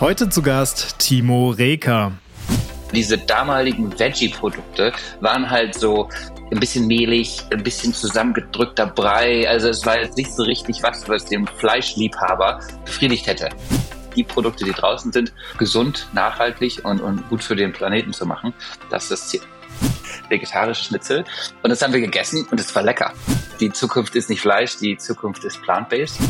Heute 0.00 0.28
zu 0.28 0.42
Gast 0.42 1.00
Timo 1.00 1.50
Reker. 1.50 2.12
Diese 2.94 3.18
damaligen 3.18 3.98
Veggie-Produkte 3.98 4.92
waren 5.20 5.50
halt 5.50 5.74
so 5.74 6.08
ein 6.52 6.60
bisschen 6.60 6.86
mehlig, 6.86 7.42
ein 7.50 7.64
bisschen 7.64 7.92
zusammengedrückter 7.92 8.86
Brei. 8.86 9.48
Also 9.48 9.68
es 9.70 9.84
war 9.84 9.98
jetzt 9.98 10.16
nicht 10.16 10.32
so 10.32 10.44
richtig 10.44 10.84
was, 10.84 11.08
was 11.08 11.24
dem 11.24 11.48
Fleischliebhaber 11.48 12.60
befriedigt 12.84 13.26
hätte. 13.26 13.48
Die 14.14 14.22
Produkte, 14.22 14.64
die 14.64 14.70
draußen 14.70 15.10
sind, 15.10 15.32
gesund, 15.58 16.06
nachhaltig 16.12 16.84
und, 16.84 17.00
und 17.00 17.28
gut 17.28 17.42
für 17.42 17.56
den 17.56 17.72
Planeten 17.72 18.12
zu 18.12 18.24
machen, 18.24 18.54
das 18.90 19.02
ist 19.04 19.10
das 19.10 19.28
Ziel. 19.30 19.40
Vegetarische 20.28 20.84
Schnitzel. 20.84 21.24
Und 21.64 21.70
das 21.70 21.82
haben 21.82 21.92
wir 21.92 22.00
gegessen 22.00 22.46
und 22.52 22.60
es 22.60 22.72
war 22.72 22.84
lecker. 22.84 23.12
Die 23.58 23.72
Zukunft 23.72 24.14
ist 24.14 24.30
nicht 24.30 24.42
Fleisch, 24.42 24.76
die 24.76 24.96
Zukunft 24.96 25.42
ist 25.42 25.60
plant-based. 25.62 26.20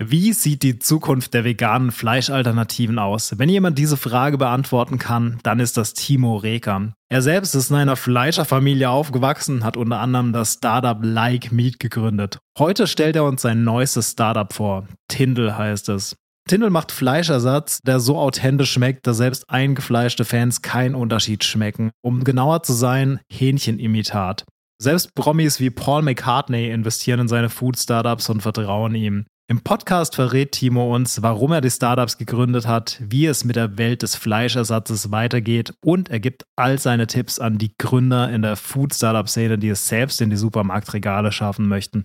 Wie 0.00 0.32
sieht 0.32 0.62
die 0.62 0.78
Zukunft 0.78 1.34
der 1.34 1.42
veganen 1.42 1.90
Fleischalternativen 1.90 3.00
aus? 3.00 3.36
Wenn 3.36 3.48
jemand 3.48 3.78
diese 3.78 3.96
Frage 3.96 4.38
beantworten 4.38 5.00
kann, 5.00 5.40
dann 5.42 5.58
ist 5.58 5.76
das 5.76 5.92
Timo 5.92 6.36
Reker. 6.36 6.92
Er 7.08 7.20
selbst 7.20 7.56
ist 7.56 7.70
in 7.70 7.76
einer 7.76 7.96
Fleischerfamilie 7.96 8.88
aufgewachsen, 8.88 9.64
hat 9.64 9.76
unter 9.76 9.98
anderem 9.98 10.32
das 10.32 10.52
Startup 10.52 10.98
Like 11.02 11.50
Meat 11.50 11.80
gegründet. 11.80 12.38
Heute 12.56 12.86
stellt 12.86 13.16
er 13.16 13.24
uns 13.24 13.42
sein 13.42 13.64
neuestes 13.64 14.12
Startup 14.12 14.52
vor. 14.52 14.86
Tindel 15.08 15.58
heißt 15.58 15.88
es. 15.88 16.14
Tindel 16.48 16.70
macht 16.70 16.92
Fleischersatz, 16.92 17.80
der 17.82 17.98
so 17.98 18.18
authentisch 18.18 18.70
schmeckt, 18.70 19.04
dass 19.08 19.16
selbst 19.16 19.50
eingefleischte 19.50 20.24
Fans 20.24 20.62
keinen 20.62 20.94
Unterschied 20.94 21.42
schmecken. 21.42 21.90
Um 22.02 22.22
genauer 22.22 22.62
zu 22.62 22.72
sein, 22.72 23.18
Hähnchenimitat. 23.32 24.44
Selbst 24.80 25.16
Promis 25.16 25.58
wie 25.58 25.70
Paul 25.70 26.02
McCartney 26.02 26.70
investieren 26.70 27.18
in 27.18 27.28
seine 27.28 27.50
Food-Startups 27.50 28.28
und 28.28 28.42
vertrauen 28.42 28.94
ihm. 28.94 29.26
Im 29.50 29.62
Podcast 29.62 30.14
verrät 30.14 30.52
Timo 30.52 30.94
uns, 30.94 31.22
warum 31.22 31.52
er 31.52 31.62
die 31.62 31.70
Startups 31.70 32.18
gegründet 32.18 32.66
hat, 32.66 32.98
wie 33.00 33.24
es 33.24 33.44
mit 33.44 33.56
der 33.56 33.78
Welt 33.78 34.02
des 34.02 34.14
Fleischersatzes 34.14 35.10
weitergeht 35.10 35.72
und 35.80 36.10
er 36.10 36.20
gibt 36.20 36.44
all 36.54 36.78
seine 36.78 37.06
Tipps 37.06 37.38
an 37.38 37.56
die 37.56 37.72
Gründer 37.78 38.30
in 38.30 38.42
der 38.42 38.56
Food-Startup-Szene, 38.56 39.56
die 39.56 39.70
es 39.70 39.88
selbst 39.88 40.20
in 40.20 40.28
die 40.28 40.36
Supermarktregale 40.36 41.32
schaffen 41.32 41.66
möchten. 41.66 42.04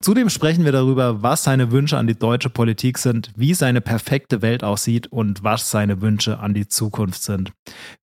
Zudem 0.00 0.30
sprechen 0.30 0.64
wir 0.64 0.72
darüber, 0.72 1.22
was 1.22 1.44
seine 1.44 1.72
Wünsche 1.72 1.98
an 1.98 2.06
die 2.06 2.18
deutsche 2.18 2.48
Politik 2.48 2.96
sind, 2.96 3.32
wie 3.36 3.52
seine 3.52 3.82
perfekte 3.82 4.40
Welt 4.40 4.64
aussieht 4.64 5.08
und 5.08 5.44
was 5.44 5.70
seine 5.70 6.00
Wünsche 6.00 6.38
an 6.38 6.54
die 6.54 6.68
Zukunft 6.68 7.22
sind. 7.22 7.52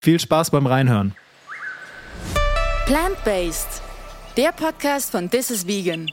Viel 0.00 0.20
Spaß 0.20 0.52
beim 0.52 0.68
Reinhören. 0.68 1.12
Plant-Based, 2.86 3.82
der 4.36 4.52
Podcast 4.52 5.10
von 5.10 5.28
This 5.28 5.50
is 5.50 5.66
Vegan. 5.66 6.06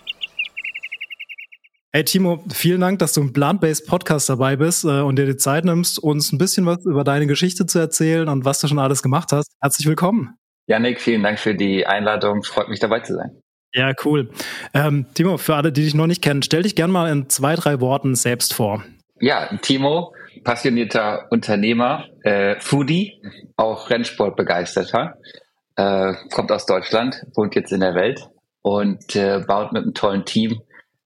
Hey 1.96 2.04
Timo, 2.04 2.44
vielen 2.52 2.82
Dank, 2.82 2.98
dass 2.98 3.14
du 3.14 3.22
im 3.22 3.34
Plant-Based 3.34 3.86
Podcast 3.86 4.28
dabei 4.28 4.56
bist 4.56 4.84
äh, 4.84 5.02
und 5.02 5.20
dir 5.20 5.28
die 5.28 5.38
Zeit 5.38 5.64
nimmst, 5.64 6.00
uns 6.00 6.32
ein 6.32 6.40
bisschen 6.40 6.66
was 6.66 6.84
über 6.88 7.04
deine 7.04 7.28
Geschichte 7.28 7.68
zu 7.68 7.78
erzählen 7.78 8.30
und 8.30 8.46
was 8.46 8.60
du 8.60 8.68
schon 8.68 8.80
alles 8.80 9.04
gemacht 9.04 9.32
hast. 9.32 9.52
Herzlich 9.62 9.88
willkommen. 9.88 10.36
Janik, 10.66 11.00
vielen 11.00 11.22
Dank 11.22 11.38
für 11.38 11.54
die 11.54 11.86
Einladung. 11.86 12.42
Freut 12.42 12.70
mich 12.70 12.80
dabei 12.80 13.02
zu 13.02 13.14
sein. 13.14 13.40
Ja, 13.76 13.94
cool. 14.06 14.32
Ähm, 14.74 15.06
Timo, 15.14 15.38
für 15.38 15.54
alle, 15.54 15.72
die 15.72 15.84
dich 15.84 15.94
noch 15.94 16.08
nicht 16.08 16.24
kennen, 16.24 16.42
stell 16.42 16.64
dich 16.64 16.76
gern 16.76 16.90
mal 16.90 17.12
in 17.12 17.30
zwei, 17.30 17.54
drei 17.54 17.80
Worten 17.80 18.16
selbst 18.16 18.56
vor. 18.56 18.84
Ja, 19.20 19.56
Timo, 19.62 20.16
passionierter 20.44 21.28
Unternehmer, 21.30 22.08
äh, 22.24 22.60
Foodie, 22.60 23.22
auch 23.56 23.92
Rennsportbegeisterter, 23.92 25.20
äh, 25.76 26.14
kommt 26.32 26.52
aus 26.52 26.66
Deutschland, 26.66 27.24
wohnt 27.36 27.54
jetzt 27.54 27.72
in 27.72 27.82
der 27.82 27.94
Welt 27.94 28.30
und 28.64 29.16
äh, 29.16 29.44
baut 29.46 29.74
mit 29.74 29.84
einem 29.84 29.94
tollen 29.94 30.26
Team 30.26 30.60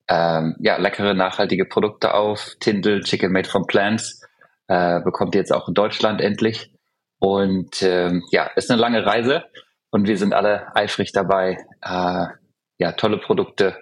ähm, 0.07 0.55
ja, 0.59 0.77
leckere, 0.77 1.13
nachhaltige 1.13 1.65
Produkte 1.65 2.13
auf. 2.13 2.55
Tindel, 2.59 3.03
Chicken 3.03 3.31
Made 3.31 3.49
from 3.49 3.65
Plants, 3.67 4.21
äh, 4.67 5.01
bekommt 5.01 5.35
jetzt 5.35 5.53
auch 5.53 5.67
in 5.67 5.73
Deutschland 5.73 6.21
endlich. 6.21 6.71
Und 7.19 7.81
ähm, 7.81 8.23
ja, 8.31 8.45
ist 8.55 8.69
eine 8.69 8.79
lange 8.79 9.05
Reise 9.05 9.43
und 9.89 10.07
wir 10.07 10.17
sind 10.17 10.33
alle 10.33 10.75
eifrig 10.75 11.11
dabei, 11.11 11.57
äh, 11.81 12.25
ja, 12.77 12.91
tolle 12.91 13.17
Produkte 13.17 13.75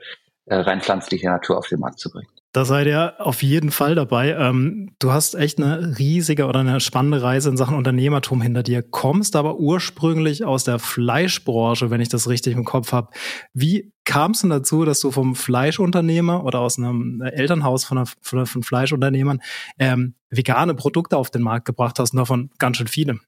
äh, 0.45 0.55
rein 0.55 0.81
pflanzlicher 0.81 1.31
Natur 1.31 1.57
auf 1.57 1.67
den 1.67 1.79
Markt 1.79 1.99
zu 1.99 2.09
bringen. 2.09 2.29
Da 2.55 2.63
seid 2.63 2.87
ihr 2.87 3.15
auf 3.19 3.43
jeden 3.43 3.69
Fall 3.69 3.95
dabei. 3.95 4.29
Ähm, 4.29 4.95
du 4.99 5.11
hast 5.11 5.35
echt 5.35 5.59
eine 5.59 5.99
riesige 5.99 6.45
oder 6.45 6.61
eine 6.61 6.79
spannende 6.79 7.21
Reise 7.21 7.49
in 7.49 7.57
Sachen 7.57 7.75
Unternehmertum 7.75 8.41
hinter 8.41 8.63
dir, 8.63 8.81
kommst 8.81 9.35
aber 9.35 9.59
ursprünglich 9.59 10.45
aus 10.45 10.63
der 10.63 10.79
Fleischbranche, 10.79 11.89
wenn 11.89 11.99
ich 11.99 12.07
das 12.07 12.29
richtig 12.29 12.55
im 12.55 12.63
Kopf 12.63 12.93
habe. 12.93 13.09
Wie 13.53 13.91
kam 14.05 14.31
es 14.31 14.39
denn 14.39 14.51
dazu, 14.51 14.85
dass 14.85 15.01
du 15.01 15.11
vom 15.11 15.35
Fleischunternehmer 15.35 16.45
oder 16.45 16.59
aus 16.59 16.77
einem 16.77 17.21
Elternhaus 17.21 17.83
von, 17.83 17.97
einer, 17.97 18.07
von, 18.21 18.45
von 18.45 18.63
Fleischunternehmern 18.63 19.41
ähm, 19.77 20.15
vegane 20.29 20.75
Produkte 20.75 21.17
auf 21.17 21.31
den 21.31 21.41
Markt 21.41 21.65
gebracht 21.65 21.99
hast 21.99 22.13
und 22.13 22.19
davon 22.19 22.51
ganz 22.57 22.77
schön 22.77 22.87
viele? 22.87 23.19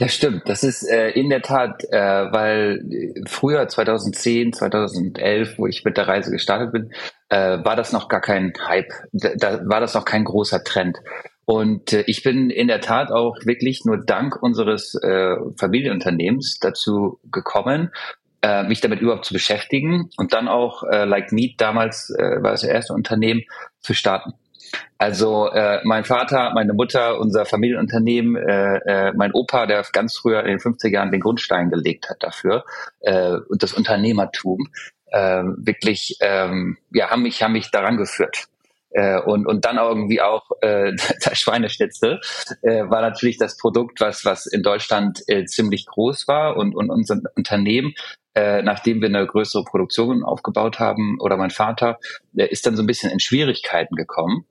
Ja, 0.00 0.08
stimmt. 0.08 0.48
Das 0.48 0.62
ist 0.62 0.82
äh, 0.82 1.10
in 1.10 1.28
der 1.28 1.42
Tat, 1.42 1.84
äh, 1.90 1.98
weil 2.32 2.82
früher 3.26 3.68
2010, 3.68 4.54
2011, 4.54 5.58
wo 5.58 5.66
ich 5.66 5.84
mit 5.84 5.98
der 5.98 6.08
Reise 6.08 6.30
gestartet 6.30 6.72
bin, 6.72 6.90
äh, 7.28 7.62
war 7.62 7.76
das 7.76 7.92
noch 7.92 8.08
gar 8.08 8.22
kein 8.22 8.54
Hype. 8.66 8.90
Da, 9.12 9.34
da 9.36 9.60
war 9.68 9.80
das 9.80 9.92
noch 9.92 10.06
kein 10.06 10.24
großer 10.24 10.64
Trend. 10.64 10.96
Und 11.44 11.92
äh, 11.92 12.04
ich 12.06 12.22
bin 12.22 12.48
in 12.48 12.68
der 12.68 12.80
Tat 12.80 13.12
auch 13.12 13.36
wirklich 13.44 13.84
nur 13.84 13.98
dank 13.98 14.42
unseres 14.42 14.94
äh, 14.94 15.36
Familienunternehmens 15.58 16.60
dazu 16.60 17.20
gekommen, 17.30 17.90
äh, 18.40 18.62
mich 18.62 18.80
damit 18.80 19.02
überhaupt 19.02 19.26
zu 19.26 19.34
beschäftigen 19.34 20.08
und 20.16 20.32
dann 20.32 20.48
auch 20.48 20.82
äh, 20.84 21.04
Like 21.04 21.30
Meat 21.30 21.56
damals 21.58 22.08
äh, 22.08 22.42
war 22.42 22.52
das 22.52 22.64
erste 22.64 22.94
Unternehmen 22.94 23.42
zu 23.80 23.92
starten. 23.92 24.32
Also 24.98 25.48
äh, 25.48 25.80
mein 25.84 26.04
Vater, 26.04 26.52
meine 26.54 26.74
Mutter, 26.74 27.18
unser 27.18 27.46
Familienunternehmen, 27.46 28.36
äh, 28.36 28.76
äh, 28.86 29.12
mein 29.14 29.32
Opa, 29.32 29.66
der 29.66 29.84
ganz 29.92 30.16
früher 30.16 30.40
in 30.40 30.48
den 30.48 30.58
50er 30.58 30.90
Jahren 30.90 31.10
den 31.10 31.20
Grundstein 31.20 31.70
gelegt 31.70 32.08
hat 32.10 32.22
dafür 32.22 32.64
äh, 33.00 33.36
und 33.48 33.62
das 33.62 33.72
Unternehmertum 33.72 34.68
äh, 35.06 35.42
wirklich 35.56 36.16
ähm, 36.20 36.76
ja 36.92 37.10
haben 37.10 37.22
mich 37.22 37.42
haben 37.42 37.52
mich 37.52 37.70
daran 37.70 37.96
geführt. 37.96 38.46
Äh, 38.92 39.20
und, 39.20 39.46
und 39.46 39.64
dann 39.64 39.76
irgendwie 39.76 40.20
auch 40.20 40.50
äh, 40.62 40.92
das 41.24 41.38
Schweineschnitzel 41.38 42.20
äh, 42.62 42.90
war 42.90 43.00
natürlich 43.00 43.38
das 43.38 43.56
Produkt, 43.56 44.00
was, 44.00 44.24
was 44.24 44.46
in 44.46 44.62
Deutschland 44.62 45.22
äh, 45.28 45.44
ziemlich 45.44 45.86
groß 45.86 46.26
war 46.26 46.56
und, 46.56 46.74
und 46.74 46.90
unser 46.90 47.20
Unternehmen 47.36 47.94
äh, 48.34 48.62
nachdem 48.62 49.00
wir 49.00 49.08
eine 49.08 49.26
größere 49.26 49.64
Produktion 49.64 50.22
aufgebaut 50.22 50.78
haben, 50.78 51.18
oder 51.20 51.36
mein 51.36 51.50
Vater, 51.50 51.98
der 52.32 52.52
ist 52.52 52.66
dann 52.66 52.76
so 52.76 52.82
ein 52.82 52.86
bisschen 52.86 53.10
in 53.10 53.20
Schwierigkeiten 53.20 53.96
gekommen. 53.96 54.46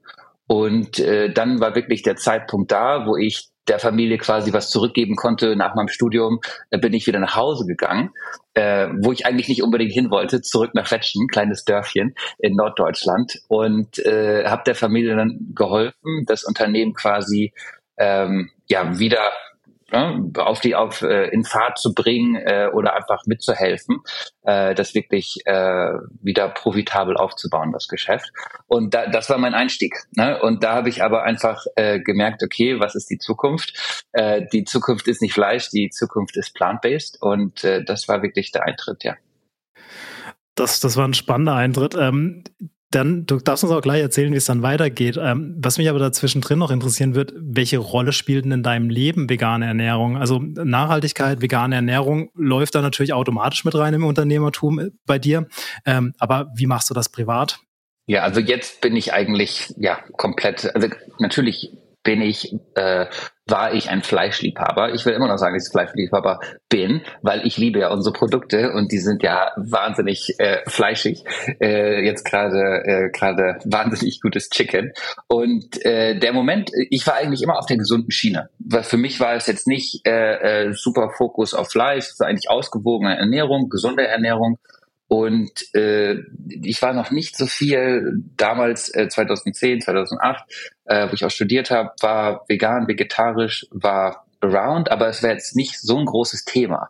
Und 0.48 1.00
äh, 1.00 1.32
dann 1.32 1.60
war 1.60 1.76
wirklich 1.76 2.02
der 2.02 2.16
Zeitpunkt 2.16 2.72
da, 2.72 3.06
wo 3.06 3.16
ich 3.16 3.50
der 3.70 3.80
Familie 3.80 4.18
quasi 4.18 4.52
was 4.52 4.70
zurückgeben 4.70 5.16
konnte. 5.16 5.56
Nach 5.56 5.76
meinem 5.76 5.88
Studium 5.88 6.40
äh, 6.72 6.80
bin 6.80 6.94
ich 6.94 7.08
wieder 7.08 7.20
nach 7.20 7.36
Hause 7.36 7.66
gegangen, 7.66 8.10
äh, 8.56 8.88
wo 9.02 9.12
ich 9.12 9.26
eigentlich 9.26 9.48
nicht 9.48 9.64
unbedingt 9.64 9.94
hin 9.94 10.10
wollte, 10.10 10.42
zurück 10.42 10.72
nach 10.74 10.90
Wetschen, 10.92 11.28
kleines 11.28 11.66
Dörfchen 11.66 12.16
in 12.40 12.56
Norddeutschland 12.56 13.40
und 13.48 14.00
äh, 14.00 14.46
habe 14.46 14.64
der 14.66 14.76
Familie 14.76 15.16
dann 15.16 15.52
geholfen, 15.54 16.26
das 16.26 16.44
Unternehmen 16.44 16.94
quasi 16.94 17.54
ähm, 17.98 18.50
ja 18.68 18.98
wieder 18.98 19.22
ne, 19.92 20.32
auf 20.38 20.60
die 20.60 20.76
auf 20.76 21.02
äh, 21.02 21.28
in 21.30 21.44
Fahrt 21.44 21.78
zu 21.80 21.94
bringen 21.94 22.36
äh, 22.36 22.70
oder 22.74 22.96
einfach 22.96 23.24
mitzuhelfen, 23.26 23.98
äh, 24.44 24.76
das 24.76 24.96
wirklich 24.96 25.38
äh, 25.46 25.94
wieder 26.22 26.50
profitabel 26.50 27.18
aufzubauen, 27.18 27.72
das 27.72 27.88
Geschäft. 27.88 28.32
Und 28.68 28.94
da, 28.94 29.08
das 29.08 29.30
war 29.30 29.38
mein 29.38 29.54
Einstieg. 29.54 29.96
Ne? 30.16 30.40
Und 30.42 30.64
da 30.64 30.76
habe 30.76 30.90
ich 30.90 31.04
aber 31.04 31.24
einfach 31.24 31.66
äh, 31.76 32.00
gemerkt, 32.00 32.44
okay, 32.44 32.80
was 32.80 32.96
ist 32.96 33.10
die 33.10 33.18
Zukunft? 33.18 34.06
Äh, 34.14 34.44
die 34.52 34.64
Zukunft 34.64 35.08
ist 35.08 35.22
nicht 35.22 35.34
Fleisch, 35.34 35.70
die 35.70 35.90
Zukunft 35.90 36.38
ist 36.38 36.54
plant-based 36.54 37.22
und 37.22 37.64
äh, 37.64 37.84
das 37.84 38.08
war 38.08 38.22
wirklich 38.22 38.52
der 38.52 38.64
Eintritt, 38.64 39.04
ja. 39.04 39.16
Das, 40.56 40.82
das 40.82 40.98
war 40.98 41.08
ein 41.08 41.14
spannender 41.14 41.56
Eintritt. 41.56 41.96
Ähm, 41.96 42.44
dann, 42.92 43.26
du 43.26 43.38
darfst 43.38 43.64
uns 43.64 43.72
auch 43.72 43.82
gleich 43.82 44.02
erzählen, 44.02 44.32
wie 44.34 44.38
es 44.38 44.46
dann 44.46 44.62
weitergeht. 44.64 45.18
Ähm, 45.22 45.56
was 45.60 45.78
mich 45.78 45.90
aber 45.90 46.00
dazwischen 46.00 46.42
drin 46.42 46.60
noch 46.60 46.72
interessieren 46.72 47.14
wird, 47.14 47.34
welche 47.36 47.78
Rolle 47.78 48.12
spielt 48.14 48.46
denn 48.46 48.52
in 48.52 48.64
deinem 48.64 48.90
Leben 48.90 49.30
vegane 49.30 49.66
Ernährung? 49.66 50.18
Also 50.18 50.40
Nachhaltigkeit, 50.40 51.42
vegane 51.42 51.76
Ernährung 51.76 52.32
läuft 52.36 52.76
da 52.76 52.82
natürlich 52.82 53.14
automatisch 53.14 53.64
mit 53.64 53.76
rein 53.76 53.94
im 53.94 54.06
Unternehmertum 54.06 54.80
äh, 54.80 54.90
bei 55.06 55.20
dir. 55.20 55.48
Ähm, 55.86 56.14
aber 56.18 56.52
wie 56.56 56.66
machst 56.66 56.90
du 56.90 56.94
das 56.94 57.10
privat? 57.10 57.60
Ja, 58.08 58.24
also 58.24 58.40
jetzt 58.40 58.82
bin 58.82 58.96
ich 58.96 59.14
eigentlich 59.14 59.72
ja 59.78 60.00
komplett, 60.18 60.74
also 60.74 60.88
natürlich 61.20 61.72
bin 62.04 62.22
ich, 62.22 62.56
äh, 62.76 63.08
war 63.46 63.74
ich 63.74 63.90
ein 63.90 64.04
Fleischliebhaber. 64.04 64.94
Ich 64.94 65.06
will 65.06 65.14
immer 65.14 65.28
noch 65.28 65.38
sagen, 65.38 65.56
dass 65.56 65.68
ich 65.68 65.72
Fleischliebhaber 65.72 66.40
bin, 66.70 67.02
weil 67.22 67.46
ich 67.46 67.58
liebe 67.58 67.80
ja 67.80 67.92
unsere 67.92 68.14
Produkte 68.14 68.72
und 68.72 68.92
die 68.92 69.00
sind 69.00 69.24
ja 69.24 69.52
wahnsinnig 69.58 70.36
äh, 70.38 70.60
fleischig. 70.68 71.24
Äh, 71.60 72.06
jetzt 72.06 72.26
gerade 72.26 72.84
äh, 72.86 73.10
gerade 73.12 73.60
wahnsinnig 73.66 74.22
gutes 74.22 74.50
Chicken. 74.50 74.94
Und 75.28 75.84
äh, 75.84 76.18
der 76.18 76.34
Moment, 76.34 76.72
ich 76.90 77.06
war 77.08 77.16
eigentlich 77.16 77.42
immer 77.42 77.58
auf 77.58 77.66
der 77.66 77.78
gesunden 77.78 78.12
Schiene. 78.12 78.50
Weil 78.60 78.84
für 78.84 78.98
mich 78.98 79.20
war 79.20 79.36
es 79.36 79.48
jetzt 79.48 79.68
nicht 79.68 80.06
äh, 80.08 80.68
äh, 80.68 80.74
super 80.74 81.10
Fokus 81.18 81.54
auf 81.54 81.70
Fleisch, 81.70 82.06
es 82.06 82.20
war 82.20 82.28
eigentlich 82.28 82.50
ausgewogene 82.50 83.18
Ernährung, 83.18 83.70
gesunde 83.70 84.08
Ernährung. 84.08 84.60
Und 85.10 85.74
äh, 85.74 86.18
ich 86.62 86.82
war 86.84 86.94
noch 86.94 87.10
nicht 87.10 87.36
so 87.36 87.48
viel 87.48 88.22
damals, 88.38 88.94
äh, 88.94 89.10
2010, 89.10 89.82
2008, 89.82 90.44
äh, 90.86 91.10
wo 91.10 91.14
ich 91.14 91.26
auch 91.26 91.32
studiert 91.32 91.72
habe, 91.72 91.90
war 92.00 92.46
vegan, 92.48 92.88
vegetarisch, 92.88 93.66
war 93.72 94.28
around, 94.40 94.92
aber 94.92 95.08
es 95.08 95.24
wäre 95.24 95.34
jetzt 95.34 95.56
nicht 95.56 95.82
so 95.82 95.98
ein 95.98 96.06
großes 96.06 96.46
Thema. 96.46 96.90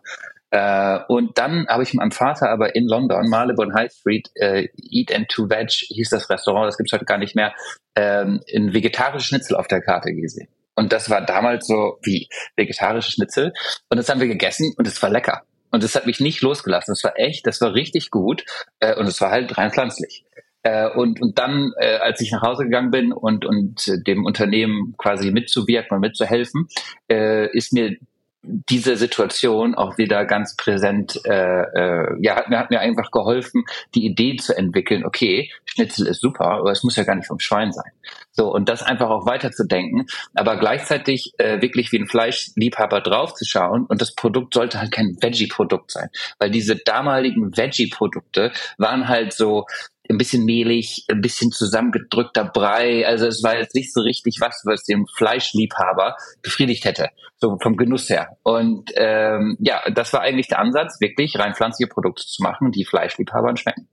Äh, 0.50 0.98
und 1.08 1.38
dann 1.38 1.66
habe 1.68 1.82
ich 1.82 1.94
meinem 1.94 2.10
Vater 2.10 2.50
aber 2.50 2.74
in 2.76 2.86
London, 2.86 3.30
Marylebone 3.30 3.72
High 3.72 3.90
Street, 3.90 4.28
äh, 4.34 4.68
Eat 4.76 5.14
and 5.14 5.28
to 5.30 5.48
Veg 5.48 5.70
hieß 5.70 6.10
das 6.10 6.28
Restaurant, 6.28 6.68
das 6.68 6.76
gibt's 6.76 6.92
heute 6.92 7.06
gar 7.06 7.18
nicht 7.18 7.34
mehr, 7.34 7.54
ähm, 7.96 8.40
ein 8.54 8.74
vegetarisches 8.74 9.28
Schnitzel 9.28 9.56
auf 9.56 9.66
der 9.66 9.80
Karte 9.80 10.12
gesehen. 10.12 10.48
Und 10.74 10.92
das 10.92 11.08
war 11.08 11.24
damals 11.24 11.66
so 11.66 11.98
wie 12.02 12.28
vegetarische 12.56 13.12
Schnitzel. 13.12 13.52
Und 13.88 13.96
das 13.96 14.08
haben 14.08 14.20
wir 14.20 14.28
gegessen 14.28 14.74
und 14.76 14.86
es 14.86 15.00
war 15.02 15.10
lecker. 15.10 15.42
Und 15.70 15.82
das 15.82 15.94
hat 15.94 16.06
mich 16.06 16.20
nicht 16.20 16.42
losgelassen. 16.42 16.92
Das 16.92 17.04
war 17.04 17.18
echt, 17.18 17.46
das 17.46 17.60
war 17.60 17.74
richtig 17.74 18.10
gut. 18.10 18.44
Äh, 18.80 18.96
und 18.96 19.06
es 19.06 19.20
war 19.20 19.30
halt 19.30 19.56
rein 19.56 19.70
pflanzlich. 19.70 20.24
Äh, 20.62 20.90
und, 20.90 21.22
und 21.22 21.38
dann, 21.38 21.72
äh, 21.78 21.96
als 21.96 22.20
ich 22.20 22.32
nach 22.32 22.42
Hause 22.42 22.64
gegangen 22.64 22.90
bin 22.90 23.12
und, 23.12 23.46
und 23.46 23.88
äh, 23.88 24.02
dem 24.02 24.26
Unternehmen 24.26 24.94
quasi 24.98 25.30
mitzuwirken 25.30 25.94
und 25.94 26.00
mitzuhelfen, 26.00 26.68
äh, 27.10 27.48
ist 27.56 27.72
mir 27.72 27.96
diese 28.42 28.96
Situation 28.96 29.74
auch 29.74 29.98
wieder 29.98 30.24
ganz 30.24 30.56
präsent, 30.56 31.20
äh, 31.24 31.62
äh, 31.62 32.16
ja, 32.20 32.36
hat 32.36 32.48
mir, 32.48 32.58
hat 32.58 32.70
mir 32.70 32.80
einfach 32.80 33.10
geholfen, 33.10 33.64
die 33.94 34.06
Idee 34.06 34.36
zu 34.36 34.56
entwickeln, 34.56 35.04
okay, 35.04 35.50
Schnitzel 35.66 36.06
ist 36.06 36.20
super, 36.20 36.46
aber 36.46 36.72
es 36.72 36.82
muss 36.82 36.96
ja 36.96 37.04
gar 37.04 37.16
nicht 37.16 37.26
vom 37.26 37.38
Schwein 37.38 37.72
sein. 37.72 37.92
So, 38.32 38.52
und 38.52 38.68
das 38.68 38.82
einfach 38.82 39.10
auch 39.10 39.26
weiterzudenken, 39.26 40.06
aber 40.34 40.56
gleichzeitig 40.56 41.34
äh, 41.38 41.60
wirklich 41.60 41.92
wie 41.92 41.98
ein 41.98 42.06
Fleischliebhaber 42.06 43.00
draufzuschauen 43.02 43.84
und 43.84 44.00
das 44.00 44.14
Produkt 44.14 44.54
sollte 44.54 44.80
halt 44.80 44.92
kein 44.92 45.16
Veggie-Produkt 45.20 45.90
sein, 45.90 46.08
weil 46.38 46.50
diese 46.50 46.76
damaligen 46.76 47.56
Veggie-Produkte 47.56 48.52
waren 48.78 49.08
halt 49.08 49.34
so, 49.34 49.66
ein 50.10 50.18
bisschen 50.18 50.44
mehlig, 50.44 51.04
ein 51.08 51.20
bisschen 51.20 51.52
zusammengedrückter 51.52 52.44
Brei. 52.44 53.06
Also 53.06 53.26
es 53.26 53.42
war 53.42 53.56
jetzt 53.56 53.74
nicht 53.74 53.92
so 53.92 54.00
richtig 54.00 54.40
was, 54.40 54.62
was 54.64 54.84
den 54.84 55.06
Fleischliebhaber 55.16 56.16
befriedigt 56.42 56.84
hätte, 56.84 57.08
so 57.36 57.56
vom 57.62 57.76
Genuss 57.76 58.10
her. 58.10 58.36
Und 58.42 58.90
ähm, 58.96 59.56
ja, 59.60 59.82
das 59.90 60.12
war 60.12 60.22
eigentlich 60.22 60.48
der 60.48 60.58
Ansatz, 60.58 61.00
wirklich 61.00 61.38
rein 61.38 61.54
pflanzliche 61.54 61.88
Produkte 61.88 62.24
zu 62.26 62.42
machen, 62.42 62.72
die 62.72 62.84
Fleischliebhabern 62.84 63.56
schmecken. 63.56 63.88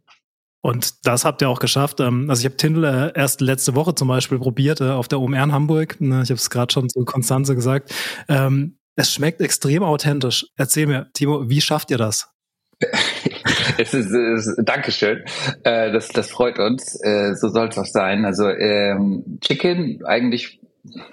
Und 0.62 1.06
das 1.06 1.24
habt 1.24 1.42
ihr 1.42 1.50
auch 1.50 1.60
geschafft. 1.60 2.00
Ähm, 2.00 2.30
also 2.30 2.42
ich 2.42 2.46
habe 2.46 2.58
Tindel 2.58 2.84
äh, 2.84 3.12
erst 3.18 3.42
letzte 3.42 3.75
Woche 3.75 3.96
zum 3.96 4.08
Beispiel 4.08 4.40
probiert 4.40 4.81
äh, 4.81 4.90
auf 4.90 5.08
der 5.08 5.19
OMR 5.22 5.44
in 5.44 5.52
Hamburg. 5.54 6.02
Ne, 6.02 6.24
ich 6.24 6.30
habe 6.30 6.40
es 6.40 6.50
gerade 6.50 6.74
schon 6.74 6.90
zu 6.90 7.06
Konstanze 7.06 7.56
gesagt. 7.56 7.94
Ähm, 8.28 8.78
es 8.96 9.14
schmeckt 9.14 9.42
extrem 9.42 9.84
authentisch. 9.84 10.48
Erzähl 10.56 10.88
mir, 10.88 11.10
Timo, 11.14 11.48
wie 11.48 11.62
schafft 11.62 11.92
ihr 11.92 11.98
das? 11.98 12.34
Es 13.77 13.94
ist, 13.94 14.12
es 14.12 14.47
ist 14.47 14.59
Dankeschön. 14.63 15.24
Äh, 15.63 15.91
das, 15.91 16.09
das 16.09 16.29
freut 16.29 16.59
uns. 16.59 17.00
Äh, 17.03 17.35
so 17.35 17.50
soll 17.50 17.69
es 17.69 17.77
auch 17.77 17.85
sein. 17.85 18.25
Also 18.25 18.50
ähm, 18.50 19.39
Chicken 19.41 20.03
eigentlich 20.06 20.59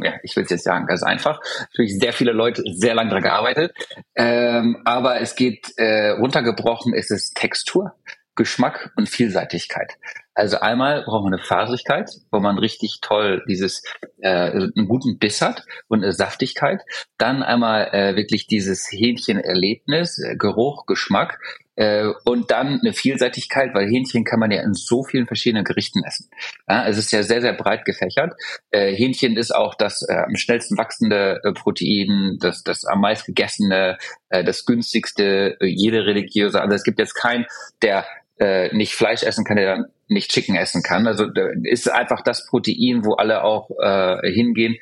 ja, 0.01 0.13
ich 0.23 0.37
will 0.37 0.45
es 0.45 0.51
jetzt 0.51 0.65
sagen, 0.65 0.87
ganz 0.87 1.03
einfach. 1.03 1.41
Natürlich 1.61 1.99
sehr 1.99 2.13
viele 2.13 2.33
Leute 2.33 2.63
sehr 2.67 2.95
lange 2.95 3.11
daran 3.11 3.23
gearbeitet. 3.23 3.73
Ähm, 4.15 4.79
aber 4.85 5.21
es 5.21 5.35
geht 5.35 5.73
äh, 5.77 6.11
runtergebrochen, 6.11 6.95
ist 6.95 7.11
es 7.11 7.31
Textur. 7.31 7.95
Geschmack 8.37 8.93
und 8.97 9.09
Vielseitigkeit. 9.09 9.97
Also 10.35 10.59
einmal 10.59 11.05
braucht 11.05 11.23
man 11.23 11.35
eine 11.35 11.43
Faserigkeit, 11.43 12.11
wo 12.33 12.41
man 12.41 12.59
richtig 12.59 12.99
toll 13.01 13.45
dieses 13.49 13.85
äh, 14.19 14.51
einen 14.51 14.89
guten 14.89 15.19
Biss 15.19 15.41
hat 15.41 15.65
und 15.87 16.03
eine 16.03 16.13
Saftigkeit. 16.13 16.81
Dann 17.19 17.45
einmal 17.45 17.89
äh, 17.93 18.17
wirklich 18.17 18.49
dieses 18.49 18.91
Hähnchenerlebnis, 18.91 20.19
äh, 20.19 20.35
Geruch, 20.37 20.87
Geschmack 20.87 21.39
äh, 21.77 22.09
und 22.25 22.51
dann 22.51 22.81
eine 22.81 22.93
Vielseitigkeit, 22.93 23.75
weil 23.75 23.89
Hähnchen 23.89 24.25
kann 24.25 24.41
man 24.41 24.51
ja 24.51 24.63
in 24.63 24.75
so 24.75 25.05
vielen 25.05 25.29
verschiedenen 25.29 25.65
Gerichten 25.65 26.03
essen. 26.05 26.29
Ja, 26.69 26.87
es 26.89 26.99
ist 26.99 27.13
ja 27.13 27.23
sehr, 27.23 27.41
sehr 27.41 27.53
breit 27.53 27.85
gefächert. 27.85 28.35
Äh, 28.73 28.93
Hähnchen 28.93 29.37
ist 29.37 29.55
auch 29.55 29.77
das 29.77 30.03
äh, 30.09 30.15
am 30.15 30.35
schnellsten 30.35 30.77
wachsende 30.77 31.41
äh, 31.45 31.53
Protein, 31.53 32.39
das, 32.41 32.65
das 32.65 32.85
am 32.85 33.01
meist 33.01 33.27
gegessene, 33.27 33.99
äh, 34.31 34.43
das 34.43 34.65
günstigste, 34.65 35.57
äh, 35.61 35.67
jede 35.67 36.07
religiöse. 36.07 36.61
Also 36.61 36.75
es 36.75 36.83
gibt 36.83 36.99
jetzt 36.99 37.15
keinen, 37.15 37.47
der 37.83 38.05
äh, 38.39 38.75
nicht 38.75 38.95
Fleisch 38.95 39.23
essen 39.23 39.45
kann, 39.45 39.57
der 39.57 39.77
dann 39.77 39.87
nicht 40.09 40.31
Chicken 40.31 40.57
essen 40.57 40.83
kann. 40.83 41.07
Also 41.07 41.27
ist 41.63 41.91
einfach 41.91 42.23
das 42.23 42.47
Protein, 42.47 43.05
wo 43.05 43.15
alle 43.15 43.43
auch 43.43 43.71
äh, 43.81 44.31
hingehen, 44.31 44.77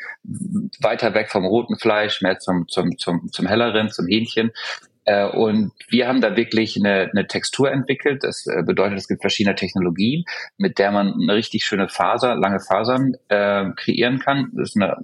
weiter 0.81 1.14
weg 1.14 1.31
vom 1.31 1.44
roten 1.44 1.76
Fleisch, 1.78 2.22
mehr 2.22 2.38
zum, 2.38 2.66
zum, 2.69 2.99
zum, 2.99 3.31
zum 3.31 3.46
helleren, 3.46 3.90
zum 3.90 4.06
Hähnchen. 4.06 4.52
Äh, 5.04 5.26
und 5.26 5.72
wir 5.88 6.08
haben 6.08 6.20
da 6.20 6.37
wirklich 6.37 6.76
eine, 6.76 7.10
eine 7.10 7.26
Textur 7.26 7.70
entwickelt. 7.70 8.22
Das 8.25 8.46
äh, 8.46 8.62
bedeutet, 8.62 8.99
es 8.99 9.08
gibt 9.08 9.22
verschiedene 9.22 9.54
Technologien, 9.54 10.25
mit 10.58 10.78
der 10.78 10.90
man 10.93 11.14
eine 11.14 11.34
richtig 11.34 11.64
schöne 11.64 11.88
Faser, 11.88 12.37
lange 12.37 12.60
Fasern 12.60 13.14
äh, 13.28 13.70
kreieren 13.76 14.19
kann. 14.19 14.50
Das 14.54 14.70
ist 14.70 14.76
eine, 14.76 14.96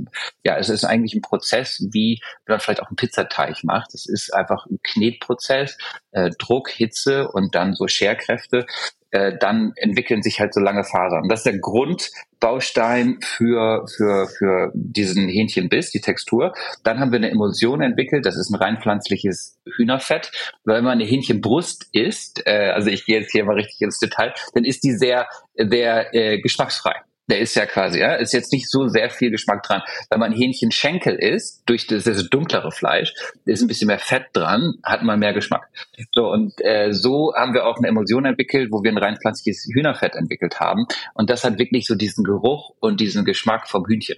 ja, 0.45 0.57
es 0.57 0.69
ist 0.69 0.85
eigentlich 0.85 1.15
ein 1.15 1.23
Prozess, 1.23 1.85
wie 1.93 2.21
man 2.47 2.61
vielleicht 2.61 2.83
auch 2.83 2.89
einen 2.89 2.97
Pizzateig 2.97 3.65
macht. 3.65 3.95
Es 3.95 4.09
ist 4.09 4.33
einfach 4.33 4.67
ein 4.67 4.79
Knetprozess, 4.83 5.77
äh, 6.13 6.31
Druck, 6.39 6.71
Hitze 6.71 7.29
und 7.29 7.55
dann 7.55 7.75
so 7.75 7.89
Scherkräfte, 7.89 8.67
äh, 9.11 9.37
dann 9.39 9.73
entwickeln 9.77 10.23
sich 10.23 10.41
halt 10.41 10.55
so 10.55 10.61
lange 10.61 10.85
Fasern. 10.85 11.29
Das 11.29 11.41
ist 11.41 11.47
der 11.47 11.59
Grundbaustein 11.59 13.19
für, 13.23 13.87
für, 13.97 14.29
für 14.29 14.71
diesen 14.75 15.29
Hähnchenbiss, 15.29 15.91
die 15.91 16.01
Textur. 16.01 16.53
Dann 16.85 17.01
haben 17.01 17.13
wir 17.13 17.19
eine 17.19 17.31
Emulsion 17.31 17.81
entwickelt, 17.81 18.27
das 18.27 18.37
ist 18.37 18.51
ein 18.51 18.57
rein 18.57 18.81
pflanzliches 18.81 19.59
Hühnerfett. 19.77 20.31
Wenn 20.65 20.85
man 20.85 20.93
eine 20.93 21.05
Hähnchenbrust 21.05 21.89
isst, 21.93 22.43
äh, 22.47 22.71
also 22.71 22.91
ich 22.91 23.05
gehe 23.05 23.21
jetzt 23.21 23.33
hier 23.33 23.45
mal 23.45 23.55
richtig 23.55 23.81
ins 23.81 23.99
Detail, 23.99 24.35
dann 24.55 24.65
ist 24.65 24.85
die 24.85 24.93
sehr, 24.93 25.27
sehr 25.55 26.15
äh, 26.15 26.41
geschmacksfrei 26.41 26.95
der 27.29 27.41
ist 27.41 27.55
ja 27.55 27.67
quasi, 27.67 28.01
ja, 28.01 28.15
ist 28.15 28.33
jetzt 28.33 28.53
nicht 28.53 28.71
so 28.71 28.89
sehr 28.89 29.11
viel 29.11 29.31
Geschmack 29.31 29.63
dran. 29.63 29.83
Wenn 30.11 30.21
man 30.21 30.33
Hähnchenschenkel 30.33 31.15
isst, 31.15 31.63
durch 31.67 31.87
das, 31.87 32.05
das 32.05 32.29
dunklere 32.29 32.73
Fleisch, 32.73 33.15
ist 33.45 33.63
ein 33.63 33.69
bisschen 33.69 33.89
mehr 33.89 33.99
Fett 33.99 34.27
dran, 34.33 34.75
hat 34.83 35.03
man 35.03 35.19
mehr 35.19 35.33
Geschmack. 35.33 35.69
So, 36.13 36.31
und 36.31 36.55
äh, 36.59 36.93
so 36.93 37.33
haben 37.37 37.55
wir 37.55 37.67
auch 37.67 37.77
eine 37.77 37.89
Emulsion 37.89 38.25
entwickelt, 38.25 38.71
wo 38.73 38.83
wir 38.83 38.91
ein 38.91 38.99
rein 38.99 39.17
pflanzliches 39.17 39.69
Hühnerfett 39.73 40.15
entwickelt 40.15 40.59
haben. 40.61 40.87
Und 41.15 41.31
das 41.31 41.45
hat 41.45 41.59
wirklich 41.59 41.87
so 41.87 41.95
diesen 41.95 42.25
Geruch 42.25 42.75
und 42.81 43.01
diesen 43.01 43.25
Geschmack 43.25 43.69
vom 43.69 43.87
Hühnchen. 43.87 44.17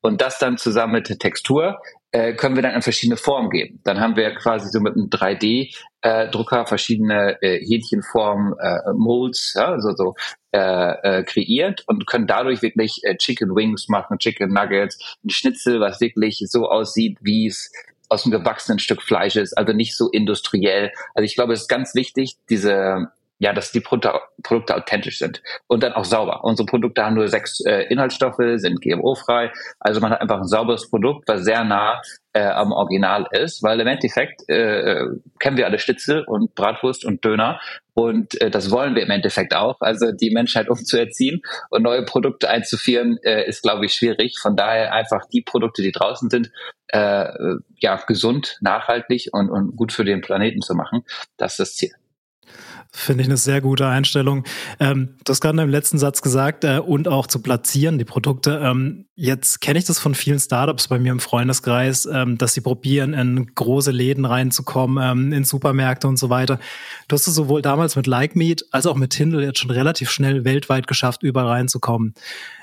Und 0.00 0.20
das 0.20 0.38
dann 0.38 0.58
zusammen 0.58 0.94
mit 0.94 1.08
der 1.08 1.18
Textur 1.18 1.80
äh, 2.10 2.34
können 2.34 2.56
wir 2.56 2.62
dann 2.62 2.74
in 2.74 2.82
verschiedene 2.82 3.16
Formen 3.16 3.50
geben. 3.50 3.80
Dann 3.84 4.00
haben 4.00 4.16
wir 4.16 4.34
quasi 4.34 4.68
so 4.70 4.80
mit 4.80 4.94
einem 4.94 5.08
3D-Drucker 5.08 6.62
äh, 6.62 6.66
verschiedene 6.66 7.36
äh, 7.42 7.58
Hähnchenformen, 7.64 8.54
äh, 8.58 8.92
Molds, 8.94 9.54
ja, 9.54 9.66
also 9.66 9.94
so 9.94 10.14
äh, 10.52 11.18
äh, 11.18 11.22
kreiert 11.24 11.84
und 11.86 12.06
können 12.06 12.26
dadurch 12.26 12.62
wirklich 12.62 13.00
äh, 13.02 13.16
Chicken 13.16 13.54
Wings 13.54 13.88
machen, 13.88 14.18
Chicken 14.18 14.52
Nuggets, 14.52 15.18
ein 15.24 15.30
Schnitzel, 15.30 15.80
was 15.80 16.00
wirklich 16.00 16.42
so 16.46 16.70
aussieht, 16.70 17.18
wie 17.20 17.46
es 17.46 17.70
aus 18.08 18.24
einem 18.24 18.32
gewachsenen 18.32 18.78
Stück 18.78 19.02
Fleisch 19.02 19.36
ist, 19.36 19.52
also 19.58 19.74
nicht 19.74 19.94
so 19.94 20.08
industriell. 20.10 20.92
Also 21.14 21.24
ich 21.24 21.34
glaube, 21.34 21.52
es 21.52 21.62
ist 21.62 21.68
ganz 21.68 21.94
wichtig, 21.94 22.36
diese 22.48 23.08
ja, 23.38 23.52
dass 23.52 23.72
die 23.72 23.80
Pro 23.80 23.98
Produkte 24.42 24.76
authentisch 24.76 25.18
sind 25.18 25.42
und 25.66 25.82
dann 25.82 25.92
auch 25.92 26.04
sauber. 26.04 26.44
Unsere 26.44 26.66
Produkte 26.66 27.04
haben 27.04 27.14
nur 27.14 27.28
sechs 27.28 27.60
äh, 27.60 27.82
Inhaltsstoffe, 27.88 28.40
sind 28.56 28.80
GMO-frei. 28.80 29.52
Also 29.80 30.00
man 30.00 30.12
hat 30.12 30.20
einfach 30.20 30.38
ein 30.38 30.44
sauberes 30.44 30.88
Produkt, 30.90 31.28
was 31.28 31.44
sehr 31.44 31.64
nah 31.64 32.00
äh, 32.32 32.42
am 32.42 32.72
Original 32.72 33.26
ist, 33.32 33.62
weil 33.62 33.80
im 33.80 33.86
Endeffekt 33.86 34.48
äh, 34.48 35.04
kennen 35.38 35.56
wir 35.56 35.66
alle 35.66 35.78
Schnitzel 35.78 36.24
und 36.26 36.54
Bratwurst 36.54 37.04
und 37.04 37.24
Döner 37.24 37.60
und 37.94 38.40
äh, 38.40 38.50
das 38.50 38.70
wollen 38.70 38.94
wir 38.94 39.02
im 39.02 39.10
Endeffekt 39.10 39.54
auch. 39.54 39.80
Also 39.80 40.12
die 40.12 40.30
Menschheit 40.30 40.68
umzuerziehen 40.70 41.40
und 41.70 41.82
neue 41.82 42.04
Produkte 42.04 42.48
einzuführen, 42.48 43.18
äh, 43.22 43.48
ist, 43.48 43.62
glaube 43.62 43.86
ich, 43.86 43.94
schwierig. 43.94 44.38
Von 44.40 44.54
daher 44.56 44.92
einfach 44.92 45.26
die 45.32 45.42
Produkte, 45.42 45.82
die 45.82 45.92
draußen 45.92 46.30
sind, 46.30 46.52
äh, 46.88 47.26
ja, 47.78 47.96
gesund, 48.06 48.58
nachhaltig 48.60 49.30
und, 49.32 49.50
und 49.50 49.76
gut 49.76 49.92
für 49.92 50.04
den 50.04 50.20
Planeten 50.20 50.60
zu 50.60 50.74
machen. 50.74 51.04
Das 51.36 51.52
ist 51.52 51.58
das 51.58 51.74
Ziel. 51.74 52.07
Finde 52.90 53.22
ich 53.22 53.28
eine 53.28 53.36
sehr 53.36 53.60
gute 53.60 53.86
Einstellung. 53.86 54.44
Ähm, 54.80 55.16
hast 55.28 55.42
gerade 55.42 55.60
im 55.62 55.68
letzten 55.68 55.98
Satz 55.98 56.22
gesagt, 56.22 56.64
äh, 56.64 56.78
und 56.78 57.06
auch 57.06 57.26
zu 57.26 57.42
platzieren, 57.42 57.98
die 57.98 58.06
Produkte. 58.06 58.60
Ähm, 58.64 59.06
jetzt 59.14 59.60
kenne 59.60 59.78
ich 59.78 59.84
das 59.84 59.98
von 59.98 60.14
vielen 60.14 60.38
Startups 60.38 60.88
bei 60.88 60.98
mir 60.98 61.12
im 61.12 61.20
Freundeskreis, 61.20 62.06
ähm, 62.06 62.38
dass 62.38 62.54
sie 62.54 62.62
probieren, 62.62 63.12
in 63.12 63.54
große 63.54 63.90
Läden 63.90 64.24
reinzukommen, 64.24 64.98
ähm, 65.02 65.32
in 65.32 65.44
Supermärkte 65.44 66.08
und 66.08 66.18
so 66.18 66.30
weiter. 66.30 66.58
Du 67.08 67.14
hast 67.14 67.26
es 67.26 67.34
sowohl 67.34 67.60
damals 67.60 67.94
mit 67.94 68.06
Like 68.06 68.34
Meat 68.36 68.64
als 68.70 68.86
auch 68.86 68.96
mit 68.96 69.10
Tindle 69.10 69.44
jetzt 69.44 69.58
schon 69.58 69.70
relativ 69.70 70.10
schnell 70.10 70.46
weltweit 70.46 70.86
geschafft, 70.86 71.22
überall 71.22 71.48
reinzukommen. 71.48 72.14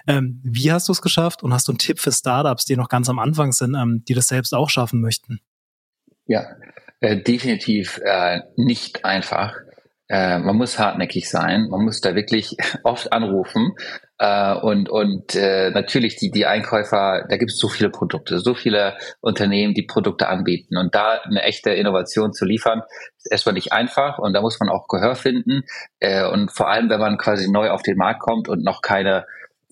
Ähm, 0.07 0.41
wie 0.43 0.71
hast 0.71 0.87
du 0.87 0.91
es 0.91 1.03
geschafft 1.03 1.43
und 1.43 1.53
hast 1.53 1.67
du 1.67 1.71
einen 1.71 1.79
Tipp 1.79 1.99
für 1.99 2.11
Startups, 2.11 2.65
die 2.65 2.75
noch 2.75 2.89
ganz 2.89 3.09
am 3.09 3.19
Anfang 3.19 3.51
sind, 3.51 3.75
ähm, 3.75 4.03
die 4.07 4.15
das 4.15 4.27
selbst 4.27 4.55
auch 4.55 4.71
schaffen 4.71 5.01
möchten? 5.01 5.39
Ja, 6.25 6.47
äh, 6.99 7.21
definitiv 7.21 7.99
äh, 8.03 8.39
nicht 8.55 9.05
einfach. 9.05 9.53
Äh, 10.07 10.37
man 10.37 10.55
muss 10.55 10.77
hartnäckig 10.77 11.29
sein, 11.29 11.67
man 11.69 11.83
muss 11.83 11.99
da 11.99 12.13
wirklich 12.13 12.55
oft 12.83 13.11
anrufen. 13.11 13.73
Äh, 14.19 14.53
und 14.53 14.87
und 14.89 15.35
äh, 15.35 15.71
natürlich 15.71 16.15
die 16.15 16.31
die 16.31 16.45
Einkäufer, 16.45 17.25
da 17.27 17.37
gibt 17.37 17.51
es 17.51 17.57
so 17.57 17.67
viele 17.67 17.89
Produkte, 17.89 18.39
so 18.39 18.53
viele 18.53 18.97
Unternehmen, 19.21 19.73
die 19.73 19.83
Produkte 19.83 20.27
anbieten. 20.27 20.77
Und 20.77 20.93
da 20.93 21.19
eine 21.23 21.41
echte 21.41 21.71
Innovation 21.71 22.33
zu 22.33 22.45
liefern, 22.45 22.83
ist 23.17 23.31
erstmal 23.31 23.53
nicht 23.55 23.73
einfach. 23.73 24.19
Und 24.19 24.33
da 24.33 24.41
muss 24.41 24.59
man 24.59 24.69
auch 24.69 24.87
Gehör 24.87 25.15
finden. 25.15 25.63
Äh, 25.99 26.25
und 26.27 26.51
vor 26.51 26.69
allem, 26.69 26.89
wenn 26.89 26.99
man 26.99 27.17
quasi 27.17 27.49
neu 27.51 27.71
auf 27.71 27.81
den 27.81 27.97
Markt 27.97 28.21
kommt 28.21 28.47
und 28.47 28.63
noch 28.63 28.81
keine 28.81 29.25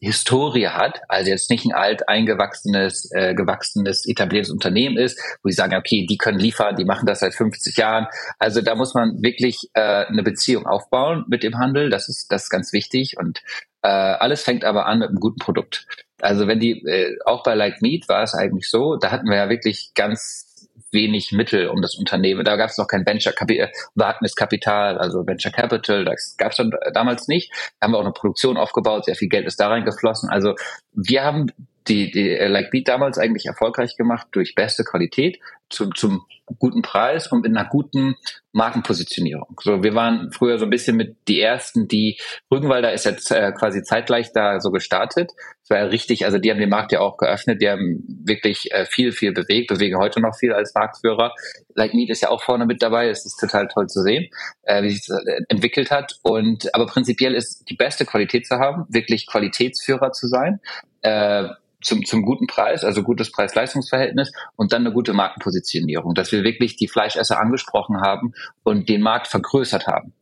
Historie 0.04 0.68
hat, 0.68 1.02
also 1.08 1.30
jetzt 1.30 1.50
nicht 1.50 1.66
ein 1.66 1.74
alt 1.74 2.10
eingewachsenes, 2.10 3.10
äh, 3.14 3.34
gewachsenes, 3.34 4.06
etabliertes 4.08 4.52
Unternehmen 4.52 4.98
ist, 4.98 5.20
wo 5.44 5.50
sie 5.50 5.56
sagen, 5.56 5.76
okay, 5.76 6.06
die 6.08 6.18
können 6.18 6.40
liefern, 6.40 6.76
die 6.76 6.86
machen 6.86 7.06
das 7.06 7.22
seit 7.22 7.34
50 7.34 7.78
Jahren. 7.78 8.08
Also 8.40 8.62
da 8.62 8.76
muss 8.76 8.94
man 8.94 9.22
wirklich 9.22 9.70
äh, 9.74 10.06
eine 10.06 10.24
Beziehung 10.24 10.66
aufbauen 10.66 11.26
mit 11.28 11.44
dem 11.44 11.58
Handel. 11.58 11.90
Das 11.90 12.10
ist 12.10 12.32
das 12.32 12.44
ist 12.44 12.50
ganz 12.50 12.74
wichtig 12.74 13.18
und 13.18 13.42
äh, 13.82 13.88
alles 13.88 14.44
fängt 14.44 14.66
aber 14.66 14.86
an 14.86 15.00
mit 15.00 15.10
einem 15.10 15.20
guten 15.20 15.40
Produkt. 15.40 15.88
Also 16.22 16.48
wenn 16.48 16.60
die, 16.60 16.82
äh, 16.86 17.18
auch 17.26 17.44
bei 17.44 17.54
Like 17.54 17.82
Meat 17.82 18.08
war 18.08 18.24
es 18.24 18.34
eigentlich 18.34 18.70
so, 18.70 18.96
da 18.96 19.12
hatten 19.12 19.28
wir 19.28 19.36
ja 19.38 19.50
wirklich 19.50 19.92
ganz 19.94 20.53
wenig 20.94 21.32
Mittel 21.32 21.68
um 21.68 21.82
das 21.82 21.96
Unternehmen. 21.96 22.46
Da 22.46 22.56
gab 22.56 22.70
es 22.70 22.78
noch 22.78 22.88
kein 22.88 23.06
Venture 23.06 23.34
Capital, 23.34 24.96
äh, 24.96 25.00
also 25.00 25.26
Venture 25.26 25.52
Capital, 25.52 26.06
das 26.06 26.36
gab 26.38 26.52
es 26.52 26.62
damals 26.94 27.28
nicht. 27.28 27.52
Da 27.80 27.86
haben 27.86 27.94
wir 27.94 27.98
auch 27.98 28.04
eine 28.04 28.14
Produktion 28.14 28.58
aufgebaut, 28.58 29.06
sehr 29.06 29.16
viel 29.16 29.30
Geld 29.30 29.48
ist 29.48 29.60
da 29.60 29.68
reingeflossen. 29.68 30.30
Also 30.30 30.56
wir 30.94 31.24
haben 31.24 31.52
die, 31.88 32.12
die 32.12 32.30
Like 32.30 32.72
Beat 32.72 32.88
damals 32.88 33.18
eigentlich 33.18 33.46
erfolgreich 33.46 33.96
gemacht 33.98 34.28
durch 34.32 34.56
beste 34.56 34.84
Qualität 34.84 35.40
zum, 35.70 35.94
zum 35.96 36.26
guten 36.60 36.82
Preis 36.82 37.28
und 37.28 37.42
mit 37.42 37.56
einer 37.56 37.68
guten 37.68 38.16
Markenpositionierung. 38.52 39.60
So, 39.62 39.82
wir 39.82 39.96
waren 39.96 40.32
früher 40.32 40.60
so 40.60 40.66
ein 40.66 40.70
bisschen 40.70 40.96
mit 40.96 41.16
die 41.28 41.42
ersten, 41.42 41.88
die 41.88 42.20
Rügenwalder 42.52 42.94
ist 42.94 43.06
jetzt 43.06 43.32
äh, 43.32 43.52
quasi 43.52 43.82
zeitgleich 43.82 44.32
da 44.34 44.60
so 44.60 44.70
gestartet. 44.70 45.32
Das 45.62 45.70
war 45.70 45.78
ja 45.80 45.86
richtig, 45.86 46.26
also 46.26 46.38
die 46.38 46.52
haben 46.52 46.60
den 46.60 46.70
Markt 46.70 46.92
ja 46.92 47.00
auch 47.00 47.18
geöffnet, 47.18 47.62
die 47.62 47.70
haben 47.70 48.04
wirklich 48.26 48.72
äh, 48.72 48.86
viel, 48.86 49.12
viel 49.12 49.32
bewegt, 49.32 49.68
bewegen 49.68 49.98
heute 49.98 50.20
noch 50.20 50.36
viel 50.36 50.54
als 50.54 50.76
Marktführer. 50.76 51.34
Like 51.76 51.94
Meat 51.94 52.10
ist 52.10 52.22
ja 52.22 52.30
auch 52.30 52.44
vorne 52.44 52.66
mit 52.66 52.84
dabei, 52.84 53.10
es 53.10 53.26
ist 53.26 53.38
total 53.40 53.68
toll 53.68 53.88
zu 53.88 54.02
sehen, 54.02 54.30
äh, 54.64 54.84
wie 54.84 54.92
sich 54.92 55.06
das 55.08 55.26
äh, 55.26 55.40
entwickelt 55.48 55.90
hat. 55.90 56.20
Und 56.22 56.74
aber 56.76 56.86
prinzipiell 56.86 57.34
ist 57.34 57.70
die 57.70 57.76
beste 57.76 58.06
Qualität 58.06 58.46
zu 58.46 58.58
haben, 58.58 58.86
wirklich 58.90 59.26
Qualitätsführer 59.28 60.12
zu 60.12 60.28
sein. 60.28 60.60
Äh, 61.04 61.50
zum, 61.84 62.06
zum 62.06 62.24
guten 62.24 62.48
Preis, 62.48 62.84
also 62.84 63.04
gutes 63.04 63.32
Preis-Leistungs-Verhältnis 63.32 64.32
und 64.56 64.74
dann 64.74 64.84
eine 64.84 64.94
gute 64.94 65.14
Markenpositionierung, 65.14 66.14
dass 66.14 66.32
wir 66.32 66.44
wirklich 66.44 66.78
die 66.78 66.88
Fleischesser 66.88 67.40
angesprochen 67.40 68.02
haben 68.02 68.34
und 68.64 68.90
den 68.90 69.02
Markt 69.02 69.28
vergrößert 69.28 69.86
haben. 69.88 70.14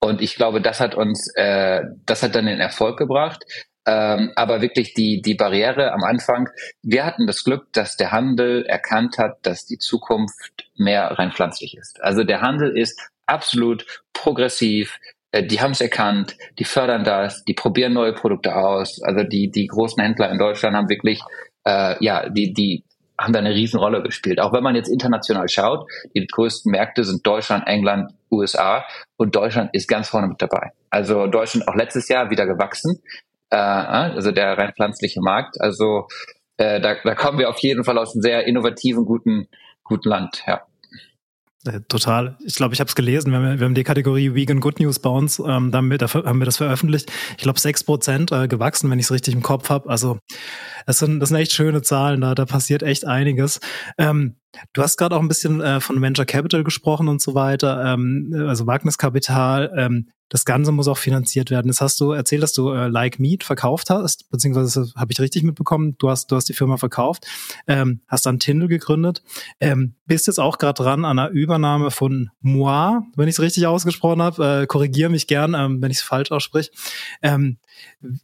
Und 0.00 0.20
ich 0.20 0.34
glaube, 0.34 0.60
das 0.60 0.80
hat 0.80 0.94
uns, 0.94 1.28
äh, 1.36 1.82
das 2.06 2.22
hat 2.22 2.34
dann 2.34 2.46
den 2.46 2.60
Erfolg 2.60 2.98
gebracht. 2.98 3.44
Ähm, 3.84 4.30
aber 4.36 4.62
wirklich 4.62 4.94
die, 4.94 5.22
die 5.22 5.34
Barriere 5.34 5.92
am 5.92 6.04
Anfang, 6.04 6.48
wir 6.82 7.04
hatten 7.04 7.26
das 7.26 7.42
Glück, 7.42 7.72
dass 7.72 7.96
der 7.96 8.12
Handel 8.12 8.64
erkannt 8.64 9.18
hat, 9.18 9.38
dass 9.42 9.66
die 9.66 9.78
Zukunft 9.78 10.68
mehr 10.76 11.18
rein 11.18 11.32
pflanzlich 11.32 11.76
ist. 11.76 12.00
Also 12.00 12.22
der 12.22 12.42
Handel 12.42 12.76
ist 12.76 13.00
absolut 13.26 13.84
progressiv, 14.12 14.98
die 15.40 15.60
haben 15.60 15.72
es 15.72 15.80
erkannt, 15.80 16.36
die 16.58 16.64
fördern 16.64 17.04
das, 17.04 17.44
die 17.44 17.54
probieren 17.54 17.94
neue 17.94 18.12
Produkte 18.12 18.54
aus. 18.54 19.00
Also 19.02 19.24
die, 19.24 19.50
die 19.50 19.66
großen 19.66 20.02
Händler 20.02 20.30
in 20.30 20.38
Deutschland 20.38 20.76
haben 20.76 20.90
wirklich, 20.90 21.20
äh, 21.64 21.96
ja, 22.04 22.28
die, 22.28 22.52
die 22.52 22.84
haben 23.18 23.32
da 23.32 23.38
eine 23.38 23.54
Riesenrolle 23.54 24.02
gespielt. 24.02 24.40
Auch 24.40 24.52
wenn 24.52 24.62
man 24.62 24.74
jetzt 24.74 24.88
international 24.88 25.48
schaut, 25.48 25.86
die 26.14 26.26
größten 26.26 26.70
Märkte 26.70 27.04
sind 27.04 27.26
Deutschland, 27.26 27.66
England, 27.66 28.12
USA 28.30 28.84
und 29.16 29.34
Deutschland 29.34 29.70
ist 29.72 29.88
ganz 29.88 30.08
vorne 30.08 30.26
mit 30.26 30.42
dabei. 30.42 30.72
Also 30.90 31.26
Deutschland 31.26 31.68
auch 31.68 31.74
letztes 31.74 32.08
Jahr 32.08 32.30
wieder 32.30 32.46
gewachsen, 32.46 33.00
äh, 33.50 33.56
also 33.56 34.32
der 34.32 34.58
rein 34.58 34.72
pflanzliche 34.74 35.20
Markt. 35.20 35.60
Also 35.60 36.08
äh, 36.56 36.80
da, 36.80 36.96
da 37.02 37.14
kommen 37.14 37.38
wir 37.38 37.48
auf 37.48 37.58
jeden 37.58 37.84
Fall 37.84 37.96
aus 37.96 38.14
einem 38.14 38.22
sehr 38.22 38.46
innovativen, 38.46 39.04
guten, 39.04 39.48
guten 39.84 40.08
Land, 40.08 40.42
ja. 40.46 40.62
Äh, 41.66 41.80
total. 41.88 42.36
Ich 42.44 42.56
glaube, 42.56 42.74
ich 42.74 42.80
habe 42.80 42.88
es 42.88 42.94
gelesen. 42.94 43.30
Wir 43.30 43.38
haben, 43.38 43.58
wir 43.60 43.64
haben 43.64 43.74
die 43.74 43.84
Kategorie 43.84 44.34
Vegan 44.34 44.60
Good 44.60 44.80
News 44.80 44.98
bei 44.98 45.10
uns. 45.10 45.38
Ähm, 45.38 45.70
damit 45.70 46.02
haben 46.02 46.38
wir 46.38 46.44
das 46.44 46.56
veröffentlicht. 46.56 47.10
Ich 47.36 47.44
glaube, 47.44 47.60
sechs 47.60 47.84
Prozent 47.84 48.32
äh, 48.32 48.48
gewachsen, 48.48 48.90
wenn 48.90 48.98
ich 48.98 49.06
es 49.06 49.12
richtig 49.12 49.34
im 49.34 49.42
Kopf 49.42 49.68
habe. 49.70 49.88
Also 49.88 50.18
das 50.86 50.98
sind, 50.98 51.20
das 51.20 51.28
sind 51.28 51.38
echt 51.38 51.52
schöne 51.52 51.82
Zahlen. 51.82 52.20
Da, 52.20 52.34
da 52.34 52.46
passiert 52.46 52.82
echt 52.82 53.06
einiges. 53.06 53.60
Ähm, 53.96 54.36
Du 54.72 54.82
hast 54.82 54.96
gerade 54.96 55.16
auch 55.16 55.20
ein 55.20 55.28
bisschen 55.28 55.60
äh, 55.60 55.80
von 55.80 56.00
Venture 56.00 56.26
Capital 56.26 56.64
gesprochen 56.64 57.08
und 57.08 57.22
so 57.22 57.34
weiter, 57.34 57.92
ähm, 57.94 58.34
also 58.46 58.66
Wagniskapital. 58.66 59.72
Ähm, 59.76 60.08
das 60.28 60.46
Ganze 60.46 60.72
muss 60.72 60.88
auch 60.88 60.96
finanziert 60.96 61.50
werden. 61.50 61.68
Das 61.68 61.82
hast 61.82 62.00
du 62.00 62.12
erzählt, 62.12 62.42
dass 62.42 62.54
du 62.54 62.70
äh, 62.70 62.88
Like 62.88 63.18
Meat 63.18 63.44
verkauft 63.44 63.90
hast, 63.90 64.30
beziehungsweise 64.30 64.90
habe 64.96 65.12
ich 65.12 65.20
richtig 65.20 65.42
mitbekommen. 65.42 65.96
Du 65.98 66.08
hast, 66.08 66.30
du 66.32 66.36
hast 66.36 66.48
die 66.48 66.54
Firma 66.54 66.78
verkauft, 66.78 67.26
ähm, 67.66 68.00
hast 68.08 68.24
dann 68.24 68.38
Tindel 68.38 68.68
gegründet, 68.68 69.22
ähm, 69.60 69.94
bist 70.06 70.26
jetzt 70.28 70.40
auch 70.40 70.56
gerade 70.56 70.82
dran 70.82 71.04
an 71.04 71.18
einer 71.18 71.30
Übernahme 71.30 71.90
von 71.90 72.30
Moi, 72.40 73.00
wenn 73.14 73.28
ich 73.28 73.34
es 73.34 73.40
richtig 73.40 73.66
ausgesprochen 73.66 74.22
habe. 74.22 74.62
Äh, 74.62 74.66
Korrigiere 74.66 75.10
mich 75.10 75.26
gern, 75.26 75.52
ähm, 75.52 75.82
wenn 75.82 75.90
ich 75.90 75.98
es 75.98 76.02
falsch 76.02 76.32
ausspreche. 76.32 76.70
Ähm, 77.20 77.58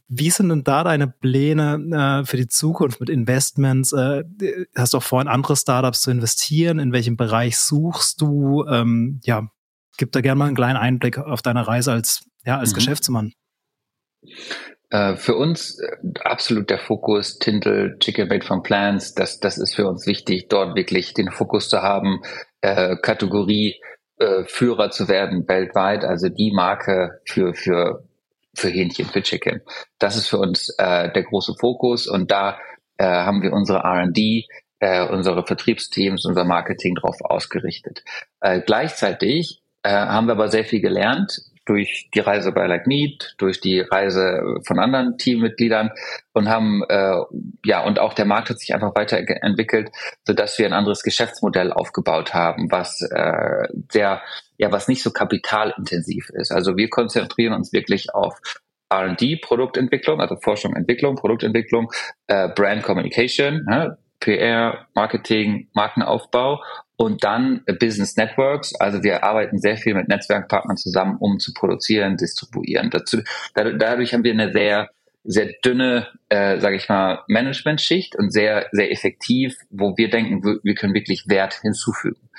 wie 0.07 0.29
sind 0.29 0.49
denn 0.49 0.63
da 0.63 0.83
deine 0.83 1.07
Pläne 1.07 2.21
äh, 2.21 2.25
für 2.25 2.37
die 2.37 2.47
Zukunft 2.47 2.99
mit 2.99 3.09
Investments? 3.09 3.93
Äh, 3.93 4.23
hast 4.75 4.93
du 4.93 4.97
auch 4.97 5.03
vor, 5.03 5.21
in 5.21 5.27
andere 5.27 5.55
Startups 5.55 6.01
zu 6.01 6.11
investieren? 6.11 6.79
In 6.79 6.91
welchem 6.91 7.17
Bereich 7.17 7.57
suchst 7.57 8.21
du? 8.21 8.65
Ähm, 8.65 9.19
ja, 9.23 9.49
gib 9.97 10.11
da 10.11 10.21
gerne 10.21 10.39
mal 10.39 10.45
einen 10.45 10.55
kleinen 10.55 10.77
Einblick 10.77 11.17
auf 11.17 11.41
deine 11.41 11.67
Reise 11.67 11.91
als, 11.91 12.25
ja, 12.45 12.57
als 12.57 12.71
mhm. 12.71 12.75
Geschäftsmann. 12.75 13.33
Äh, 14.91 15.17
für 15.17 15.35
uns 15.35 15.79
äh, 15.79 15.97
absolut 16.23 16.69
der 16.69 16.79
Fokus 16.79 17.37
Tintel, 17.37 17.97
Chicken 17.99 18.27
Made 18.27 18.45
from 18.45 18.63
Plants, 18.63 19.13
das, 19.13 19.39
das 19.39 19.57
ist 19.57 19.75
für 19.75 19.87
uns 19.87 20.07
wichtig, 20.07 20.47
dort 20.49 20.75
wirklich 20.75 21.13
den 21.13 21.29
Fokus 21.31 21.69
zu 21.69 21.81
haben, 21.81 22.21
äh, 22.61 22.95
Kategorie 23.01 23.79
Führer 24.47 24.91
zu 24.91 25.07
werden 25.07 25.47
weltweit, 25.47 26.03
also 26.03 26.27
die 26.27 26.51
Marke 26.51 27.21
für, 27.23 27.53
für, 27.53 28.03
für 28.59 28.69
Hähnchen, 28.69 29.05
für 29.05 29.21
Chicken. 29.21 29.61
Das 29.97 30.15
ist 30.15 30.27
für 30.27 30.37
uns 30.37 30.69
äh, 30.77 31.11
der 31.11 31.23
große 31.23 31.55
Fokus 31.59 32.07
und 32.07 32.31
da 32.31 32.59
äh, 32.97 33.05
haben 33.05 33.41
wir 33.41 33.53
unsere 33.53 33.79
R&D, 33.79 34.45
äh, 34.79 35.05
unsere 35.07 35.45
Vertriebsteams, 35.45 36.25
unser 36.25 36.43
Marketing 36.43 36.95
drauf 36.95 37.17
ausgerichtet. 37.21 38.03
Äh, 38.41 38.61
gleichzeitig 38.61 39.61
äh, 39.83 39.89
haben 39.89 40.27
wir 40.27 40.33
aber 40.33 40.49
sehr 40.49 40.65
viel 40.65 40.81
gelernt 40.81 41.39
durch 41.65 42.09
die 42.15 42.19
Reise 42.19 42.51
bei 42.51 42.65
Like 42.65 42.87
Meat, 42.87 43.35
durch 43.37 43.61
die 43.61 43.79
Reise 43.79 44.41
von 44.65 44.79
anderen 44.79 45.17
Teammitgliedern 45.17 45.91
und 46.33 46.49
haben 46.49 46.83
äh, 46.89 47.15
ja 47.63 47.83
und 47.85 47.99
auch 47.99 48.15
der 48.15 48.25
Markt 48.25 48.49
hat 48.49 48.59
sich 48.59 48.73
einfach 48.73 48.95
weiterentwicklt, 48.95 49.91
so 50.25 50.33
dass 50.33 50.57
wir 50.57 50.65
ein 50.65 50.73
anderes 50.73 51.03
Geschäftsmodell 51.03 51.71
aufgebaut 51.71 52.33
haben, 52.33 52.71
was 52.71 53.01
äh, 53.01 53.67
sehr 53.91 54.21
ja 54.59 54.71
was 54.71 54.87
nicht 54.87 55.01
so 55.01 55.09
kapitalintensiv 55.11 56.29
ist. 56.29 56.51
Also 56.51 56.77
wir 56.77 56.89
konzentrieren 56.89 57.53
uns 57.53 57.73
wirklich 57.73 58.13
auf 58.13 58.39
R&D, 58.91 59.37
Produktentwicklung, 59.37 60.19
also 60.19 60.35
Forschung, 60.35 60.75
Entwicklung, 60.75 61.15
Produktentwicklung, 61.15 61.91
äh, 62.27 62.49
Brand 62.49 62.83
Communication, 62.83 63.65
ja, 63.69 63.97
PR, 64.19 64.87
Marketing, 64.95 65.69
Markenaufbau 65.73 66.61
und 66.97 67.23
dann 67.23 67.63
Business 67.79 68.17
Networks. 68.17 68.75
Also 68.75 69.01
wir 69.01 69.23
arbeiten 69.23 69.59
sehr 69.59 69.77
viel 69.77 69.93
mit 69.93 70.09
Netzwerkpartnern 70.09 70.75
zusammen, 70.75 71.17
um 71.19 71.39
zu 71.39 71.53
produzieren, 71.53 72.17
distribuieren. 72.17 72.89
Dazu, 72.89 73.21
dadurch 73.53 74.13
haben 74.13 74.25
wir 74.25 74.33
eine 74.33 74.51
sehr 74.51 74.89
sehr 75.23 75.53
dünne, 75.63 76.07
äh, 76.29 76.59
sage 76.59 76.75
ich 76.75 76.89
mal, 76.89 77.23
Management-Schicht 77.27 78.15
und 78.15 78.31
sehr 78.31 78.67
sehr 78.71 78.91
effektiv, 78.91 79.55
wo 79.69 79.95
wir 79.97 80.09
denken, 80.09 80.59
wir 80.63 80.75
können 80.75 80.93
wirklich 80.93 81.25
Wert 81.27 81.59
hinzufügen. 81.61 82.29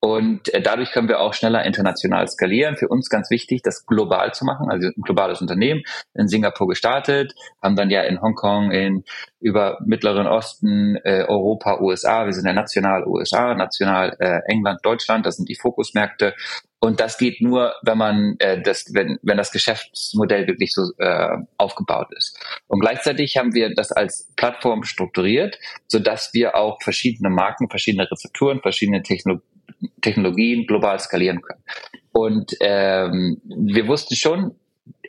Und 0.00 0.54
äh, 0.54 0.62
dadurch 0.62 0.92
können 0.92 1.08
wir 1.08 1.18
auch 1.18 1.34
schneller 1.34 1.64
international 1.64 2.28
skalieren. 2.28 2.76
Für 2.76 2.86
uns 2.86 3.08
ganz 3.08 3.30
wichtig, 3.30 3.62
das 3.62 3.84
global 3.84 4.32
zu 4.32 4.44
machen. 4.44 4.70
Also 4.70 4.88
ein 4.88 5.02
globales 5.02 5.40
Unternehmen 5.40 5.82
in 6.14 6.28
Singapur 6.28 6.68
gestartet, 6.68 7.34
haben 7.60 7.74
dann 7.74 7.90
ja 7.90 8.02
in 8.02 8.20
Hongkong, 8.20 8.70
in 8.70 9.04
über 9.40 9.78
Mittleren 9.84 10.28
Osten, 10.28 10.96
äh, 11.02 11.24
Europa, 11.26 11.80
USA. 11.80 12.26
Wir 12.26 12.32
sind 12.32 12.46
ja 12.46 12.52
national 12.52 13.06
USA, 13.06 13.54
national 13.54 14.16
äh, 14.20 14.40
England, 14.46 14.80
Deutschland. 14.84 15.26
Das 15.26 15.36
sind 15.36 15.48
die 15.48 15.56
Fokusmärkte. 15.56 16.34
Und 16.80 17.00
das 17.00 17.18
geht 17.18 17.40
nur, 17.40 17.74
wenn 17.82 17.98
man 17.98 18.36
äh, 18.38 18.62
das, 18.62 18.94
wenn, 18.94 19.18
wenn 19.22 19.36
das 19.36 19.50
Geschäftsmodell 19.50 20.46
wirklich 20.46 20.72
so 20.72 20.92
äh, 20.98 21.38
aufgebaut 21.56 22.08
ist. 22.16 22.38
Und 22.68 22.80
gleichzeitig 22.80 23.36
haben 23.36 23.52
wir 23.52 23.74
das 23.74 23.90
als 23.90 24.32
Plattform 24.36 24.84
strukturiert, 24.84 25.58
so 25.88 25.98
dass 25.98 26.32
wir 26.34 26.54
auch 26.54 26.80
verschiedene 26.82 27.30
Marken, 27.30 27.68
verschiedene 27.68 28.08
Rezepturen, 28.08 28.60
verschiedene 28.60 29.02
Technologien 29.02 29.42
Technologien 30.00 30.66
global 30.66 30.98
skalieren 30.98 31.42
können. 31.42 31.62
Und 32.12 32.52
ähm, 32.60 33.40
wir 33.44 33.86
wussten 33.86 34.16
schon, 34.16 34.54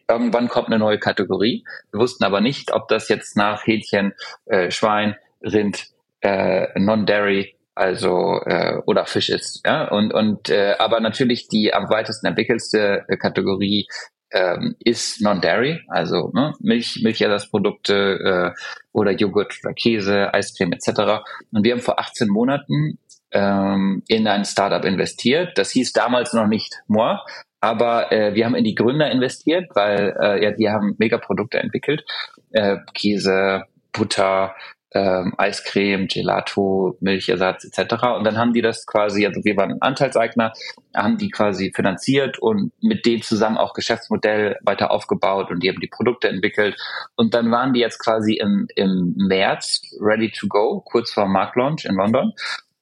irgendwann 0.08 0.48
kommt 0.48 0.68
eine 0.68 0.80
neue 0.80 1.00
Kategorie. 1.00 1.64
Wir 1.92 2.00
wussten 2.00 2.24
aber 2.24 2.42
nicht, 2.42 2.72
ob 2.72 2.88
das 2.88 3.10
jetzt 3.10 3.38
nach 3.38 3.66
Hähnchen, 3.66 4.14
äh, 4.46 4.72
Schwein, 4.72 5.16
Rind, 5.42 5.88
äh, 6.22 6.68
Non-Dairy, 6.78 7.56
also 7.80 8.42
äh, 8.46 8.82
oder 8.86 9.06
Fisch 9.06 9.30
ist. 9.30 9.62
Ja? 9.66 9.88
Und, 9.88 10.14
und 10.14 10.50
äh, 10.50 10.76
aber 10.78 11.00
natürlich 11.00 11.48
die 11.48 11.74
am 11.74 11.90
weitesten 11.90 12.28
entwickelste 12.28 13.06
äh, 13.08 13.16
Kategorie 13.16 13.88
ähm, 14.32 14.76
ist 14.80 15.22
Non-Dairy, 15.22 15.80
also 15.88 16.30
ne, 16.34 16.54
Milch, 16.60 17.00
Milchersatzprodukte 17.02 18.54
äh, 18.54 18.62
oder 18.92 19.12
Joghurt 19.12 19.58
oder 19.64 19.74
Käse, 19.74 20.34
Eiscreme 20.34 20.74
etc. 20.74 21.24
Und 21.52 21.64
wir 21.64 21.72
haben 21.72 21.80
vor 21.80 22.00
18 22.00 22.28
Monaten 22.28 23.00
ähm, 23.32 24.04
in 24.08 24.28
ein 24.28 24.46
Startup 24.46 24.84
investiert. 24.84 25.58
Das 25.58 25.72
hieß 25.72 25.94
damals 25.94 26.34
noch 26.34 26.48
nicht 26.48 26.82
Moi, 26.88 27.18
aber 27.62 28.12
äh, 28.12 28.36
wir 28.36 28.46
haben 28.46 28.56
in 28.56 28.66
die 28.66 28.76
Gründer 28.76 29.10
investiert, 29.10 29.70
weil 29.74 30.16
äh, 30.22 30.44
ja, 30.44 30.52
die 30.52 30.70
haben 30.70 30.96
Megaprodukte 31.00 31.60
entwickelt. 31.60 32.04
Äh, 32.52 32.78
Käse, 32.94 33.64
Butter, 33.94 34.54
ähm, 34.92 35.34
Eiscreme, 35.38 36.08
Gelato, 36.08 36.98
Milchersatz 37.00 37.66
etc. 37.66 38.04
Und 38.18 38.24
dann 38.24 38.38
haben 38.38 38.54
die 38.54 38.62
das 38.62 38.86
quasi, 38.86 39.26
also 39.26 39.44
wir 39.44 39.56
waren 39.56 39.82
Anteilseigner, 39.82 40.54
haben 40.96 41.18
die 41.18 41.30
quasi 41.30 41.72
finanziert 41.76 42.40
und 42.40 42.72
mit 42.82 43.06
denen 43.06 43.22
zusammen 43.22 43.58
auch 43.58 43.74
Geschäftsmodell 43.74 44.58
weiter 44.64 44.92
aufgebaut 44.92 45.52
und 45.52 45.62
die 45.62 45.70
haben 45.70 45.80
die 45.80 45.88
Produkte 45.88 46.28
entwickelt. 46.28 46.76
Und 47.16 47.34
dann 47.34 47.52
waren 47.52 47.74
die 47.74 47.80
jetzt 47.80 48.00
quasi 48.00 48.36
im, 48.36 48.68
im 48.76 49.14
März 49.16 49.82
ready 50.00 50.32
to 50.32 50.48
go, 50.48 50.82
kurz 50.82 51.12
vor 51.12 51.28
Marktlaunch 51.28 51.86
in 51.86 51.96
London. 51.96 52.34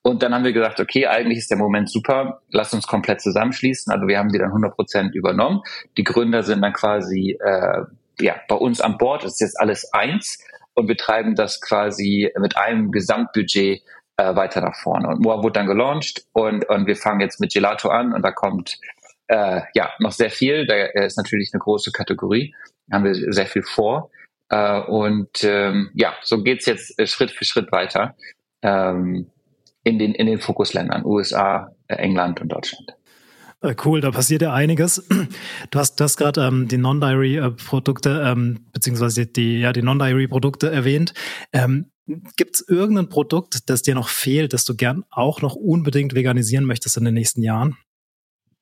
Und 0.01 0.23
dann 0.23 0.33
haben 0.33 0.45
wir 0.45 0.53
gesagt, 0.53 0.79
okay, 0.79 1.05
eigentlich 1.07 1.39
ist 1.39 1.51
der 1.51 1.57
Moment 1.57 1.91
super, 1.91 2.41
lass 2.49 2.73
uns 2.73 2.87
komplett 2.87 3.19
zusammenschließen. 3.19 3.91
Also 3.91 4.07
wir 4.07 4.17
haben 4.17 4.29
die 4.29 4.39
dann 4.39 4.47
100 4.47 4.73
Prozent 4.73 5.13
übernommen. 5.13 5.61
Die 5.97 6.05
Gründer 6.05 6.43
sind 6.43 6.61
dann 6.61 6.71
quasi 6.71 7.37
äh, 7.43 7.81
ja, 8.19 8.35
bei 8.47 8.55
uns 8.55 8.79
an 8.79 8.97
Bord, 8.97 9.23
das 9.23 9.33
ist 9.33 9.41
jetzt 9.41 9.59
alles 9.59 9.93
eins 9.93 10.39
und 10.77 10.87
wir 10.87 10.95
treiben 10.95 11.33
das 11.35 11.59
quasi 11.59 12.31
mit 12.37 12.55
einem 12.55 12.91
Gesamtbudget 12.91 13.81
äh, 14.17 14.35
weiter 14.35 14.61
nach 14.61 14.75
vorne. 14.75 15.07
Und 15.07 15.21
Moa 15.21 15.41
wurde 15.41 15.53
dann 15.53 15.67
gelauncht 15.67 16.23
und, 16.33 16.69
und 16.69 16.85
wir 16.85 16.95
fangen 16.95 17.19
jetzt 17.19 17.39
mit 17.39 17.51
Gelato 17.51 17.89
an 17.89 18.13
und 18.13 18.21
da 18.23 18.31
kommt 18.31 18.77
äh, 19.27 19.61
ja 19.73 19.91
noch 19.99 20.11
sehr 20.11 20.29
viel. 20.29 20.67
Da 20.67 20.75
ist 21.03 21.17
natürlich 21.17 21.49
eine 21.51 21.59
große 21.59 21.91
Kategorie. 21.91 22.53
Da 22.87 22.97
haben 22.97 23.05
wir 23.05 23.33
sehr 23.33 23.47
viel 23.47 23.63
vor. 23.63 24.11
Äh, 24.49 24.81
und 24.81 25.43
ähm, 25.43 25.89
ja, 25.95 26.13
so 26.21 26.43
geht's 26.43 26.67
jetzt 26.67 26.97
äh, 26.99 27.07
Schritt 27.07 27.31
für 27.31 27.43
Schritt 27.43 27.71
weiter 27.71 28.15
ähm, 28.61 29.31
in, 29.83 29.97
den, 29.97 30.13
in 30.13 30.27
den 30.27 30.39
Fokusländern, 30.39 31.05
USA, 31.05 31.75
äh, 31.87 31.95
England 31.95 32.39
und 32.39 32.49
Deutschland. 32.49 32.96
Äh, 33.61 33.75
cool, 33.85 34.01
da 34.01 34.11
passiert 34.11 34.43
ja 34.43 34.53
einiges. 34.53 35.07
Du 35.71 35.79
hast 35.79 35.95
das 35.95 36.15
gerade 36.17 36.45
ähm, 36.45 36.67
die 36.67 36.77
Non-Dairy-Produkte, 36.77 38.21
ähm, 38.25 38.67
beziehungsweise 38.71 39.25
die, 39.25 39.59
ja, 39.59 39.73
die 39.73 39.81
Non-Dairy-Produkte 39.81 40.71
erwähnt. 40.71 41.13
Ähm, 41.51 41.91
Gibt 42.37 42.55
es 42.55 42.65
irgendein 42.67 43.09
Produkt, 43.09 43.69
das 43.69 43.81
dir 43.81 43.95
noch 43.95 44.07
fehlt, 44.07 44.53
das 44.53 44.63
du 44.63 44.75
gern 44.75 45.03
auch 45.09 45.41
noch 45.41 45.55
unbedingt 45.55 46.15
veganisieren 46.15 46.65
möchtest 46.65 46.97
in 46.97 47.03
den 47.03 47.15
nächsten 47.15 47.41
Jahren? 47.41 47.77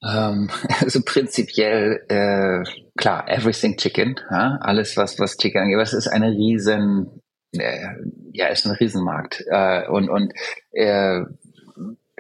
Ähm, 0.04 0.50
also 0.80 1.02
prinzipiell, 1.04 2.06
äh, 2.08 2.64
klar, 2.98 3.30
everything 3.30 3.78
chicken, 3.78 4.16
ja? 4.32 4.58
alles 4.62 4.98
was, 4.98 5.20
was 5.20 5.38
Chicken 5.38 5.62
angeht. 5.62 5.80
Das 5.80 5.94
ist 5.94 6.08
eine 6.08 6.32
riesen, 6.32 7.22
äh, 7.52 7.96
ja, 8.32 8.48
ist 8.48 8.66
ein 8.66 8.72
Riesenmarkt. 8.72 9.44
Äh, 9.48 9.88
und 9.90 10.10
und 10.10 10.34
äh, 10.72 11.22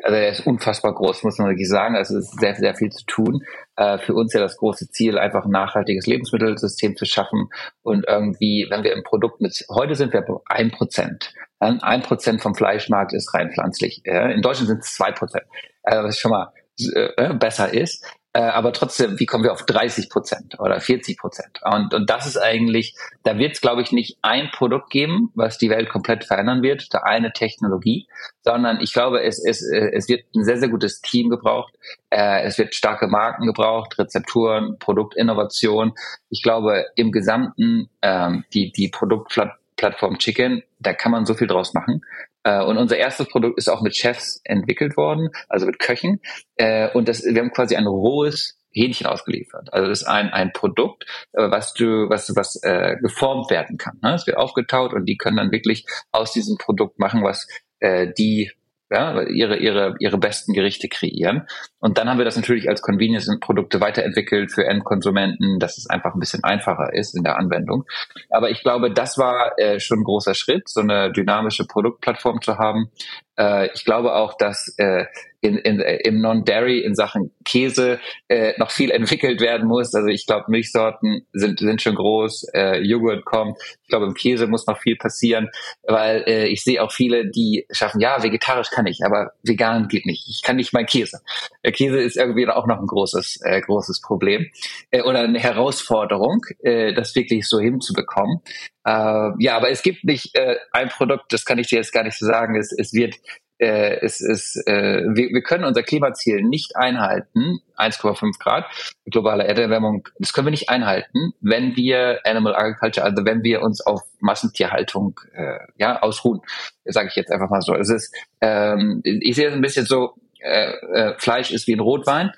also 0.05 0.17
er 0.17 0.29
ist 0.29 0.45
unfassbar 0.45 0.93
groß, 0.93 1.23
muss 1.23 1.39
man 1.39 1.49
wirklich 1.49 1.67
sagen. 1.67 1.95
Also 1.95 2.19
es 2.19 2.25
ist 2.25 2.39
sehr, 2.39 2.53
sehr 2.55 2.75
viel 2.75 2.91
zu 2.91 3.03
tun. 3.07 3.43
Äh, 3.75 3.97
für 3.97 4.13
uns 4.13 4.33
ja 4.33 4.39
das 4.39 4.57
große 4.57 4.91
Ziel, 4.91 5.17
einfach 5.17 5.45
ein 5.45 5.51
nachhaltiges 5.51 6.05
Lebensmittelsystem 6.05 6.95
zu 6.95 7.05
schaffen 7.05 7.49
und 7.81 8.05
irgendwie, 8.07 8.67
wenn 8.69 8.83
wir 8.83 8.93
im 8.93 9.01
Produkt 9.01 9.41
mit, 9.41 9.65
heute 9.67 9.95
sind 9.95 10.13
wir 10.13 10.23
ein 10.45 10.69
Prozent. 10.69 11.33
Ein 11.59 12.03
Prozent 12.03 12.43
vom 12.43 12.53
Fleischmarkt 12.53 13.13
ist 13.13 13.33
rein 13.33 13.51
pflanzlich. 13.51 14.05
In 14.05 14.43
Deutschland 14.43 14.67
sind 14.67 14.83
es 14.83 14.93
zwei 14.93 15.11
Prozent, 15.11 15.45
äh, 15.83 16.03
was 16.03 16.19
schon 16.19 16.31
mal 16.31 16.53
äh, 16.93 17.33
besser 17.33 17.73
ist. 17.73 18.05
Äh, 18.35 18.41
aber 18.41 18.73
trotzdem, 18.73 19.17
wie 19.17 19.25
kommen 19.25 19.45
wir 19.45 19.53
auf 19.53 19.63
30 19.65 20.09
Prozent 20.09 20.59
oder 20.59 20.81
40 20.81 21.17
Prozent? 21.17 21.61
Und, 21.63 21.93
und 21.93 22.09
das 22.09 22.25
ist 22.25 22.35
eigentlich, 22.35 22.93
da 23.23 23.37
wird 23.37 23.53
es, 23.53 23.61
glaube 23.61 23.81
ich, 23.81 23.93
nicht 23.93 24.17
ein 24.23 24.49
Produkt 24.51 24.89
geben, 24.89 25.31
was 25.35 25.57
die 25.57 25.69
Welt 25.69 25.87
komplett 25.87 26.25
verändern 26.25 26.61
wird, 26.61 26.93
da 26.93 26.97
eine 26.99 27.31
Technologie, 27.31 28.09
sondern 28.41 28.81
ich 28.81 28.91
glaube, 28.91 29.23
es, 29.23 29.41
es, 29.41 29.61
es 29.61 30.09
wird 30.09 30.25
ein 30.35 30.43
sehr, 30.43 30.57
sehr 30.57 30.67
gutes 30.67 30.99
Team 30.99 31.29
gebraucht. 31.29 31.75
Äh, 32.09 32.41
es 32.41 32.57
wird 32.57 32.75
starke 32.75 33.07
Marken 33.07 33.45
gebraucht, 33.45 33.97
Rezepturen, 33.97 34.79
Produktinnovation. 34.79 35.93
Ich 36.29 36.43
glaube, 36.43 36.87
im 36.97 37.13
Gesamten 37.13 37.89
ähm, 38.01 38.43
die, 38.53 38.73
die 38.73 38.89
Produktplattform 38.89 40.17
Chicken, 40.17 40.61
da 40.79 40.91
kann 40.91 41.13
man 41.13 41.25
so 41.25 41.35
viel 41.35 41.47
draus 41.47 41.73
machen. 41.73 42.01
Äh, 42.45 42.63
und 42.63 42.77
unser 42.77 42.97
erstes 42.97 43.27
Produkt 43.27 43.57
ist 43.57 43.67
auch 43.67 43.81
mit 43.81 43.97
Chefs 43.97 44.39
entwickelt 44.43 44.95
worden, 44.95 45.29
also 45.49 45.65
mit 45.65 45.79
Köchen. 45.79 46.21
Äh, 46.55 46.89
und 46.91 47.09
das, 47.09 47.23
wir 47.23 47.41
haben 47.41 47.51
quasi 47.51 47.75
ein 47.75 47.87
rohes 47.87 48.57
Hähnchen 48.71 49.07
ausgeliefert. 49.07 49.73
Also 49.73 49.89
das 49.89 50.01
ist 50.01 50.07
ein, 50.07 50.29
ein 50.29 50.51
Produkt, 50.53 51.05
äh, 51.33 51.49
was 51.49 51.73
du, 51.73 52.07
was, 52.09 52.31
was 52.35 52.61
äh, 52.63 52.97
geformt 53.01 53.49
werden 53.49 53.77
kann. 53.77 53.97
Ne? 54.03 54.13
Es 54.13 54.27
wird 54.27 54.37
aufgetaut 54.37 54.93
und 54.93 55.05
die 55.05 55.17
können 55.17 55.37
dann 55.37 55.51
wirklich 55.51 55.85
aus 56.11 56.33
diesem 56.33 56.57
Produkt 56.57 56.99
machen, 56.99 57.23
was 57.23 57.47
äh, 57.79 58.13
die 58.17 58.51
ja, 58.91 59.21
ihre, 59.23 59.57
ihre, 59.57 59.95
ihre 59.99 60.17
besten 60.17 60.53
Gerichte 60.53 60.87
kreieren. 60.87 61.47
Und 61.79 61.97
dann 61.97 62.09
haben 62.09 62.17
wir 62.17 62.25
das 62.25 62.35
natürlich 62.35 62.69
als 62.69 62.81
Convenience-Produkte 62.81 63.81
weiterentwickelt 63.81 64.51
für 64.51 64.65
Endkonsumenten, 64.65 65.59
dass 65.59 65.77
es 65.77 65.89
einfach 65.89 66.13
ein 66.13 66.19
bisschen 66.19 66.43
einfacher 66.43 66.93
ist 66.93 67.15
in 67.15 67.23
der 67.23 67.37
Anwendung. 67.37 67.85
Aber 68.29 68.49
ich 68.49 68.61
glaube, 68.61 68.91
das 68.91 69.17
war 69.17 69.57
äh, 69.57 69.79
schon 69.79 69.99
ein 69.99 70.03
großer 70.03 70.35
Schritt, 70.35 70.69
so 70.69 70.81
eine 70.81 71.11
dynamische 71.11 71.65
Produktplattform 71.65 72.41
zu 72.41 72.57
haben. 72.57 72.91
Äh, 73.37 73.69
ich 73.73 73.85
glaube 73.85 74.15
auch, 74.15 74.37
dass 74.37 74.73
äh, 74.77 75.05
in, 75.45 75.57
in, 75.57 75.79
im 75.79 76.21
Non-Dairy 76.21 76.79
in 76.79 76.95
Sachen 76.95 77.31
Käse 77.43 77.99
äh, 78.27 78.53
noch 78.57 78.71
viel 78.71 78.91
entwickelt 78.91 79.41
werden 79.41 79.67
muss. 79.67 79.93
Also 79.93 80.07
ich 80.07 80.25
glaube, 80.25 80.45
Milchsorten 80.47 81.25
sind, 81.33 81.59
sind 81.59 81.81
schon 81.81 81.95
groß, 81.95 82.47
äh, 82.53 82.79
Joghurt 82.81 83.25
kommt. 83.25 83.57
Ich 83.83 83.89
glaube, 83.89 84.05
im 84.05 84.13
Käse 84.13 84.47
muss 84.47 84.65
noch 84.67 84.79
viel 84.79 84.95
passieren, 84.95 85.49
weil 85.83 86.23
äh, 86.27 86.47
ich 86.47 86.63
sehe 86.63 86.81
auch 86.81 86.91
viele, 86.91 87.29
die 87.29 87.65
schaffen, 87.71 88.01
ja, 88.01 88.21
vegetarisch 88.23 88.69
kann 88.71 88.87
ich, 88.87 89.05
aber 89.05 89.31
vegan 89.43 89.87
geht 89.87 90.05
nicht. 90.05 90.27
Ich 90.27 90.41
kann 90.41 90.55
nicht 90.55 90.73
mal 90.73 90.85
Käse. 90.85 91.21
Käse 91.63 91.99
ist 91.99 92.17
irgendwie 92.17 92.47
auch 92.47 92.67
noch 92.67 92.79
ein 92.79 92.87
großes, 92.87 93.41
äh, 93.43 93.61
großes 93.61 94.01
Problem 94.01 94.49
äh, 94.91 95.01
oder 95.01 95.19
eine 95.19 95.39
Herausforderung, 95.39 96.41
äh, 96.63 96.93
das 96.93 97.15
wirklich 97.15 97.47
so 97.47 97.59
hinzubekommen. 97.59 98.41
Äh, 98.85 99.31
ja, 99.39 99.57
aber 99.57 99.69
es 99.69 99.81
gibt 99.81 100.03
nicht 100.03 100.35
äh, 100.35 100.57
ein 100.71 100.89
Produkt, 100.89 101.33
das 101.33 101.45
kann 101.45 101.57
ich 101.57 101.67
dir 101.67 101.77
jetzt 101.77 101.91
gar 101.91 102.03
nicht 102.03 102.17
so 102.17 102.25
sagen. 102.25 102.55
Es, 102.55 102.71
es 102.71 102.93
wird 102.93 103.15
äh, 103.57 103.99
es 104.01 104.19
ist, 104.19 104.57
äh, 104.67 105.03
wir, 105.13 105.29
wir 105.29 105.41
können 105.41 105.63
unser 105.63 105.81
Klimaziel 105.81 106.41
nicht 106.43 106.75
einhalten, 106.75 107.59
1,5 107.77 108.37
Grad 108.39 108.65
globale 109.05 109.45
Erderwärmung, 109.45 110.09
das 110.19 110.33
können 110.33 110.47
wir 110.47 110.51
nicht 110.51 110.69
einhalten, 110.69 111.33
wenn 111.39 111.75
wir 111.75 112.19
Animal 112.25 112.55
Agriculture, 112.55 113.05
also 113.05 113.25
wenn 113.25 113.43
wir 113.43 113.61
uns 113.61 113.79
auf 113.85 114.01
Massentierhaltung 114.19 115.19
äh, 115.33 115.59
ja 115.77 116.01
ausruhen, 116.01 116.41
sage 116.83 117.07
ich 117.07 117.15
jetzt 117.15 117.31
einfach 117.31 117.49
mal 117.49 117.61
so. 117.61 117.75
Es 117.75 117.89
ist, 117.89 118.13
ähm, 118.41 119.01
ich 119.03 119.35
sehe 119.35 119.47
es 119.47 119.53
ein 119.53 119.61
bisschen 119.61 119.85
so, 119.85 120.15
äh, 120.39 120.73
äh, 120.93 121.15
Fleisch 121.17 121.51
ist 121.51 121.67
wie 121.67 121.73
ein 121.73 121.79
Rotwein. 121.79 122.31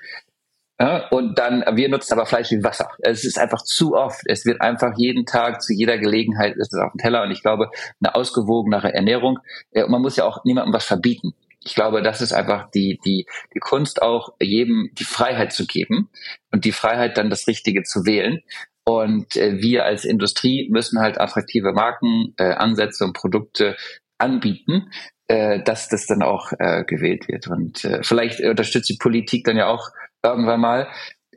Ja, 0.80 1.08
und 1.08 1.38
dann, 1.38 1.64
wir 1.72 1.88
nutzen 1.88 2.12
aber 2.12 2.24
Fleisch 2.24 2.52
wie 2.52 2.62
Wasser. 2.62 2.88
Es 3.00 3.24
ist 3.24 3.36
einfach 3.36 3.62
zu 3.62 3.94
oft. 3.94 4.20
Es 4.26 4.44
wird 4.44 4.60
einfach 4.60 4.92
jeden 4.96 5.26
Tag, 5.26 5.60
zu 5.60 5.72
jeder 5.72 5.98
Gelegenheit 5.98 6.56
ist 6.56 6.72
es 6.72 6.80
auf 6.80 6.92
dem 6.92 6.98
Teller. 6.98 7.24
Und 7.24 7.32
ich 7.32 7.42
glaube, 7.42 7.70
eine 8.00 8.14
ausgewogenere 8.14 8.94
Ernährung, 8.94 9.40
äh, 9.72 9.86
man 9.88 10.02
muss 10.02 10.16
ja 10.16 10.24
auch 10.24 10.44
niemandem 10.44 10.72
was 10.72 10.84
verbieten. 10.84 11.34
Ich 11.64 11.74
glaube, 11.74 12.00
das 12.02 12.20
ist 12.20 12.32
einfach 12.32 12.70
die, 12.70 13.00
die, 13.04 13.26
die 13.54 13.58
Kunst 13.58 14.02
auch, 14.02 14.34
jedem 14.40 14.90
die 14.92 15.04
Freiheit 15.04 15.52
zu 15.52 15.66
geben 15.66 16.10
und 16.52 16.64
die 16.64 16.72
Freiheit 16.72 17.18
dann 17.18 17.28
das 17.28 17.48
Richtige 17.48 17.82
zu 17.82 18.06
wählen. 18.06 18.40
Und 18.84 19.36
äh, 19.36 19.60
wir 19.60 19.84
als 19.84 20.04
Industrie 20.04 20.68
müssen 20.70 21.00
halt 21.00 21.20
attraktive 21.20 21.72
Marken, 21.72 22.34
äh, 22.36 22.52
Ansätze 22.52 23.04
und 23.04 23.14
Produkte 23.14 23.76
anbieten, 24.16 24.90
äh, 25.26 25.62
dass 25.62 25.88
das 25.88 26.06
dann 26.06 26.22
auch 26.22 26.52
äh, 26.58 26.84
gewählt 26.84 27.28
wird. 27.28 27.48
Und 27.48 27.84
äh, 27.84 28.02
vielleicht 28.02 28.40
unterstützt 28.40 28.88
die 28.88 28.96
Politik 28.98 29.44
dann 29.44 29.56
ja 29.56 29.66
auch 29.66 29.90
irgendwann 30.22 30.60
mal, 30.60 30.88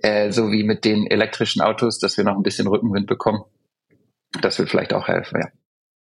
äh, 0.02 0.32
so 0.32 0.52
wie 0.52 0.64
mit 0.64 0.86
den 0.86 1.08
elektrischen 1.08 1.62
Autos, 1.62 2.00
dass 2.00 2.18
wir 2.18 2.24
noch 2.24 2.36
ein 2.36 2.44
bisschen 2.44 2.68
Rückenwind 2.68 3.08
bekommen. 3.08 3.44
Das 4.42 4.58
wird 4.60 4.70
vielleicht 4.70 4.94
auch 4.94 5.08
helfen, 5.08 5.42
ja. 5.42 5.50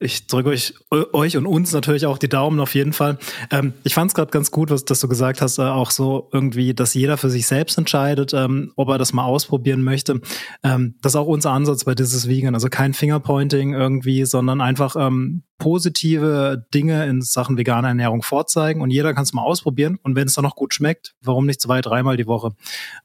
Ich 0.03 0.25
drücke 0.25 0.49
euch, 0.49 0.73
euch 0.89 1.37
und 1.37 1.45
uns 1.45 1.71
natürlich 1.73 2.07
auch 2.07 2.17
die 2.17 2.27
Daumen 2.27 2.59
auf 2.59 2.73
jeden 2.73 2.91
Fall. 2.91 3.19
Ähm, 3.51 3.73
ich 3.83 3.93
fand 3.93 4.09
es 4.09 4.15
gerade 4.15 4.31
ganz 4.31 4.49
gut, 4.49 4.71
was 4.71 4.83
dass 4.83 4.99
du 4.99 5.07
gesagt 5.07 5.43
hast, 5.43 5.59
äh, 5.59 5.61
auch 5.61 5.91
so 5.91 6.27
irgendwie, 6.33 6.73
dass 6.73 6.95
jeder 6.95 7.17
für 7.17 7.29
sich 7.29 7.45
selbst 7.45 7.77
entscheidet, 7.77 8.33
ähm, 8.33 8.73
ob 8.75 8.89
er 8.89 8.97
das 8.97 9.13
mal 9.13 9.25
ausprobieren 9.25 9.83
möchte. 9.83 10.19
Ähm, 10.63 10.95
das 11.03 11.11
ist 11.11 11.17
auch 11.17 11.27
unser 11.27 11.51
Ansatz 11.51 11.83
bei 11.83 11.93
dieses 11.93 12.27
Vegan. 12.27 12.55
Also 12.55 12.67
kein 12.67 12.95
Fingerpointing 12.95 13.75
irgendwie, 13.75 14.25
sondern 14.25 14.59
einfach 14.59 14.95
ähm, 14.95 15.43
positive 15.59 16.65
Dinge 16.73 17.05
in 17.05 17.21
Sachen 17.21 17.55
vegane 17.59 17.89
Ernährung 17.89 18.23
vorzeigen 18.23 18.81
und 18.81 18.89
jeder 18.89 19.13
kann 19.13 19.23
es 19.23 19.33
mal 19.33 19.43
ausprobieren. 19.43 19.99
Und 20.01 20.15
wenn 20.15 20.27
es 20.27 20.33
dann 20.33 20.45
noch 20.45 20.55
gut 20.55 20.73
schmeckt, 20.73 21.13
warum 21.21 21.45
nicht 21.45 21.61
zwei, 21.61 21.79
dreimal 21.81 22.17
die 22.17 22.25
Woche? 22.25 22.53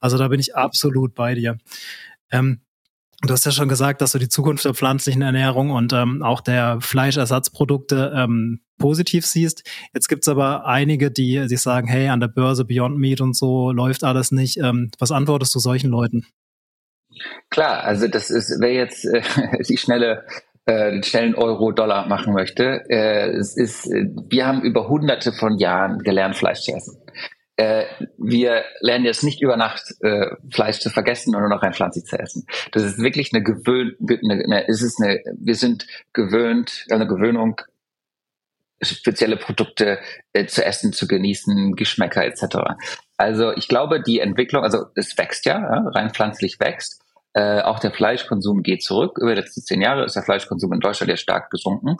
Also 0.01 0.17
da 0.17 0.29
bin 0.29 0.41
ich 0.41 0.57
absolut 0.57 1.15
bei 1.15 1.35
dir. 1.35 1.59
Ähm, 2.31 2.63
Du 3.23 3.33
hast 3.33 3.47
ja 3.47 3.53
schon 3.53 3.69
gesagt, 3.69 4.03
dass 4.03 4.13
du 4.13 4.19
die 4.19 4.29
Zukunft 4.29 4.65
der 4.65 4.75
pflanzlichen 4.75 5.23
Ernährung 5.23 5.71
und 5.71 5.93
ähm, 5.93 6.23
auch 6.23 6.41
der 6.41 6.81
Fleischersatzprodukte 6.81 8.13
ähm, 8.15 8.61
positiv 8.79 9.25
siehst. 9.25 9.63
Jetzt 9.95 10.09
gibt's 10.09 10.29
aber 10.29 10.67
einige, 10.67 11.11
die 11.11 11.49
sich 11.49 11.63
sagen, 11.63 11.89
hey, 11.89 12.09
an 12.09 12.21
der 12.21 12.29
Börse 12.29 12.67
Beyond 12.67 12.99
Meat 12.99 13.23
und 13.23 13.35
so 13.35 13.73
läuft 13.73 14.05
alles 14.05 14.33
nicht. 14.33 14.59
Ähm, 14.59 14.91
was 14.99 15.13
antwortest 15.13 15.55
du 15.55 15.59
solchen 15.59 15.91
Leuten? 15.91 16.27
Klar, 17.49 17.85
also 17.85 18.07
das 18.07 18.29
ist, 18.31 18.59
wer 18.61 18.75
jetzt 18.75 19.07
äh, 19.07 19.23
die 19.69 19.79
schnelle 19.79 20.27
äh, 20.67 20.91
den 20.91 21.03
schnellen 21.03 21.35
Euro-Dollar 21.35 22.09
machen 22.09 22.35
möchte. 22.35 22.85
Äh, 22.91 23.31
es 23.31 23.57
ist, 23.57 23.87
wir 23.87 24.47
haben 24.47 24.63
über 24.63 24.89
hunderte 24.89 25.33
von 25.33 25.59
Jahren 25.59 26.01
gelernt, 26.01 26.37
Fleisch 26.37 26.63
zu 26.63 26.73
essen. 26.73 26.99
Äh, 27.57 27.85
wir 28.19 28.65
lernen 28.81 29.07
jetzt 29.07 29.25
nicht 29.25 29.41
über 29.41 29.57
Nacht 29.57 29.95
äh, 30.01 30.27
Fleisch 30.51 30.79
zu 30.81 30.91
vergessen 30.91 31.35
und 31.35 31.41
nur 31.41 31.49
noch 31.49 31.63
rein 31.63 31.73
pflanzlich 31.73 32.05
zu 32.05 32.19
essen. 32.19 32.47
Das 32.73 32.83
ist 32.83 32.99
wirklich 32.99 33.33
eine 33.33 33.43
gewöhnt, 33.43 33.97
eine, 34.01 34.45
eine, 34.45 34.67
ist 34.67 35.01
eine, 35.01 35.23
wir 35.39 35.55
sind 35.55 35.87
gewöhnt, 36.13 36.85
eine 36.91 37.07
Gewöhnung, 37.07 37.63
spezielle 38.83 39.39
Produkte 39.39 39.99
äh, 40.35 40.45
zu 40.45 40.65
essen, 40.65 40.93
zu 40.93 41.09
genießen, 41.09 41.75
Geschmäcker 41.77 42.27
etc. 42.27 42.77
Also 43.17 43.53
ich 43.53 43.69
glaube, 43.69 44.03
die 44.03 44.21
Entwicklung, 44.21 44.63
also 44.63 44.87
es 44.95 45.17
wächst 45.17 45.47
ja, 45.47 45.59
ja 45.59 45.89
rein 45.95 46.11
pflanzlich 46.11 46.61
wächst. 46.61 47.01
Äh, 47.33 47.63
auch 47.63 47.79
der 47.79 47.93
Fleischkonsum 47.93 48.63
geht 48.63 48.83
zurück. 48.83 49.17
Über 49.19 49.35
die 49.35 49.41
letzten 49.41 49.63
zehn 49.63 49.81
Jahre 49.81 50.05
ist 50.05 50.15
der 50.15 50.25
Fleischkonsum 50.25 50.75
in 50.75 50.81
Deutschland 50.81 51.09
ja 51.09 51.17
stark 51.17 51.51
gesunken 51.51 51.97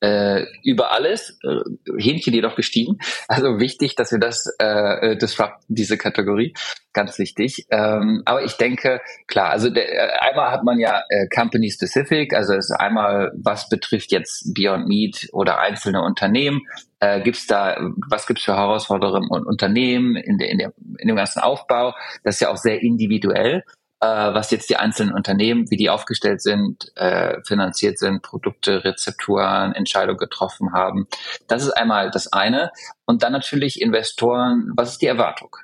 äh, 0.00 0.44
über 0.62 0.92
alles, 0.92 1.38
äh, 1.42 2.00
Hähnchen 2.00 2.32
jedoch 2.32 2.56
gestiegen. 2.56 2.98
Also 3.26 3.58
wichtig, 3.58 3.94
dass 3.96 4.12
wir 4.12 4.18
das 4.18 4.46
äh, 4.58 5.16
disrupt, 5.16 5.62
diese 5.68 5.98
Kategorie, 5.98 6.54
ganz 6.92 7.18
wichtig. 7.18 7.66
Ähm, 7.70 8.22
aber 8.24 8.44
ich 8.44 8.56
denke, 8.56 9.00
klar, 9.26 9.50
also 9.50 9.70
der, 9.70 9.92
äh, 9.92 10.18
einmal 10.20 10.50
hat 10.50 10.64
man 10.64 10.78
ja 10.78 11.02
äh, 11.08 11.26
Company 11.34 11.70
Specific, 11.70 12.34
also 12.34 12.54
ist 12.54 12.70
einmal, 12.70 13.32
was 13.36 13.68
betrifft 13.68 14.12
jetzt 14.12 14.54
Beyond 14.54 14.86
Meat 14.86 15.28
oder 15.32 15.58
einzelne 15.58 16.02
Unternehmen, 16.02 16.62
äh, 17.00 17.20
gibt's 17.20 17.46
da, 17.46 17.76
was 18.08 18.26
gibt's 18.26 18.44
für 18.44 18.56
Herausforderungen 18.56 19.28
und 19.30 19.46
Unternehmen 19.46 20.16
in, 20.16 20.38
der, 20.38 20.48
in, 20.50 20.58
der, 20.58 20.72
in 20.98 21.08
dem 21.08 21.16
ganzen 21.16 21.40
Aufbau? 21.40 21.94
Das 22.24 22.36
ist 22.36 22.40
ja 22.40 22.50
auch 22.50 22.56
sehr 22.56 22.82
individuell 22.82 23.62
was 24.06 24.50
jetzt 24.50 24.70
die 24.70 24.76
einzelnen 24.76 25.12
Unternehmen, 25.12 25.70
wie 25.70 25.76
die 25.76 25.90
aufgestellt 25.90 26.40
sind, 26.40 26.92
äh, 26.96 27.42
finanziert 27.44 27.98
sind, 27.98 28.22
Produkte, 28.22 28.84
Rezepturen, 28.84 29.72
Entscheidungen 29.74 30.18
getroffen 30.18 30.72
haben. 30.72 31.08
Das 31.48 31.62
ist 31.62 31.72
einmal 31.72 32.10
das 32.10 32.32
eine. 32.32 32.70
Und 33.06 33.22
dann 33.22 33.32
natürlich 33.32 33.80
Investoren, 33.80 34.72
was 34.76 34.92
ist 34.92 35.02
die 35.02 35.06
Erwartung? 35.06 35.56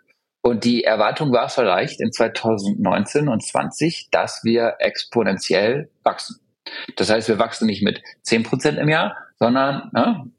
Und 0.42 0.64
die 0.64 0.85
Erwartung 0.85 1.33
war 1.33 1.49
vielleicht 1.49 2.01
in 2.01 2.12
2019 2.12 3.29
und 3.29 3.42
20, 3.42 4.09
dass 4.11 4.44
wir 4.44 4.75
exponentiell 4.79 5.88
wachsen. 6.03 6.38
Das 6.97 7.11
heißt, 7.11 7.29
wir 7.29 7.38
wachsen 7.38 7.66
nicht 7.66 7.83
mit 7.83 8.03
10 8.23 8.42
Prozent 8.42 8.79
im 8.79 8.88
Jahr, 8.88 9.16
sondern 9.38 9.90
ne, 9.92 10.31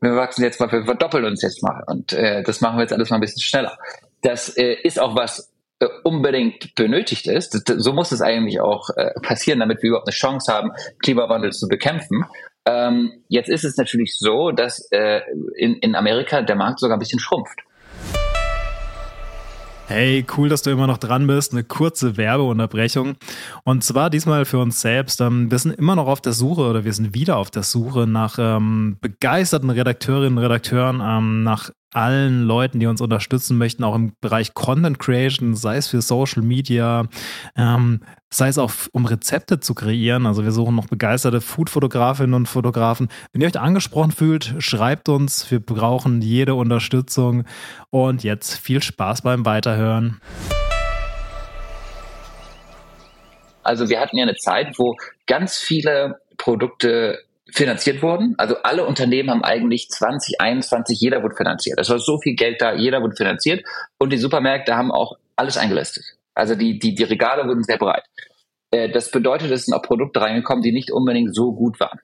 wir 0.00 0.16
wachsen 0.16 0.42
jetzt 0.42 0.60
mal, 0.60 0.70
wir 0.70 0.84
verdoppeln 0.84 1.24
uns 1.24 1.42
jetzt 1.42 1.62
mal. 1.62 1.82
Und 1.86 2.12
äh, 2.12 2.42
das 2.42 2.60
machen 2.60 2.76
wir 2.76 2.82
jetzt 2.82 2.92
alles 2.92 3.10
mal 3.10 3.16
ein 3.16 3.20
bisschen 3.20 3.42
schneller. 3.42 3.78
Das 4.20 4.50
äh, 4.56 4.74
ist 4.82 5.00
auch 5.00 5.16
was, 5.16 5.40
äh, 5.40 5.53
unbedingt 6.02 6.74
benötigt 6.74 7.26
ist. 7.26 7.62
So 7.80 7.92
muss 7.92 8.12
es 8.12 8.20
eigentlich 8.20 8.60
auch 8.60 8.90
äh, 8.96 9.10
passieren, 9.20 9.60
damit 9.60 9.82
wir 9.82 9.88
überhaupt 9.88 10.08
eine 10.08 10.14
Chance 10.14 10.52
haben, 10.52 10.72
Klimawandel 11.02 11.52
zu 11.52 11.68
bekämpfen. 11.68 12.24
Ähm, 12.66 13.24
jetzt 13.28 13.48
ist 13.48 13.64
es 13.64 13.76
natürlich 13.76 14.16
so, 14.16 14.50
dass 14.50 14.88
äh, 14.90 15.20
in, 15.56 15.74
in 15.76 15.94
Amerika 15.94 16.42
der 16.42 16.56
Markt 16.56 16.80
sogar 16.80 16.96
ein 16.96 17.00
bisschen 17.00 17.18
schrumpft. 17.18 17.60
Hey, 19.86 20.24
cool, 20.38 20.48
dass 20.48 20.62
du 20.62 20.70
immer 20.70 20.86
noch 20.86 20.96
dran 20.96 21.26
bist. 21.26 21.52
Eine 21.52 21.62
kurze 21.62 22.16
Werbeunterbrechung. 22.16 23.16
Und 23.64 23.84
zwar 23.84 24.08
diesmal 24.08 24.46
für 24.46 24.58
uns 24.58 24.80
selbst. 24.80 25.20
Ähm, 25.20 25.50
wir 25.50 25.58
sind 25.58 25.72
immer 25.72 25.94
noch 25.94 26.06
auf 26.06 26.22
der 26.22 26.32
Suche 26.32 26.62
oder 26.62 26.86
wir 26.86 26.92
sind 26.94 27.14
wieder 27.14 27.36
auf 27.36 27.50
der 27.50 27.64
Suche 27.64 28.06
nach 28.06 28.38
ähm, 28.38 28.96
begeisterten 29.02 29.68
Redakteurinnen 29.68 30.38
und 30.38 30.42
Redakteuren, 30.42 31.02
ähm, 31.04 31.42
nach 31.42 31.70
allen 31.94 32.42
Leuten, 32.42 32.80
die 32.80 32.86
uns 32.86 33.00
unterstützen 33.00 33.58
möchten, 33.58 33.84
auch 33.84 33.94
im 33.94 34.12
Bereich 34.20 34.54
Content 34.54 34.98
Creation, 34.98 35.54
sei 35.54 35.76
es 35.76 35.88
für 35.88 36.02
Social 36.02 36.42
Media, 36.42 37.06
ähm, 37.56 38.00
sei 38.30 38.48
es 38.48 38.58
auch 38.58 38.72
um 38.92 39.06
Rezepte 39.06 39.60
zu 39.60 39.74
kreieren. 39.74 40.26
Also 40.26 40.44
wir 40.44 40.52
suchen 40.52 40.74
noch 40.74 40.86
begeisterte 40.86 41.40
Food-Fotografinnen 41.40 42.34
und 42.34 42.46
Fotografen. 42.46 43.08
Wenn 43.32 43.40
ihr 43.40 43.48
euch 43.48 43.58
angesprochen 43.58 44.12
fühlt, 44.12 44.54
schreibt 44.58 45.08
uns. 45.08 45.50
Wir 45.50 45.60
brauchen 45.60 46.20
jede 46.20 46.54
Unterstützung. 46.54 47.44
Und 47.90 48.24
jetzt 48.24 48.56
viel 48.56 48.82
Spaß 48.82 49.22
beim 49.22 49.46
Weiterhören. 49.46 50.20
Also 53.62 53.88
wir 53.88 53.98
hatten 54.00 54.16
ja 54.16 54.24
eine 54.24 54.36
Zeit, 54.36 54.78
wo 54.78 54.94
ganz 55.26 55.56
viele 55.56 56.20
Produkte 56.36 57.18
finanziert 57.54 58.02
wurden. 58.02 58.34
Also 58.36 58.56
alle 58.62 58.84
Unternehmen 58.84 59.30
haben 59.30 59.44
eigentlich 59.44 59.88
2021, 59.88 61.00
jeder 61.00 61.22
wurde 61.22 61.36
finanziert. 61.36 61.78
Es 61.80 61.88
war 61.88 62.00
so 62.00 62.18
viel 62.18 62.34
Geld 62.34 62.60
da, 62.60 62.74
jeder 62.74 63.00
wurde 63.00 63.14
finanziert. 63.14 63.64
Und 63.98 64.12
die 64.12 64.18
Supermärkte 64.18 64.76
haben 64.76 64.90
auch 64.90 65.16
alles 65.36 65.56
eingelistet. 65.56 66.04
Also 66.34 66.56
die, 66.56 66.80
die, 66.80 66.94
die 66.94 67.04
Regale 67.04 67.46
wurden 67.46 67.62
sehr 67.62 67.78
breit. 67.78 68.04
Äh, 68.72 68.90
das 68.90 69.10
bedeutet, 69.10 69.52
es 69.52 69.66
sind 69.66 69.74
auch 69.74 69.82
Produkte 69.82 70.20
reingekommen, 70.20 70.62
die 70.62 70.72
nicht 70.72 70.90
unbedingt 70.90 71.34
so 71.34 71.52
gut 71.52 71.78
waren. 71.78 72.00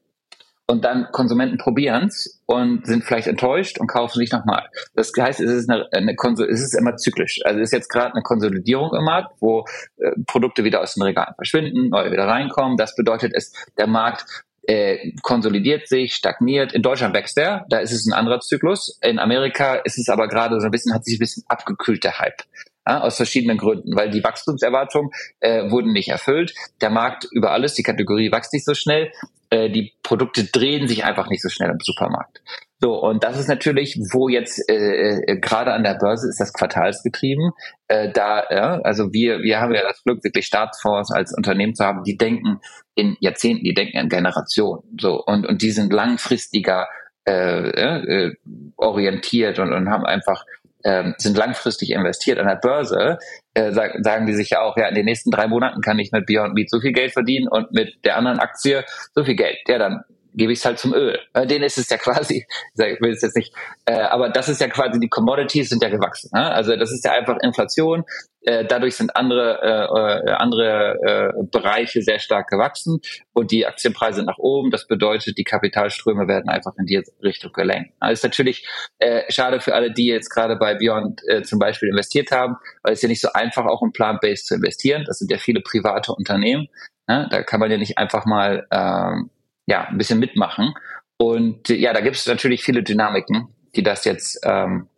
Und 0.69 0.85
dann 0.85 1.09
Konsumenten 1.11 1.59
probieren 1.59 2.07
es 2.07 2.41
und 2.47 2.87
sind 2.87 3.03
vielleicht 3.03 3.27
enttäuscht 3.27 3.81
und 3.81 3.89
kaufen 3.89 4.21
sich 4.21 4.31
nochmal. 4.31 4.69
Das 4.95 5.11
heißt, 5.19 5.41
es 5.41 5.51
ist, 5.51 5.69
eine, 5.69 5.89
eine 5.93 6.15
es 6.49 6.63
ist 6.63 6.79
immer 6.79 6.97
zyklisch. 6.97 7.41
Also 7.45 7.59
es 7.59 7.71
ist 7.71 7.73
jetzt 7.73 7.89
gerade 7.89 8.15
eine 8.15 8.23
Konsolidierung 8.23 8.95
im 8.95 9.03
Markt, 9.03 9.35
wo 9.41 9.65
äh, 9.97 10.13
Produkte 10.29 10.63
wieder 10.63 10.81
aus 10.81 10.95
den 10.95 11.03
Regalen 11.03 11.35
verschwinden, 11.35 11.89
neue 11.89 12.13
wieder 12.13 12.29
reinkommen. 12.29 12.77
Das 12.77 12.95
bedeutet, 12.95 13.33
es, 13.35 13.53
der 13.79 13.89
Markt 13.89 14.45
äh, 14.63 15.13
konsolidiert 15.23 15.89
sich, 15.89 16.15
stagniert. 16.15 16.73
In 16.73 16.83
Deutschland 16.83 17.15
wächst 17.15 17.39
er, 17.39 17.65
da 17.69 17.79
ist 17.79 17.93
es 17.93 18.07
ein 18.07 18.13
anderer 18.13 18.41
Zyklus. 18.41 18.99
In 19.03 19.19
Amerika 19.19 19.77
ist 19.77 19.99
es 19.99 20.09
aber 20.09 20.29
gerade 20.29 20.61
so 20.61 20.67
ein 20.67 20.71
bisschen, 20.71 20.95
hat 20.95 21.05
sich 21.05 21.17
ein 21.17 21.21
bisschen 21.21 21.45
abgekühlt, 21.49 22.05
der 22.05 22.19
Hype. 22.19 22.43
Ja, 22.87 23.03
aus 23.03 23.17
verschiedenen 23.17 23.59
Gründen, 23.59 23.95
weil 23.95 24.11
die 24.11 24.25
Wachstumserwartungen 24.25 25.11
äh, 25.41 25.71
wurden 25.71 25.93
nicht 25.93 26.09
erfüllt. 26.09 26.55
Der 26.81 26.91
Markt 26.91 27.27
über 27.31 27.53
alles, 27.53 27.75
die 27.75 27.83
Kategorie 27.83 28.33
wächst 28.33 28.53
nicht 28.53 28.65
so 28.65 28.75
schnell. 28.75 29.13
Äh, 29.51 29.71
die 29.71 29.93
Produkte 30.03 30.45
drehen 30.45 30.89
sich 30.89 31.05
einfach 31.05 31.29
nicht 31.29 31.43
so 31.43 31.49
schnell 31.49 31.71
im 31.71 31.81
Supermarkt. 31.81 32.41
So, 32.81 32.95
und 32.95 33.25
das 33.25 33.39
ist 33.39 33.49
natürlich, 33.49 33.99
wo 34.13 34.29
jetzt 34.29 34.63
äh, 34.71 35.19
äh, 35.19 35.39
gerade 35.39 35.73
an 35.73 35.83
der 35.83 35.95
Börse 35.95 36.29
ist 36.29 36.41
das 36.41 36.53
quartalsgetrieben. 36.53 37.51
Äh, 37.89 38.11
da, 38.11 38.45
ja, 38.49 38.81
also 38.81 39.13
wir, 39.13 39.41
wir 39.43 39.61
haben 39.61 39.75
ja 39.75 39.83
das 39.83 40.03
Glück, 40.03 40.25
wirklich 40.25 40.47
Staatsfonds 40.47 41.13
als 41.13 41.35
Unternehmen 41.37 41.75
zu 41.75 41.85
haben, 41.85 42.05
die 42.05 42.17
denken 42.17 42.61
in 42.95 43.17
Jahrzehnten, 43.21 43.65
die 43.65 43.75
denken 43.75 43.99
in 43.99 44.09
Generationen. 44.09 44.83
So, 44.99 45.23
und, 45.23 45.47
und 45.47 45.61
die 45.61 45.73
sind 45.73 45.93
langfristiger 45.93 46.87
äh, 47.29 47.69
äh, 47.69 48.35
orientiert 48.77 49.59
und, 49.59 49.73
und 49.75 49.91
haben 49.91 50.07
einfach 50.07 50.47
äh, 50.83 51.13
sind 51.19 51.37
langfristig 51.37 51.91
investiert 51.91 52.39
an 52.39 52.47
der 52.47 52.57
Börse, 52.57 53.19
äh, 53.55 53.73
sag, 53.73 53.97
sagen 54.03 54.27
die 54.27 54.35
sich 54.35 54.51
ja 54.51 54.63
auch, 54.63 54.77
ja, 54.77 54.89
in 54.89 54.95
den 54.95 55.05
nächsten 55.05 55.31
drei 55.31 55.47
Monaten 55.47 55.81
kann 55.81 55.99
ich 55.99 56.13
mit 56.13 56.27
Beyond 56.27 56.55
Meat 56.55 56.71
so 56.71 56.81
viel 56.81 56.93
Geld 56.93 57.13
verdienen 57.13 57.49
und 57.49 57.73
mit 57.73 58.05
der 58.05 58.17
anderen 58.17 58.39
Aktie 58.39 58.85
so 59.15 59.25
viel 59.25 59.37
Geld. 59.37 59.59
Ja, 59.67 59.79
dann 59.79 60.05
gebe 60.35 60.53
ich 60.53 60.61
es 60.61 60.65
halt 60.65 60.79
zum 60.79 60.95
Öl. 60.95 61.19
Bei 61.33 61.47
denen 61.47 61.65
ist 61.65 61.79
es 61.79 61.89
ja 61.89 61.97
quasi, 61.99 62.47
ich 62.75 63.01
will 63.01 63.13
es 63.13 63.23
jetzt 63.23 63.37
nicht, 63.37 63.55
äh, 63.85 64.01
aber 64.01 64.31
das 64.31 64.49
ist 64.49 64.61
ja 64.61 64.69
quasi, 64.69 64.99
die 65.01 65.09
Commodities 65.09 65.69
sind 65.69 65.83
ja 65.83 65.89
gewachsen. 65.89 66.31
Ne? 66.33 66.51
Also 66.51 66.77
das 66.77 66.93
ist 66.93 67.05
ja 67.05 67.13
einfach 67.13 67.37
Inflation. 67.43 68.05
Äh, 68.43 68.65
dadurch 68.65 68.97
sind 68.97 69.15
andere, 69.17 69.61
äh, 69.63 70.31
äh, 70.31 70.33
andere 70.33 70.97
äh, 71.03 71.43
Bereiche 71.53 72.01
sehr 72.01 72.19
stark 72.19 72.49
gewachsen 72.49 73.01
und 73.35 73.51
die 73.51 73.67
Aktienpreise 73.67 74.17
sind 74.17 74.27
nach 74.27 74.39
oben. 74.39 74.71
Das 74.71 74.87
bedeutet, 74.87 75.37
die 75.37 75.45
Kapitalströme 75.45 76.27
werden 76.27 76.49
einfach 76.49 76.73
in 76.79 76.87
die 76.87 77.03
Richtung 77.23 77.53
gelenkt. 77.53 77.93
Das 78.01 78.13
ist 78.13 78.25
natürlich 78.25 78.67
äh, 78.99 79.31
schade 79.31 79.61
für 79.61 79.75
alle, 79.75 79.93
die 79.93 80.07
jetzt 80.07 80.31
gerade 80.31 80.57
bei 80.57 80.75
Beyond 80.75 81.21
äh, 81.29 81.43
zum 81.43 81.59
Beispiel 81.59 81.91
investiert 81.91 82.31
haben, 82.31 82.57
weil 82.83 82.95
es 82.95 83.03
ja 83.03 83.09
nicht 83.09 83.21
so 83.21 83.31
einfach 83.35 83.67
auch 83.67 83.83
im 83.83 83.93
Plant-Based 83.93 84.47
zu 84.47 84.55
investieren. 84.55 85.05
Das 85.07 85.19
sind 85.19 85.31
ja 85.31 85.37
viele 85.37 85.61
private 85.61 86.13
Unternehmen. 86.13 86.69
Ne? 87.09 87.29
Da 87.31 87.43
kann 87.43 87.61
man 87.61 87.71
ja 87.71 87.77
nicht 87.77 87.99
einfach 87.99 88.25
mal 88.25 88.67
ähm, 88.71 89.31
ja, 89.67 89.85
ein 89.85 89.99
bisschen 89.99 90.19
mitmachen. 90.19 90.75
Und 91.17 91.69
ja, 91.69 91.93
da 91.93 92.01
gibt 92.01 92.17
es 92.17 92.27
natürlich 92.27 92.63
viele 92.63 92.83
Dynamiken, 92.83 93.49
die 93.77 93.83
das 93.83 94.05
jetzt, 94.05 94.41
ähm, 94.45 94.89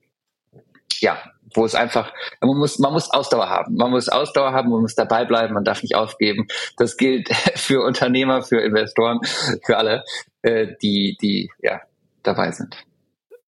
ja, 1.00 1.18
wo 1.54 1.64
es 1.64 1.74
einfach, 1.74 2.12
man 2.40 2.56
muss, 2.56 2.78
man 2.78 2.92
muss 2.92 3.10
Ausdauer 3.10 3.48
haben. 3.48 3.74
Man 3.74 3.90
muss 3.90 4.08
Ausdauer 4.08 4.52
haben, 4.52 4.70
man 4.70 4.82
muss 4.82 4.94
dabei 4.94 5.24
bleiben, 5.24 5.54
man 5.54 5.64
darf 5.64 5.82
nicht 5.82 5.94
aufgeben. 5.94 6.46
Das 6.76 6.96
gilt 6.96 7.28
für 7.56 7.84
Unternehmer, 7.84 8.42
für 8.42 8.60
Investoren, 8.60 9.20
für 9.64 9.76
alle, 9.76 10.04
äh, 10.42 10.68
die, 10.80 11.16
die 11.20 11.50
ja 11.60 11.80
dabei 12.22 12.52
sind. 12.52 12.76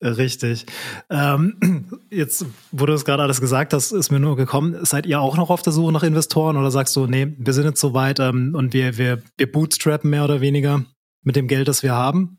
Richtig. 0.03 0.67
Ähm, 1.09 1.87
jetzt, 2.11 2.45
wo 2.73 2.87
du 2.87 2.93
es 2.93 3.05
gerade 3.05 3.23
alles 3.23 3.41
gesagt 3.41 3.73
hast, 3.73 3.93
ist 3.93 4.11
mir 4.11 4.21
nur 4.21 4.37
gekommen, 4.37 4.85
seid 4.85 5.07
ihr 5.07 5.21
auch 5.21 5.37
noch 5.37 5.51
auf 5.51 5.63
der 5.63 5.73
Suche 5.73 5.93
nach 5.93 6.03
Investoren 6.03 6.57
oder 6.57 6.71
sagst 6.71 6.95
du, 6.97 7.07
nee, 7.07 7.35
wir 7.39 7.53
sind 7.53 7.65
jetzt 7.65 7.81
so 7.81 7.95
weit 7.95 8.21
ähm, 8.21 8.55
und 8.55 8.75
wir, 8.75 8.99
wir, 8.99 9.23
wir 9.39 9.51
bootstrappen 9.51 10.11
mehr 10.11 10.25
oder 10.25 10.41
weniger? 10.41 10.85
Mit 11.25 11.37
dem 11.37 11.49
Geld, 11.49 11.69
das 11.69 11.83
wir 11.83 11.95
haben? 11.95 12.39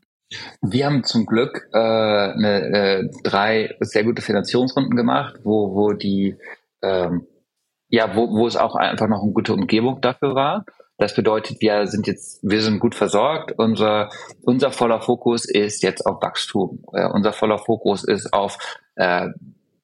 Wir 0.60 0.86
haben 0.86 1.04
zum 1.04 1.26
Glück 1.26 1.68
äh, 1.72 1.78
eine, 1.78 2.62
äh, 2.72 3.08
drei 3.22 3.76
sehr 3.80 4.04
gute 4.04 4.22
Finanzierungsrunden 4.22 4.96
gemacht, 4.96 5.36
wo, 5.44 5.74
wo 5.74 5.92
die 5.92 6.36
ähm, 6.82 7.26
ja, 7.88 8.16
wo, 8.16 8.28
wo 8.30 8.46
es 8.46 8.56
auch 8.56 8.74
einfach 8.74 9.08
noch 9.08 9.22
eine 9.22 9.32
gute 9.32 9.52
Umgebung 9.52 10.00
dafür 10.00 10.34
war. 10.34 10.64
Das 10.98 11.14
bedeutet, 11.14 11.60
wir 11.60 11.86
sind 11.86 12.06
jetzt, 12.06 12.40
wir 12.42 12.62
sind 12.62 12.80
gut 12.80 12.94
versorgt. 12.94 13.52
Unser, 13.58 14.08
unser 14.42 14.70
voller 14.70 15.00
Fokus 15.00 15.44
ist 15.44 15.82
jetzt 15.82 16.06
auf 16.06 16.22
Wachstum. 16.22 16.82
Äh, 16.92 17.08
unser 17.08 17.32
voller 17.32 17.58
Fokus 17.58 18.02
ist 18.02 18.32
auf 18.32 18.58
äh, 18.96 19.28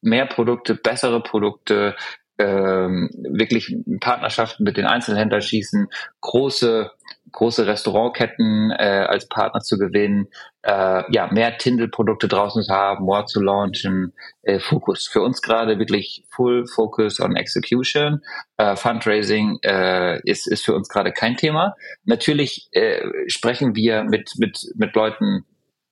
mehr 0.01 0.27
Produkte, 0.27 0.75
bessere 0.75 1.23
Produkte, 1.23 1.95
ähm, 2.39 3.11
wirklich 3.15 3.77
Partnerschaften 4.01 4.65
mit 4.65 4.77
den 4.77 4.87
Einzelhändlern 4.87 5.43
schießen, 5.43 5.89
große 6.23 6.91
große 7.33 7.67
Restaurantketten 7.67 8.71
äh, 8.71 9.07
als 9.09 9.29
Partner 9.29 9.61
zu 9.61 9.79
gewinnen, 9.79 10.29
äh, 10.63 11.03
ja 11.13 11.29
mehr 11.33 11.59
Tindel-Produkte 11.59 12.29
draußen 12.29 12.63
zu 12.63 12.73
haben, 12.73 13.05
more 13.05 13.27
zu 13.27 13.41
launchen, 13.43 14.13
äh, 14.43 14.59
Fokus 14.61 15.09
für 15.09 15.23
uns 15.23 15.43
gerade 15.43 15.79
wirklich 15.79 16.25
Full 16.31 16.67
Focus 16.67 17.21
on 17.21 17.37
Execution, 17.37 18.23
äh, 18.59 18.77
Fundraising 18.77 19.59
äh, 19.63 20.21
ist 20.25 20.47
ist 20.47 20.65
für 20.65 20.75
uns 20.75 20.89
gerade 20.89 21.13
kein 21.13 21.37
Thema. 21.37 21.75
Natürlich 22.05 22.69
äh, 22.73 23.03
sprechen 23.27 23.75
wir 23.75 24.05
mit 24.05 24.33
mit 24.39 24.59
mit 24.77 24.95
Leuten 24.95 25.45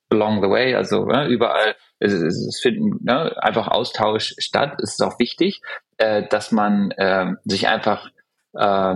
along 0.09 0.41
the 0.41 0.49
way, 0.49 0.75
also 0.75 1.05
ne, 1.05 1.27
überall 1.27 1.75
es, 1.99 2.13
es 2.13 2.59
finden 2.61 3.03
ne, 3.03 3.35
einfach 3.41 3.67
Austausch 3.67 4.35
statt. 4.37 4.79
Es 4.81 4.93
ist 4.93 5.01
auch 5.01 5.19
wichtig, 5.19 5.61
äh, 5.97 6.27
dass 6.27 6.51
man 6.51 6.91
äh, 6.91 7.33
sich 7.45 7.67
einfach 7.67 8.09
äh, 8.53 8.95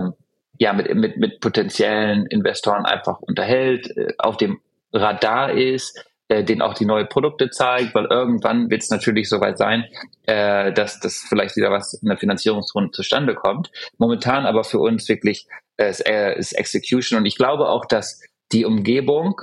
ja 0.58 0.72
mit, 0.72 0.94
mit, 0.94 1.16
mit 1.16 1.40
potenziellen 1.40 2.26
Investoren 2.26 2.84
einfach 2.84 3.20
unterhält, 3.20 3.96
äh, 3.96 4.12
auf 4.18 4.36
dem 4.36 4.60
Radar 4.92 5.52
ist, 5.52 6.04
äh, 6.28 6.42
denen 6.42 6.62
auch 6.62 6.74
die 6.74 6.86
neue 6.86 7.06
Produkte 7.06 7.50
zeigt, 7.50 7.94
weil 7.94 8.06
irgendwann 8.06 8.70
wird 8.70 8.82
es 8.82 8.90
natürlich 8.90 9.28
soweit 9.28 9.58
sein, 9.58 9.84
äh, 10.26 10.72
dass 10.72 11.00
das 11.00 11.24
vielleicht 11.28 11.56
wieder 11.56 11.70
was 11.70 11.94
in 11.94 12.08
der 12.08 12.18
Finanzierungsrunde 12.18 12.90
zustande 12.90 13.34
kommt. 13.34 13.70
Momentan 13.98 14.46
aber 14.46 14.64
für 14.64 14.78
uns 14.78 15.08
wirklich 15.08 15.46
äh, 15.76 15.90
ist, 15.90 16.06
äh, 16.06 16.36
ist 16.36 16.52
Execution 16.52 17.18
und 17.18 17.26
ich 17.26 17.36
glaube 17.36 17.68
auch, 17.68 17.84
dass 17.84 18.20
die 18.52 18.64
Umgebung 18.64 19.40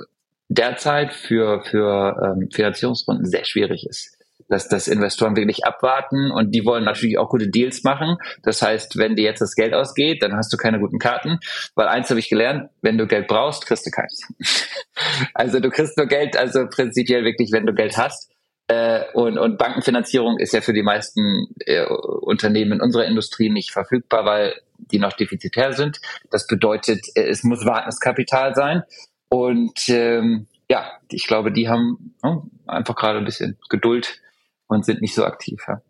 derzeit 0.48 1.12
für, 1.12 1.62
für 1.62 2.36
ähm, 2.36 2.50
Finanzierungsrunden 2.52 3.26
sehr 3.26 3.44
schwierig 3.44 3.86
ist. 3.86 4.13
Dass, 4.48 4.68
dass 4.68 4.88
Investoren 4.88 5.36
wirklich 5.36 5.64
abwarten 5.64 6.30
und 6.30 6.54
die 6.54 6.64
wollen 6.66 6.84
natürlich 6.84 7.18
auch 7.18 7.30
gute 7.30 7.48
Deals 7.48 7.82
machen. 7.82 8.18
Das 8.42 8.60
heißt, 8.60 8.98
wenn 8.98 9.16
dir 9.16 9.24
jetzt 9.24 9.40
das 9.40 9.54
Geld 9.54 9.72
ausgeht, 9.72 10.22
dann 10.22 10.36
hast 10.36 10.52
du 10.52 10.56
keine 10.56 10.78
guten 10.78 10.98
Karten, 10.98 11.38
weil 11.74 11.88
eins 11.88 12.10
habe 12.10 12.20
ich 12.20 12.28
gelernt, 12.28 12.68
wenn 12.82 12.98
du 12.98 13.06
Geld 13.06 13.26
brauchst, 13.26 13.66
kriegst 13.66 13.86
du 13.86 13.90
keins. 13.90 14.28
also 15.34 15.60
du 15.60 15.70
kriegst 15.70 15.96
nur 15.96 16.06
Geld, 16.06 16.36
also 16.36 16.66
prinzipiell 16.68 17.24
wirklich, 17.24 17.52
wenn 17.52 17.66
du 17.66 17.72
Geld 17.72 17.96
hast. 17.96 18.30
Äh, 18.66 19.02
und, 19.12 19.38
und 19.38 19.58
Bankenfinanzierung 19.58 20.38
ist 20.38 20.54
ja 20.54 20.60
für 20.60 20.72
die 20.72 20.82
meisten 20.82 21.48
äh, 21.66 21.84
Unternehmen 21.84 22.72
in 22.72 22.80
unserer 22.80 23.04
Industrie 23.04 23.50
nicht 23.50 23.72
verfügbar, 23.72 24.24
weil 24.24 24.54
die 24.78 24.98
noch 24.98 25.12
defizitär 25.12 25.72
sind. 25.72 26.00
Das 26.30 26.46
bedeutet, 26.46 27.00
äh, 27.14 27.28
es 27.28 27.44
muss 27.44 27.66
Wartungskapital 27.66 28.54
sein. 28.54 28.82
Und 29.28 29.88
ähm, 29.88 30.46
ja, 30.70 30.92
ich 31.10 31.26
glaube, 31.26 31.52
die 31.52 31.68
haben 31.68 32.14
ja, 32.22 32.42
einfach 32.66 32.96
gerade 32.96 33.18
ein 33.18 33.24
bisschen 33.24 33.58
Geduld 33.68 34.20
und 34.66 34.84
sind 34.84 35.00
nicht 35.00 35.14
so 35.14 35.24
aktiv. 35.24 35.60
Ja. 35.66 35.80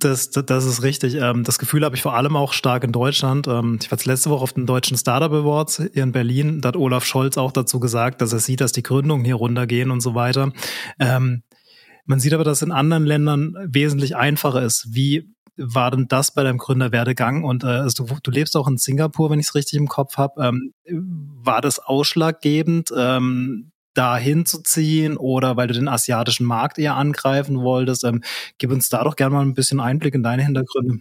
Das, 0.00 0.30
das 0.30 0.64
ist 0.64 0.82
richtig. 0.82 1.14
Ähm, 1.14 1.44
das 1.44 1.58
Gefühl 1.58 1.84
habe 1.84 1.96
ich 1.96 2.02
vor 2.02 2.14
allem 2.14 2.36
auch 2.36 2.52
stark 2.52 2.84
in 2.84 2.92
Deutschland. 2.92 3.46
Ähm, 3.46 3.78
ich 3.80 3.90
war 3.90 3.98
letzte 4.04 4.30
Woche 4.30 4.42
auf 4.42 4.52
den 4.52 4.66
deutschen 4.66 4.98
Startup 4.98 5.32
Awards 5.32 5.76
hier 5.92 6.02
in 6.02 6.12
Berlin. 6.12 6.60
Da 6.60 6.68
hat 6.68 6.76
Olaf 6.76 7.04
Scholz 7.04 7.38
auch 7.38 7.52
dazu 7.52 7.80
gesagt, 7.80 8.20
dass 8.20 8.32
er 8.32 8.40
sieht, 8.40 8.60
dass 8.60 8.72
die 8.72 8.82
Gründungen 8.82 9.24
hier 9.24 9.36
runtergehen 9.36 9.90
und 9.90 10.00
so 10.00 10.14
weiter. 10.14 10.52
Ähm, 10.98 11.42
man 12.06 12.20
sieht 12.20 12.34
aber, 12.34 12.44
dass 12.44 12.60
in 12.60 12.72
anderen 12.72 13.06
Ländern 13.06 13.54
wesentlich 13.66 14.16
einfacher 14.16 14.62
ist. 14.62 14.88
Wie 14.90 15.32
war 15.56 15.92
denn 15.92 16.06
das 16.08 16.34
bei 16.34 16.42
deinem 16.42 16.58
Gründerwerdegang? 16.58 17.44
Und 17.44 17.62
äh, 17.62 17.68
also 17.68 18.04
du, 18.04 18.16
du 18.22 18.30
lebst 18.30 18.56
auch 18.56 18.68
in 18.68 18.76
Singapur, 18.76 19.30
wenn 19.30 19.38
ich 19.38 19.46
es 19.46 19.54
richtig 19.54 19.78
im 19.78 19.88
Kopf 19.88 20.16
habe. 20.16 20.52
War 20.90 21.62
das 21.62 21.78
ausschlaggebend, 21.78 22.92
da 23.94 24.16
hinzuziehen 24.16 25.16
oder 25.16 25.56
weil 25.56 25.68
du 25.68 25.74
den 25.74 25.88
asiatischen 25.88 26.46
Markt 26.46 26.78
eher 26.78 26.96
angreifen 26.96 27.60
wolltest? 27.60 28.04
Ähm, 28.04 28.22
gib 28.58 28.70
uns 28.70 28.88
da 28.88 29.04
doch 29.04 29.16
gerne 29.16 29.34
mal 29.34 29.42
ein 29.42 29.54
bisschen 29.54 29.80
Einblick 29.80 30.14
in 30.14 30.22
deine 30.22 30.44
Hintergründe. 30.44 31.00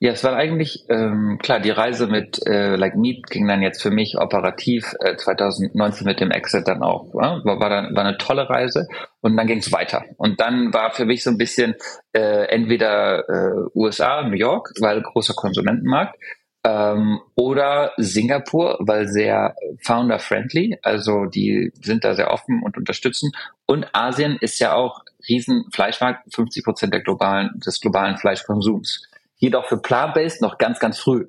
Ja, 0.00 0.10
es 0.10 0.24
war 0.24 0.34
eigentlich 0.34 0.84
ähm, 0.88 1.38
klar, 1.40 1.60
die 1.60 1.70
Reise 1.70 2.08
mit 2.08 2.44
äh, 2.46 2.74
Like 2.74 2.96
Meet 2.96 3.28
ging 3.30 3.46
dann 3.46 3.62
jetzt 3.62 3.80
für 3.80 3.92
mich 3.92 4.18
operativ 4.18 4.94
äh, 5.00 5.16
2019 5.16 6.04
mit 6.04 6.20
dem 6.20 6.32
Exit 6.32 6.66
dann 6.66 6.82
auch. 6.82 7.14
Ja? 7.14 7.40
War, 7.44 7.60
war, 7.60 7.70
dann, 7.70 7.94
war 7.94 8.04
eine 8.04 8.18
tolle 8.18 8.50
Reise 8.50 8.88
und 9.20 9.36
dann 9.36 9.46
ging 9.46 9.58
es 9.58 9.72
weiter. 9.72 10.04
Und 10.16 10.40
dann 10.40 10.74
war 10.74 10.90
für 10.90 11.04
mich 11.04 11.22
so 11.22 11.30
ein 11.30 11.38
bisschen 11.38 11.76
äh, 12.12 12.46
entweder 12.48 13.28
äh, 13.28 13.68
USA, 13.74 14.22
New 14.22 14.36
York, 14.36 14.72
weil 14.80 15.00
großer 15.00 15.34
Konsumentenmarkt, 15.34 16.16
ähm, 16.64 17.20
oder 17.34 17.92
Singapur, 17.96 18.78
weil 18.80 19.08
sehr 19.08 19.56
founder-friendly, 19.82 20.78
also 20.82 21.24
die 21.26 21.72
sind 21.82 22.04
da 22.04 22.14
sehr 22.14 22.30
offen 22.30 22.62
und 22.62 22.76
unterstützen. 22.76 23.32
Und 23.66 23.86
Asien 23.92 24.36
ist 24.40 24.58
ja 24.60 24.74
auch 24.74 25.02
riesen 25.28 25.66
Fleischmarkt, 25.72 26.32
50 26.34 26.64
Prozent 26.64 26.94
der 26.94 27.00
globalen, 27.00 27.50
des 27.64 27.80
globalen 27.80 28.16
Fleischkonsums 28.16 29.08
jedoch 29.42 29.66
für 29.66 29.76
Plant-Based 29.76 30.40
noch 30.40 30.56
ganz, 30.56 30.78
ganz 30.78 30.98
früh. 30.98 31.26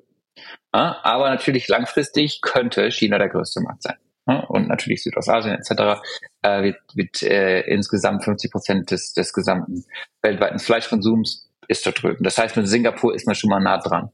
Ja, 0.72 1.00
aber 1.02 1.30
natürlich 1.30 1.68
langfristig 1.68 2.40
könnte 2.42 2.90
China 2.90 3.18
der 3.18 3.28
größte 3.28 3.60
Markt 3.60 3.82
sein. 3.82 3.96
Ja, 4.26 4.40
und 4.44 4.68
natürlich 4.68 5.02
Südostasien 5.02 5.54
etc. 5.54 6.00
Äh, 6.42 6.62
wird, 6.62 6.76
wird 6.94 7.22
äh, 7.22 7.60
insgesamt 7.62 8.24
50 8.24 8.50
Prozent 8.50 8.90
des, 8.90 9.12
des 9.12 9.32
gesamten 9.32 9.84
weltweiten 10.22 10.60
Fleischkonsums 10.60 11.50
ist 11.68 11.86
dort 11.86 12.02
drüben. 12.02 12.24
Das 12.24 12.38
heißt, 12.38 12.56
mit 12.56 12.68
Singapur 12.68 13.14
ist 13.14 13.26
man 13.26 13.34
schon 13.34 13.50
mal 13.50 13.60
nah 13.60 13.78
dran. 13.78 14.10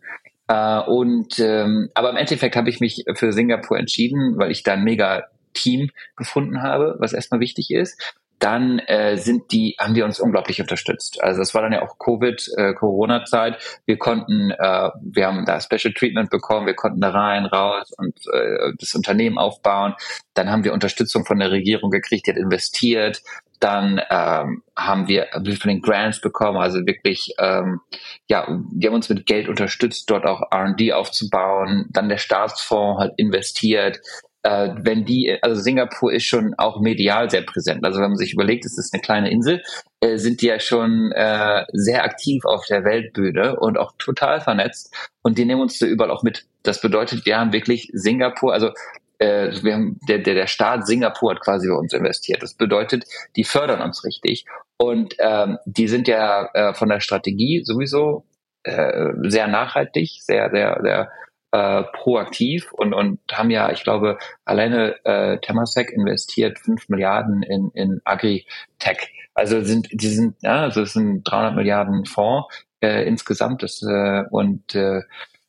Äh, 0.51 0.81
und 0.81 1.39
ähm, 1.39 1.91
aber 1.95 2.11
im 2.11 2.17
Endeffekt 2.17 2.57
habe 2.57 2.69
ich 2.69 2.81
mich 2.81 3.05
für 3.15 3.33
Singapur 3.33 3.79
entschieden, 3.79 4.37
weil 4.37 4.51
ich 4.51 4.65
da 4.65 4.73
ein 4.73 4.83
mega 4.83 5.23
Team 5.55 5.91
gefunden 6.17 6.63
habe, 6.63 6.97
was 6.99 7.13
erstmal 7.13 7.41
wichtig 7.41 7.71
ist 7.71 8.20
dann 8.41 8.79
äh, 8.81 9.17
sind 9.17 9.53
die, 9.53 9.77
haben 9.79 9.95
die 9.95 10.03
uns 10.03 10.19
unglaublich 10.19 10.61
unterstützt. 10.61 11.23
Also 11.23 11.43
es 11.43 11.55
war 11.55 11.63
dann 11.63 11.73
ja 11.73 11.83
auch 11.83 11.99
Covid, 11.99 12.51
äh, 12.57 12.73
Corona-Zeit. 12.73 13.59
Wir 13.85 13.99
konnten, 13.99 14.51
äh, 14.51 14.91
wir 15.03 15.27
haben 15.27 15.45
da 15.45 15.61
Special 15.61 15.93
Treatment 15.93 16.31
bekommen, 16.31 16.67
wir 16.67 16.75
konnten 16.75 17.01
da 17.01 17.11
rein, 17.11 17.45
raus 17.45 17.93
und 17.99 18.19
äh, 18.33 18.73
das 18.79 18.95
Unternehmen 18.95 19.37
aufbauen. 19.37 19.95
Dann 20.35 20.51
haben 20.51 20.65
wir 20.65 20.73
Unterstützung 20.73 21.27
von 21.27 21.39
der 21.39 21.51
Regierung 21.51 21.91
gekriegt, 21.91 22.27
die 22.27 22.31
hat 22.31 22.39
investiert. 22.39 23.23
Dann 23.61 24.01
ähm, 24.09 24.63
haben 24.75 25.07
wir 25.07 25.29
von 25.35 25.69
den 25.69 25.83
Grants 25.83 26.23
bekommen, 26.23 26.57
also 26.57 26.79
wirklich, 26.87 27.35
ähm, 27.39 27.81
ja, 28.27 28.47
die 28.73 28.87
haben 28.87 28.95
uns 28.95 29.11
mit 29.11 29.27
Geld 29.27 29.51
unterstützt, 29.51 30.09
dort 30.09 30.25
auch 30.25 30.51
R&D 30.51 30.95
aufzubauen. 30.95 31.85
Dann 31.91 32.09
der 32.09 32.17
Staatsfonds 32.17 33.03
hat 33.03 33.13
investiert 33.19 34.01
äh, 34.43 34.71
wenn 34.77 35.05
die, 35.05 35.37
also 35.43 35.61
Singapur 35.61 36.13
ist 36.13 36.25
schon 36.25 36.55
auch 36.57 36.81
medial 36.81 37.31
sehr 37.31 37.43
präsent. 37.43 37.85
Also 37.85 38.01
wenn 38.01 38.11
man 38.11 38.17
sich 38.17 38.33
überlegt, 38.33 38.65
es 38.65 38.79
ist 38.79 38.95
eine 38.95 39.03
kleine 39.03 39.31
Insel, 39.31 39.63
äh, 40.01 40.17
sind 40.17 40.41
die 40.41 40.47
ja 40.47 40.59
schon 40.61 41.13
äh, 41.13 41.65
sehr 41.73 42.05
aktiv 42.05 42.45
auf 42.45 42.65
der 42.67 42.85
Weltbühne 42.85 43.59
und 43.59 43.79
auch 43.79 43.93
total 43.99 44.41
vernetzt 44.41 44.95
und 45.23 45.39
die 45.39 45.45
nehmen 45.45 45.61
uns 45.61 45.79
da 45.79 45.87
überall 45.87 46.11
auch 46.11 46.23
mit. 46.23 46.47
Das 46.63 46.81
bedeutet, 46.81 47.27
wir 47.27 47.39
haben 47.39 47.53
wirklich 47.53 47.91
Singapur, 47.93 48.53
also 48.53 48.71
äh, 49.19 49.51
wir 49.63 49.75
haben, 49.75 50.01
der, 50.09 50.19
der, 50.19 50.35
der 50.35 50.47
Staat 50.47 50.87
Singapur 50.87 51.33
hat 51.33 51.41
quasi 51.41 51.69
bei 51.69 51.75
uns 51.75 51.93
investiert. 51.93 52.43
Das 52.43 52.55
bedeutet, 52.55 53.05
die 53.37 53.45
fördern 53.45 53.83
uns 53.83 54.05
richtig. 54.05 54.47
Und 54.79 55.15
ähm, 55.19 55.59
die 55.67 55.89
sind 55.89 56.09
ja 56.09 56.49
äh, 56.55 56.75
von 56.75 56.89
der 56.89 57.01
Strategie 57.01 57.63
sowieso 57.65 58.25
äh, 58.63 59.13
sehr 59.25 59.47
nachhaltig, 59.47 60.23
sehr, 60.23 60.51
sehr, 60.51 60.79
sehr 60.83 61.11
äh, 61.53 61.83
proaktiv 61.93 62.73
und, 62.73 62.95
und 62.95 63.19
haben 63.33 63.51
ja, 63.51 63.71
ich 63.73 63.83
glaube, 63.83 64.19
alleine 64.45 64.97
äh, 65.05 65.39
Temasek 65.39 65.91
investiert 65.91 66.59
fünf 66.59 66.89
Milliarden 66.89 67.43
in, 67.43 67.71
in 67.75 68.01
Agri-Tech. 68.05 69.13
Also 69.35 69.61
sind, 69.63 69.89
die 69.93 70.09
sind, 70.09 70.37
ja, 70.43 70.63
also 70.63 70.83
es 70.83 70.93
sind 70.93 71.23
300 71.25 71.57
Milliarden 71.57 72.05
Fonds 72.05 72.47
äh, 72.81 73.07
insgesamt 73.07 73.63
das, 73.63 73.83
äh, 73.83 74.23
und 74.31 74.75
äh, 74.75 75.03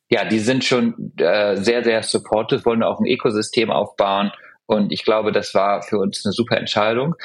ja, 0.09 0.25
die 0.25 0.39
sind 0.39 0.63
schon 0.63 1.13
äh, 1.17 1.55
sehr, 1.55 1.83
sehr 1.83 2.03
supportive, 2.03 2.65
wollen 2.65 2.83
auch 2.83 2.99
ein 2.99 3.07
Ökosystem 3.07 3.71
aufbauen 3.71 4.31
und 4.65 4.91
ich 4.91 5.03
glaube, 5.03 5.31
das 5.31 5.53
war 5.53 5.81
für 5.81 5.97
uns 5.97 6.25
eine 6.25 6.31
super 6.31 6.57
Entscheidung. 6.57 7.15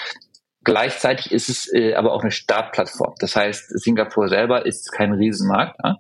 Gleichzeitig 0.65 1.31
ist 1.31 1.49
es 1.49 1.73
äh, 1.73 1.95
aber 1.95 2.13
auch 2.13 2.23
eine 2.23 2.33
Startplattform. 2.33 3.15
Das 3.21 3.37
heißt, 3.37 3.79
Singapur 3.79 4.29
selber 4.29 4.67
ist 4.67 4.91
kein 4.93 5.13
Riesenmarkt 5.13 5.79
ja? 5.85 5.97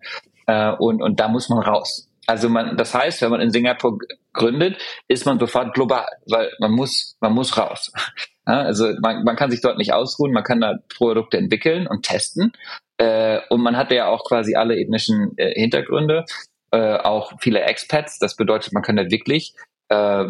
äh, 0.46 0.76
und, 0.76 1.02
und 1.02 1.20
da 1.20 1.28
muss 1.28 1.48
man 1.48 1.60
raus. 1.60 2.05
Also 2.26 2.48
man, 2.48 2.76
das 2.76 2.92
heißt, 2.92 3.22
wenn 3.22 3.30
man 3.30 3.40
in 3.40 3.50
Singapur 3.50 3.98
gründet, 4.32 4.82
ist 5.08 5.26
man 5.26 5.38
sofort 5.38 5.74
global, 5.74 6.06
weil 6.26 6.50
man 6.58 6.72
muss, 6.72 7.16
man 7.20 7.32
muss 7.32 7.56
raus. 7.56 7.92
Ja, 8.48 8.60
also 8.60 8.92
man, 9.00 9.24
man 9.24 9.34
kann 9.34 9.50
sich 9.50 9.60
dort 9.60 9.76
nicht 9.76 9.92
ausruhen, 9.92 10.32
man 10.32 10.44
kann 10.44 10.60
da 10.60 10.76
Produkte 10.96 11.36
entwickeln 11.36 11.88
und 11.88 12.04
testen. 12.04 12.52
Äh, 12.96 13.40
und 13.50 13.60
man 13.60 13.76
hat 13.76 13.90
ja 13.90 14.06
auch 14.06 14.22
quasi 14.22 14.54
alle 14.54 14.78
ethnischen 14.78 15.36
äh, 15.36 15.50
Hintergründe, 15.60 16.24
äh, 16.70 16.94
auch 16.94 17.32
viele 17.40 17.62
Expats. 17.62 18.20
Das 18.20 18.36
bedeutet, 18.36 18.72
man 18.72 18.84
kann 18.84 18.94
da 18.94 19.10
wirklich 19.10 19.56
äh, 19.88 20.24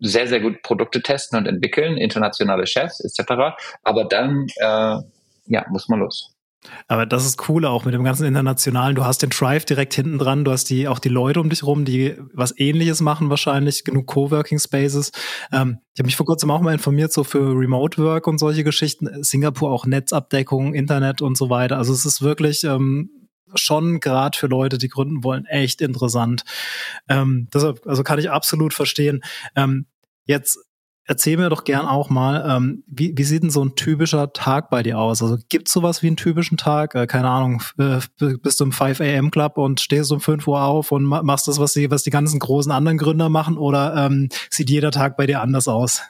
sehr, 0.00 0.26
sehr 0.26 0.40
gut 0.40 0.62
Produkte 0.62 1.00
testen 1.00 1.38
und 1.38 1.46
entwickeln, 1.46 1.96
internationale 1.96 2.66
Chefs 2.66 2.98
etc. 3.04 3.54
Aber 3.84 4.04
dann 4.04 4.48
äh, 4.56 4.96
ja, 5.46 5.66
muss 5.68 5.88
man 5.88 6.00
los. 6.00 6.32
Aber 6.88 7.06
das 7.06 7.24
ist 7.24 7.48
cool 7.48 7.64
auch 7.64 7.84
mit 7.84 7.94
dem 7.94 8.04
ganzen 8.04 8.26
Internationalen. 8.26 8.94
Du 8.94 9.04
hast 9.04 9.22
den 9.22 9.30
Drive 9.30 9.64
direkt 9.64 9.94
hinten 9.94 10.18
dran, 10.18 10.44
du 10.44 10.50
hast 10.50 10.68
die, 10.68 10.88
auch 10.88 10.98
die 10.98 11.08
Leute 11.08 11.40
um 11.40 11.48
dich 11.48 11.62
rum, 11.62 11.84
die 11.84 12.16
was 12.34 12.52
ähnliches 12.58 13.00
machen 13.00 13.30
wahrscheinlich, 13.30 13.84
genug 13.84 14.06
Coworking 14.06 14.58
Spaces. 14.58 15.10
Ähm, 15.52 15.78
ich 15.94 16.00
habe 16.00 16.06
mich 16.06 16.16
vor 16.16 16.26
kurzem 16.26 16.50
auch 16.50 16.60
mal 16.60 16.72
informiert, 16.72 17.12
so 17.12 17.24
für 17.24 17.58
Remote 17.58 18.02
Work 18.02 18.26
und 18.26 18.38
solche 18.38 18.62
Geschichten. 18.62 19.22
Singapur 19.22 19.70
auch 19.70 19.86
Netzabdeckung, 19.86 20.74
Internet 20.74 21.22
und 21.22 21.36
so 21.38 21.48
weiter. 21.48 21.78
Also 21.78 21.92
es 21.94 22.04
ist 22.04 22.20
wirklich 22.20 22.64
ähm, 22.64 23.10
schon 23.54 24.00
gerade 24.00 24.36
für 24.36 24.46
Leute, 24.46 24.78
die 24.78 24.88
gründen 24.88 25.24
wollen, 25.24 25.46
echt 25.46 25.80
interessant. 25.80 26.44
Ähm, 27.08 27.48
deshalb, 27.52 27.86
also 27.86 28.02
kann 28.02 28.18
ich 28.18 28.30
absolut 28.30 28.74
verstehen. 28.74 29.22
Ähm, 29.56 29.86
jetzt 30.26 30.58
erzähl 31.10 31.36
mir 31.36 31.50
doch 31.50 31.64
gern 31.64 31.86
auch 31.86 32.08
mal, 32.08 32.48
ähm, 32.48 32.84
wie, 32.86 33.12
wie 33.16 33.24
sieht 33.24 33.42
denn 33.42 33.50
so 33.50 33.64
ein 33.64 33.74
typischer 33.74 34.32
Tag 34.32 34.70
bei 34.70 34.84
dir 34.84 34.96
aus? 34.98 35.20
Also 35.22 35.38
gibt's 35.48 35.72
sowas 35.72 36.04
wie 36.04 36.06
einen 36.06 36.16
typischen 36.16 36.56
Tag? 36.56 36.94
Äh, 36.94 37.08
keine 37.08 37.28
Ahnung, 37.28 37.62
äh, 37.78 37.98
bist 38.40 38.60
du 38.60 38.64
im 38.64 38.72
5 38.72 39.00
AM 39.00 39.32
Club 39.32 39.58
und 39.58 39.80
stehst 39.80 40.12
um 40.12 40.20
5 40.20 40.46
Uhr 40.46 40.62
auf 40.62 40.92
und 40.92 41.02
machst 41.02 41.48
das, 41.48 41.58
was 41.58 41.72
die, 41.72 41.90
was 41.90 42.04
die 42.04 42.10
ganzen 42.10 42.38
großen 42.38 42.70
anderen 42.70 42.96
Gründer 42.96 43.28
machen? 43.28 43.58
Oder 43.58 44.06
ähm, 44.06 44.28
sieht 44.50 44.70
jeder 44.70 44.92
Tag 44.92 45.16
bei 45.16 45.26
dir 45.26 45.40
anders 45.40 45.66
aus? 45.66 46.02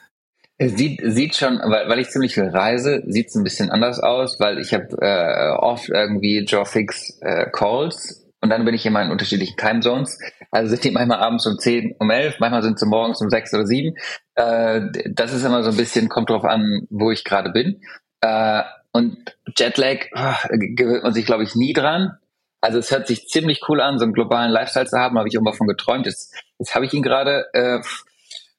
Sieht, 0.59 1.01
sieht 1.03 1.35
schon, 1.35 1.57
weil, 1.57 1.89
weil 1.89 1.99
ich 1.99 2.11
ziemlich 2.11 2.35
viel 2.35 2.47
reise, 2.47 3.01
sieht 3.07 3.29
es 3.29 3.35
ein 3.35 3.43
bisschen 3.43 3.71
anders 3.71 3.99
aus, 3.99 4.39
weil 4.39 4.59
ich 4.59 4.71
habe 4.75 4.95
äh, 5.01 5.57
oft 5.57 5.89
irgendwie 5.89 6.45
Jawfix 6.47 7.17
äh, 7.21 7.47
Calls 7.51 8.21
und 8.41 8.49
dann 8.49 8.65
bin 8.65 8.73
ich 8.73 8.85
immer 8.85 9.03
in 9.03 9.11
unterschiedlichen 9.11 9.55
Timezones. 9.55 10.19
Also 10.49 10.71
sind 10.71 10.83
die 10.83 10.91
manchmal 10.91 11.19
abends 11.19 11.45
um 11.45 11.57
10, 11.57 11.95
um 11.99 12.09
11, 12.09 12.39
manchmal 12.39 12.63
sind 12.63 12.79
sie 12.79 12.87
morgens 12.87 13.21
um 13.21 13.29
6 13.29 13.53
oder 13.53 13.65
7. 13.65 13.95
Äh, 14.35 14.81
das 15.09 15.33
ist 15.33 15.43
immer 15.43 15.63
so 15.63 15.71
ein 15.71 15.77
bisschen, 15.77 16.09
kommt 16.09 16.29
drauf 16.29 16.45
an, 16.45 16.87
wo 16.89 17.11
ich 17.11 17.23
gerade 17.23 17.51
bin. 17.51 17.81
Äh, 18.21 18.63
und 18.91 19.17
Jetlag 19.57 20.05
oh, 20.15 20.47
gewöhnt 20.49 21.03
man 21.03 21.13
sich, 21.13 21.25
glaube 21.25 21.43
ich, 21.43 21.55
nie 21.55 21.73
dran. 21.73 22.17
Also 22.61 22.77
es 22.77 22.91
hört 22.91 23.07
sich 23.07 23.27
ziemlich 23.27 23.61
cool 23.67 23.81
an, 23.81 23.97
so 23.97 24.03
einen 24.03 24.13
globalen 24.13 24.51
Lifestyle 24.51 24.85
zu 24.85 24.97
haben, 24.97 25.17
habe 25.17 25.27
ich 25.27 25.33
immer 25.33 25.53
von 25.53 25.67
geträumt. 25.67 26.05
Jetzt, 26.05 26.33
jetzt 26.59 26.75
habe 26.75 26.85
ich 26.85 26.93
ihn 26.93 27.01
gerade. 27.01 27.45
Äh, 27.53 27.79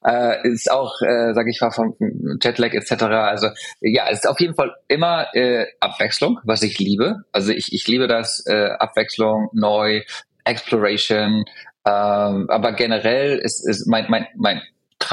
äh, 0.05 0.47
ist 0.47 0.69
auch, 0.69 1.01
äh, 1.01 1.33
sage 1.33 1.49
ich 1.49 1.61
mal, 1.61 1.71
vom 1.71 1.95
Jetlag 2.41 2.73
etc. 2.73 3.03
Also 3.03 3.47
ja, 3.79 4.07
es 4.09 4.19
ist 4.19 4.27
auf 4.27 4.39
jeden 4.39 4.55
Fall 4.55 4.75
immer 4.87 5.33
äh, 5.33 5.65
Abwechslung, 5.79 6.39
was 6.43 6.61
ich 6.61 6.77
liebe. 6.79 7.23
Also 7.31 7.51
ich, 7.51 7.71
ich 7.71 7.87
liebe 7.87 8.07
das, 8.07 8.45
äh, 8.45 8.71
Abwechslung, 8.79 9.49
neu, 9.53 10.01
Exploration. 10.43 11.45
Ähm, 11.85 12.49
aber 12.49 12.73
generell 12.73 13.37
ist, 13.37 13.65
ist 13.65 13.87
mein, 13.87 14.05
mein, 14.09 14.27
mein 14.35 14.61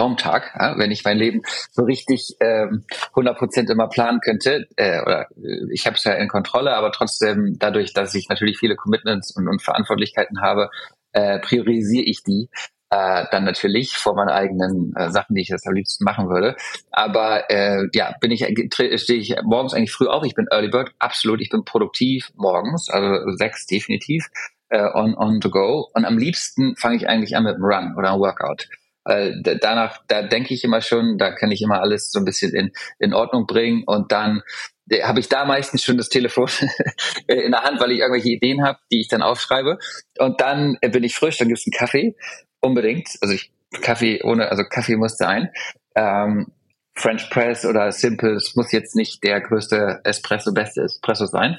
Traumtag, 0.00 0.54
ja, 0.58 0.78
wenn 0.78 0.90
ich 0.90 1.04
mein 1.04 1.18
Leben 1.18 1.42
so 1.70 1.82
richtig 1.82 2.36
ähm, 2.40 2.84
100% 3.14 3.70
immer 3.70 3.88
planen 3.88 4.20
könnte. 4.20 4.66
Äh, 4.76 5.02
oder 5.02 5.26
äh, 5.36 5.72
ich 5.72 5.86
habe 5.86 5.96
es 5.96 6.04
ja 6.04 6.12
in 6.12 6.28
Kontrolle, 6.28 6.74
aber 6.74 6.90
trotzdem 6.90 7.56
dadurch, 7.58 7.92
dass 7.92 8.14
ich 8.14 8.28
natürlich 8.28 8.58
viele 8.58 8.76
Commitments 8.76 9.36
und, 9.36 9.46
und 9.46 9.62
Verantwortlichkeiten 9.62 10.40
habe, 10.40 10.70
äh, 11.12 11.38
priorisiere 11.40 12.04
ich 12.04 12.22
die 12.22 12.48
äh, 12.88 13.24
dann 13.30 13.44
natürlich 13.44 13.96
vor 13.96 14.14
meinen 14.14 14.30
eigenen 14.30 14.94
äh, 14.96 15.10
Sachen, 15.10 15.34
die 15.34 15.42
ich 15.42 15.48
jetzt 15.48 15.66
am 15.66 15.74
liebsten 15.74 16.04
machen 16.04 16.30
würde. 16.30 16.56
Aber 16.90 17.50
äh, 17.50 17.86
ja, 17.92 18.14
bin 18.20 18.30
ich 18.30 18.46
stehe 18.72 19.20
ich 19.20 19.36
morgens 19.44 19.74
eigentlich 19.74 19.92
früh 19.92 20.06
auf. 20.06 20.24
Ich 20.24 20.34
bin 20.34 20.46
Early 20.50 20.68
Bird, 20.68 20.92
absolut. 20.98 21.42
Ich 21.42 21.50
bin 21.50 21.64
produktiv 21.64 22.30
morgens, 22.36 22.88
also 22.88 23.30
sechs 23.36 23.66
definitiv 23.66 24.28
äh, 24.70 24.88
on 24.94 25.14
on 25.14 25.40
to 25.40 25.50
go. 25.50 25.90
Und 25.92 26.06
am 26.06 26.16
liebsten 26.16 26.74
fange 26.76 26.96
ich 26.96 27.06
eigentlich 27.06 27.36
an 27.36 27.44
mit 27.44 27.54
einem 27.54 27.64
Run 27.64 27.94
oder 27.96 28.12
einem 28.12 28.20
Workout. 28.20 28.66
Äh, 29.04 29.32
danach, 29.60 29.98
da 30.08 30.22
denke 30.22 30.54
ich 30.54 30.64
immer 30.64 30.80
schon, 30.80 31.16
da 31.18 31.32
kann 31.32 31.50
ich 31.50 31.62
immer 31.62 31.80
alles 31.80 32.10
so 32.10 32.18
ein 32.18 32.24
bisschen 32.24 32.54
in, 32.54 32.72
in 32.98 33.14
Ordnung 33.14 33.46
bringen 33.46 33.84
und 33.86 34.12
dann 34.12 34.42
äh, 34.90 35.02
habe 35.02 35.20
ich 35.20 35.28
da 35.28 35.44
meistens 35.44 35.82
schon 35.82 35.96
das 35.96 36.08
Telefon 36.08 36.48
in 37.26 37.52
der 37.52 37.62
Hand, 37.62 37.80
weil 37.80 37.92
ich 37.92 38.00
irgendwelche 38.00 38.30
Ideen 38.30 38.64
habe, 38.64 38.78
die 38.92 39.00
ich 39.00 39.08
dann 39.08 39.22
aufschreibe. 39.22 39.78
Und 40.18 40.40
dann 40.40 40.76
äh, 40.80 40.90
bin 40.90 41.04
ich 41.04 41.14
frisch, 41.14 41.38
dann 41.38 41.48
gibt's 41.48 41.66
einen 41.66 41.78
Kaffee 41.78 42.16
unbedingt. 42.60 43.08
Also 43.20 43.34
ich, 43.34 43.52
Kaffee 43.80 44.22
ohne, 44.22 44.50
also 44.50 44.64
Kaffee 44.64 44.96
muss 44.96 45.16
sein. 45.16 45.50
Ähm, 45.94 46.52
French 46.94 47.30
Press 47.30 47.64
oder 47.64 47.92
Simple, 47.92 48.34
es 48.34 48.54
muss 48.56 48.72
jetzt 48.72 48.94
nicht 48.94 49.22
der 49.24 49.40
größte 49.40 50.00
Espresso, 50.04 50.52
beste 50.52 50.82
Espresso 50.82 51.26
sein. 51.26 51.58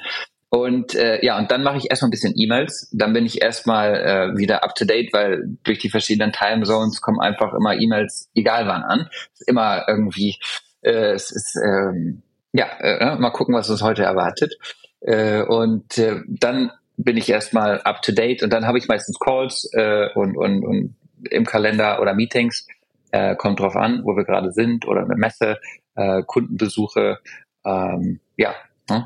Und 0.54 0.94
äh, 0.94 1.24
ja, 1.24 1.38
und 1.38 1.50
dann 1.50 1.62
mache 1.62 1.78
ich 1.78 1.88
erstmal 1.88 2.08
ein 2.08 2.10
bisschen 2.10 2.34
E-Mails. 2.36 2.90
Dann 2.92 3.14
bin 3.14 3.24
ich 3.24 3.40
erstmal 3.40 3.94
äh, 3.94 4.38
wieder 4.38 4.62
up 4.62 4.74
to 4.74 4.84
date, 4.84 5.10
weil 5.14 5.44
durch 5.64 5.78
die 5.78 5.88
verschiedenen 5.88 6.30
Time 6.30 6.64
Zones 6.64 7.00
kommen 7.00 7.20
einfach 7.20 7.54
immer 7.54 7.74
E-Mails, 7.74 8.28
egal 8.34 8.66
wann 8.66 8.82
an. 8.82 9.08
Ist 9.32 9.48
immer 9.48 9.88
irgendwie, 9.88 10.36
äh, 10.82 11.12
es 11.12 11.30
ist 11.30 11.56
ähm, 11.56 12.20
ja, 12.52 12.66
äh, 12.80 13.16
mal 13.16 13.30
gucken, 13.30 13.54
was 13.54 13.70
uns 13.70 13.80
heute 13.80 14.02
erwartet. 14.02 14.58
Äh, 15.00 15.40
und 15.40 15.96
äh, 15.96 16.20
dann 16.26 16.70
bin 16.98 17.16
ich 17.16 17.30
erstmal 17.30 17.80
up 17.80 18.02
to 18.02 18.12
date 18.12 18.42
und 18.42 18.52
dann 18.52 18.66
habe 18.66 18.76
ich 18.76 18.88
meistens 18.88 19.18
Calls 19.18 19.70
äh, 19.72 20.10
und, 20.14 20.36
und, 20.36 20.66
und 20.66 20.96
im 21.30 21.46
Kalender 21.46 22.02
oder 22.02 22.12
Meetings. 22.12 22.66
Äh, 23.10 23.36
kommt 23.36 23.58
drauf 23.58 23.74
an, 23.74 24.02
wo 24.04 24.18
wir 24.18 24.24
gerade 24.24 24.52
sind 24.52 24.86
oder 24.86 25.04
eine 25.04 25.16
Messe, 25.16 25.58
äh, 25.94 26.22
Kundenbesuche. 26.26 27.20
Ähm, 27.64 28.20
ja? 28.36 28.54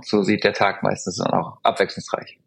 So 0.03 0.23
sieht 0.23 0.45
der 0.45 0.53
Tag 0.53 0.83
meistens 0.83 1.17
dann 1.17 1.33
auch 1.33 1.59
abwechslungsreich 1.63 2.39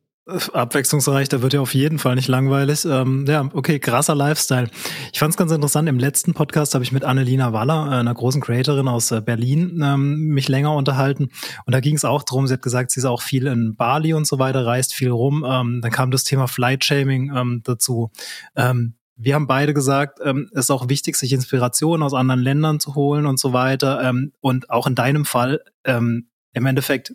abwechslungsreich, 0.54 1.30
da 1.30 1.42
wird 1.42 1.54
ja 1.54 1.62
auf 1.62 1.74
jeden 1.74 2.00
Fall 2.00 2.16
nicht 2.16 2.28
langweilig. 2.28 2.86
Ähm, 2.86 3.26
ja, 3.28 3.50
okay, 3.54 3.80
krasser 3.80 4.16
Lifestyle. 4.16 4.70
Ich 5.12 5.20
fand 5.20 5.32
es 5.32 5.38
ganz 5.38 5.52
interessant, 5.52 5.90
im 5.90 6.00
letzten 6.00 6.34
Podcast 6.34 6.74
habe 6.76 6.84
ich 6.84 6.92
mit 6.92 7.04
Annelina 7.04 7.54
Waller, 7.54 7.90
einer 7.90 8.14
großen 8.14 8.42
Creatorin 8.42 8.88
aus 8.88 9.12
äh, 9.12 9.22
Berlin, 9.22 9.82
ähm, 9.84 10.28
mich 10.28 10.48
länger 10.48 10.76
unterhalten. 10.76 11.30
Und 11.66 11.74
da 11.74 11.80
ging 11.80 11.96
es 11.96 12.06
auch 12.06 12.24
drum, 12.24 12.48
sie 12.48 12.54
hat 12.54 12.62
gesagt, 12.62 12.92
sie 12.92 13.00
ist 13.00 13.06
auch 13.06 13.22
viel 13.22 13.48
in 13.48 13.76
Bali 13.76 14.14
und 14.14 14.28
so 14.28 14.40
weiter, 14.40 14.66
reist 14.66 14.94
viel 14.94 15.10
rum. 15.10 15.46
Ähm, 15.48 15.82
dann 15.82 15.92
kam 15.92 16.12
das 16.12 16.24
Thema 16.24 16.48
Flight-Shaming 16.48 17.36
ähm, 17.36 17.62
dazu. 17.64 18.12
Ähm, 18.56 18.96
wir 19.16 19.36
haben 19.36 19.48
beide 19.48 19.74
gesagt, 19.74 20.20
ähm, 20.24 20.50
es 20.54 20.66
ist 20.66 20.72
auch 20.72 20.88
wichtig, 20.88 21.18
sich 21.18 21.34
Inspirationen 21.34 22.04
aus 22.04 22.14
anderen 22.14 22.42
Ländern 22.42 22.80
zu 22.80 22.96
holen 22.96 23.26
und 23.26 23.40
so 23.40 23.52
weiter. 23.52 24.02
Ähm, 24.02 24.32
und 24.40 24.70
auch 24.70 24.88
in 24.88 24.96
deinem 24.96 25.26
Fall, 25.26 25.62
ähm, 25.84 26.30
im 26.54 26.66
Endeffekt, 26.66 27.14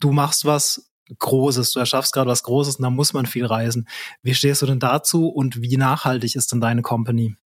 du 0.00 0.12
machst 0.12 0.44
was, 0.44 0.90
Großes, 1.18 1.72
du 1.72 1.80
erschaffst 1.80 2.14
gerade 2.14 2.30
was 2.30 2.42
Großes 2.42 2.76
und 2.76 2.82
da 2.82 2.90
muss 2.90 3.12
man 3.12 3.26
viel 3.26 3.44
reisen. 3.44 3.86
Wie 4.22 4.34
stehst 4.34 4.62
du 4.62 4.66
denn 4.66 4.80
dazu 4.80 5.28
und 5.28 5.60
wie 5.60 5.76
nachhaltig 5.76 6.34
ist 6.34 6.52
denn 6.52 6.60
deine 6.60 6.82
Company? 6.82 7.36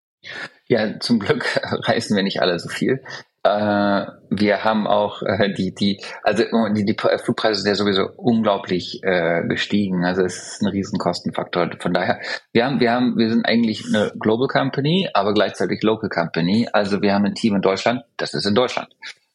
Ja, 0.68 1.00
zum 1.00 1.18
Glück 1.18 1.60
reisen 1.88 2.16
wir 2.16 2.22
nicht 2.22 2.40
alle 2.40 2.58
so 2.58 2.68
viel. 2.68 3.02
Äh, 3.44 4.06
wir 4.30 4.64
haben 4.64 4.86
auch 4.86 5.22
äh, 5.22 5.52
die, 5.54 5.74
die, 5.74 6.02
also 6.22 6.44
die, 6.74 6.84
die 6.84 6.96
Flugpreise 6.96 7.62
sind 7.62 7.70
ja 7.70 7.74
sowieso 7.76 8.08
unglaublich 8.16 9.00
äh, 9.02 9.42
gestiegen. 9.48 10.04
Also 10.04 10.22
es 10.22 10.54
ist 10.54 10.62
ein 10.62 10.68
Riesenkostenfaktor. 10.68 11.70
Von 11.80 11.92
daher, 11.92 12.20
wir 12.52 12.64
haben, 12.64 12.80
wir 12.80 12.92
haben, 12.92 13.16
wir 13.16 13.30
sind 13.30 13.46
eigentlich 13.46 13.86
eine 13.86 14.12
Global 14.18 14.48
Company, 14.48 15.08
aber 15.14 15.34
gleichzeitig 15.34 15.82
Local 15.82 16.10
Company. 16.10 16.68
Also 16.72 17.00
wir 17.00 17.14
haben 17.14 17.24
ein 17.24 17.34
Team 17.34 17.54
in 17.54 17.62
Deutschland, 17.62 18.02
das 18.16 18.34
ist 18.34 18.44
in 18.44 18.54
Deutschland. 18.54 18.88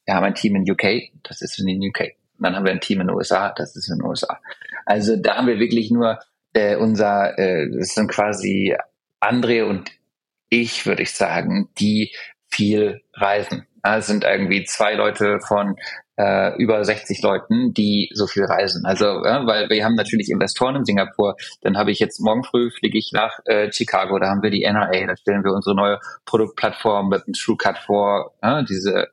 Wir 0.05 0.15
haben 0.15 0.23
ein 0.23 0.35
Team 0.35 0.55
in 0.55 0.69
UK, 0.69 1.11
das 1.23 1.41
ist 1.41 1.59
in 1.59 1.67
den 1.67 1.89
UK. 1.89 2.15
Und 2.37 2.43
dann 2.43 2.55
haben 2.55 2.65
wir 2.65 2.71
ein 2.71 2.81
Team 2.81 3.01
in 3.01 3.07
den 3.07 3.15
USA, 3.15 3.53
das 3.55 3.75
ist 3.75 3.89
in 3.89 3.99
den 3.99 4.05
USA. 4.05 4.39
Also 4.85 5.15
da 5.15 5.37
haben 5.37 5.47
wir 5.47 5.59
wirklich 5.59 5.91
nur 5.91 6.19
äh, 6.53 6.75
unser, 6.75 7.37
äh, 7.37 7.69
das 7.71 7.95
sind 7.95 8.09
quasi 8.09 8.75
André 9.21 9.63
und 9.63 9.91
ich, 10.49 10.85
würde 10.85 11.03
ich 11.03 11.13
sagen, 11.13 11.69
die 11.79 12.11
viel 12.49 13.01
reisen. 13.13 13.65
Es 13.81 14.07
sind 14.07 14.23
irgendwie 14.23 14.63
zwei 14.63 14.93
Leute 14.93 15.39
von 15.39 15.75
äh, 16.17 16.55
über 16.57 16.83
60 16.83 17.21
Leuten, 17.21 17.73
die 17.73 18.09
so 18.13 18.27
viel 18.27 18.45
reisen. 18.45 18.85
Also, 18.85 19.05
ja, 19.25 19.45
weil 19.45 19.69
wir 19.69 19.83
haben 19.83 19.95
natürlich 19.95 20.29
Investoren 20.29 20.75
in 20.75 20.85
Singapur. 20.85 21.35
Dann 21.61 21.77
habe 21.77 21.91
ich 21.91 21.99
jetzt 21.99 22.19
morgen 22.19 22.43
früh 22.43 22.69
fliege 22.71 22.97
ich 22.97 23.11
nach 23.13 23.39
äh, 23.45 23.71
Chicago. 23.71 24.19
Da 24.19 24.29
haben 24.29 24.43
wir 24.43 24.51
die 24.51 24.63
NRA. 24.63 25.07
Da 25.07 25.17
stellen 25.17 25.43
wir 25.43 25.51
unsere 25.51 25.75
neue 25.75 25.99
Produktplattform 26.25 27.09
mit 27.09 27.25
dem 27.25 27.33
TrueCut 27.33 27.77
vor. 27.79 28.35
Ja, 28.41 28.61
diese 28.61 29.07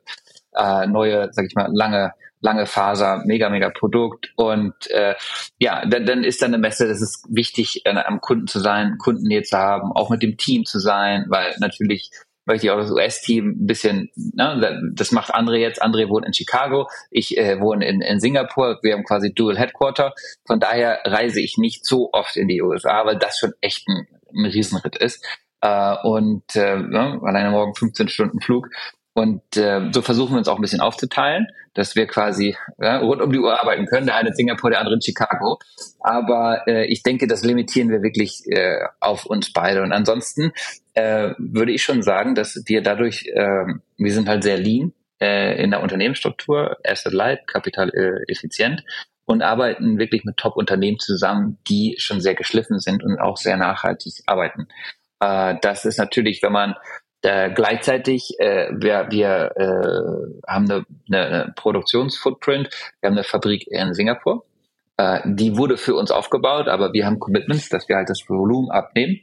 äh, 0.55 0.87
neue, 0.87 1.29
sag 1.31 1.45
ich 1.45 1.55
mal, 1.55 1.69
lange 1.71 2.13
lange 2.41 2.65
Faser, 2.65 3.21
mega, 3.25 3.49
mega 3.49 3.69
Produkt. 3.69 4.31
Und 4.35 4.73
äh, 4.89 5.15
ja, 5.59 5.85
dann, 5.85 6.05
dann 6.05 6.23
ist 6.23 6.41
dann 6.41 6.53
eine 6.53 6.57
Messe, 6.57 6.87
das 6.87 7.01
ist 7.01 7.25
wichtig, 7.29 7.85
äh, 7.85 7.95
am 7.95 8.19
Kunden 8.19 8.47
zu 8.47 8.59
sein, 8.59 8.97
Kundennähe 8.97 9.43
zu 9.43 9.57
haben, 9.57 9.91
auch 9.93 10.09
mit 10.09 10.23
dem 10.23 10.37
Team 10.37 10.65
zu 10.65 10.79
sein, 10.79 11.25
weil 11.29 11.55
natürlich 11.59 12.09
möchte 12.45 12.65
ich 12.65 12.71
auch 12.71 12.79
das 12.79 12.91
US-Team 12.91 13.49
ein 13.49 13.67
bisschen, 13.67 14.09
ne, 14.15 14.91
das 14.93 15.11
macht 15.11 15.33
André 15.33 15.57
jetzt. 15.57 15.81
André 15.81 16.09
wohnt 16.09 16.25
in 16.25 16.33
Chicago, 16.33 16.89
ich 17.11 17.37
äh, 17.37 17.59
wohne 17.59 17.87
in, 17.87 18.01
in 18.01 18.19
Singapur, 18.19 18.79
wir 18.81 18.93
haben 18.93 19.03
quasi 19.03 19.33
Dual 19.33 19.57
Headquarter. 19.57 20.13
Von 20.45 20.59
daher 20.59 20.99
reise 21.05 21.39
ich 21.39 21.57
nicht 21.57 21.85
so 21.85 22.09
oft 22.13 22.35
in 22.35 22.47
die 22.47 22.61
USA, 22.61 23.05
weil 23.05 23.17
das 23.17 23.37
schon 23.37 23.53
echt 23.61 23.87
ein, 23.87 24.07
ein 24.35 24.45
Riesenritt 24.45 24.97
ist. 24.97 25.23
Äh, 25.61 25.95
und 26.03 26.55
äh, 26.55 26.77
ne, 26.77 27.21
alleine 27.23 27.51
morgen 27.51 27.75
15 27.75 28.07
Stunden 28.07 28.41
Flug. 28.41 28.69
Und 29.13 29.41
äh, 29.57 29.89
so 29.91 30.01
versuchen 30.01 30.33
wir 30.33 30.37
uns 30.37 30.47
auch 30.47 30.55
ein 30.55 30.61
bisschen 30.61 30.79
aufzuteilen, 30.79 31.47
dass 31.73 31.95
wir 31.95 32.07
quasi 32.07 32.55
ja, 32.79 32.99
rund 32.99 33.21
um 33.21 33.31
die 33.31 33.39
Uhr 33.39 33.59
arbeiten 33.59 33.85
können. 33.85 34.05
Der 34.05 34.15
eine 34.15 34.29
in 34.29 34.35
Singapur, 34.35 34.69
der 34.69 34.79
andere 34.79 34.95
in 34.95 35.01
Chicago. 35.01 35.59
Aber 35.99 36.65
äh, 36.67 36.85
ich 36.85 37.03
denke, 37.03 37.27
das 37.27 37.43
limitieren 37.43 37.89
wir 37.89 38.01
wirklich 38.03 38.43
äh, 38.47 38.79
auf 39.01 39.25
uns 39.25 39.51
beide. 39.51 39.81
Und 39.81 39.91
ansonsten 39.91 40.53
äh, 40.93 41.31
würde 41.37 41.73
ich 41.73 41.83
schon 41.83 42.03
sagen, 42.03 42.35
dass 42.35 42.61
wir 42.65 42.81
dadurch, 42.81 43.27
äh, 43.33 43.65
wir 43.97 44.13
sind 44.13 44.29
halt 44.29 44.43
sehr 44.43 44.57
lean 44.57 44.93
äh, 45.19 45.61
in 45.61 45.71
der 45.71 45.81
Unternehmensstruktur, 45.81 46.77
asset 46.85 47.13
light, 47.13 47.47
kapital 47.47 47.89
äh, 47.89 48.31
effizient 48.31 48.83
und 49.25 49.41
arbeiten 49.41 49.99
wirklich 49.99 50.23
mit 50.23 50.37
Top-Unternehmen 50.37 50.99
zusammen, 50.99 51.57
die 51.67 51.95
schon 51.99 52.21
sehr 52.21 52.35
geschliffen 52.35 52.79
sind 52.79 53.03
und 53.03 53.19
auch 53.19 53.37
sehr 53.37 53.57
nachhaltig 53.57 54.13
arbeiten. 54.25 54.67
Äh, 55.19 55.55
das 55.61 55.85
ist 55.85 55.97
natürlich, 55.97 56.41
wenn 56.41 56.51
man 56.51 56.75
äh, 57.23 57.51
gleichzeitig, 57.51 58.35
äh, 58.39 58.69
wir, 58.71 59.07
wir 59.09 59.51
äh, 59.55 60.51
haben 60.51 60.69
eine, 60.69 60.85
eine 61.07 61.53
Produktionsfootprint, 61.55 62.69
wir 62.99 63.07
haben 63.07 63.17
eine 63.17 63.23
Fabrik 63.23 63.67
in 63.67 63.93
Singapur. 63.93 64.45
Äh, 64.97 65.21
die 65.25 65.57
wurde 65.57 65.77
für 65.77 65.95
uns 65.95 66.11
aufgebaut, 66.11 66.67
aber 66.67 66.93
wir 66.93 67.05
haben 67.05 67.19
Commitments, 67.19 67.69
dass 67.69 67.87
wir 67.89 67.95
halt 67.95 68.09
das 68.09 68.27
Volumen 68.27 68.71
abnehmen. 68.71 69.19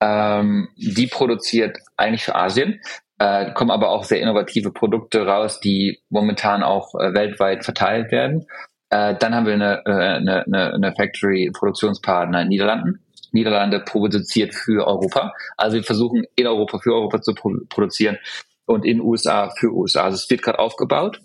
Ähm, 0.00 0.68
die 0.76 1.06
produziert 1.06 1.78
eigentlich 1.96 2.24
für 2.24 2.34
Asien, 2.34 2.80
äh, 3.18 3.52
kommen 3.52 3.70
aber 3.70 3.88
auch 3.90 4.04
sehr 4.04 4.20
innovative 4.20 4.72
Produkte 4.72 5.26
raus, 5.26 5.60
die 5.60 6.00
momentan 6.10 6.62
auch 6.62 6.94
äh, 6.94 7.14
weltweit 7.14 7.64
verteilt 7.64 8.12
werden. 8.12 8.46
Äh, 8.90 9.14
dann 9.16 9.34
haben 9.34 9.46
wir 9.46 9.54
eine, 9.54 9.82
äh, 9.86 9.90
eine, 9.90 10.44
eine, 10.46 10.74
eine 10.74 10.94
Factory-Produktionspartner 10.94 12.42
in 12.42 12.48
Niederlanden. 12.48 13.05
Niederlande 13.32 13.80
produziert 13.80 14.54
für 14.54 14.86
Europa. 14.86 15.32
Also 15.56 15.76
wir 15.76 15.84
versuchen 15.84 16.24
in 16.36 16.46
Europa 16.46 16.78
für 16.78 16.94
Europa 16.94 17.20
zu 17.20 17.34
produzieren 17.34 18.18
und 18.66 18.84
in 18.84 19.00
USA 19.00 19.50
für 19.58 19.72
USA. 19.72 20.04
Also 20.04 20.16
es 20.16 20.30
wird 20.30 20.42
gerade 20.42 20.58
aufgebaut. 20.58 21.20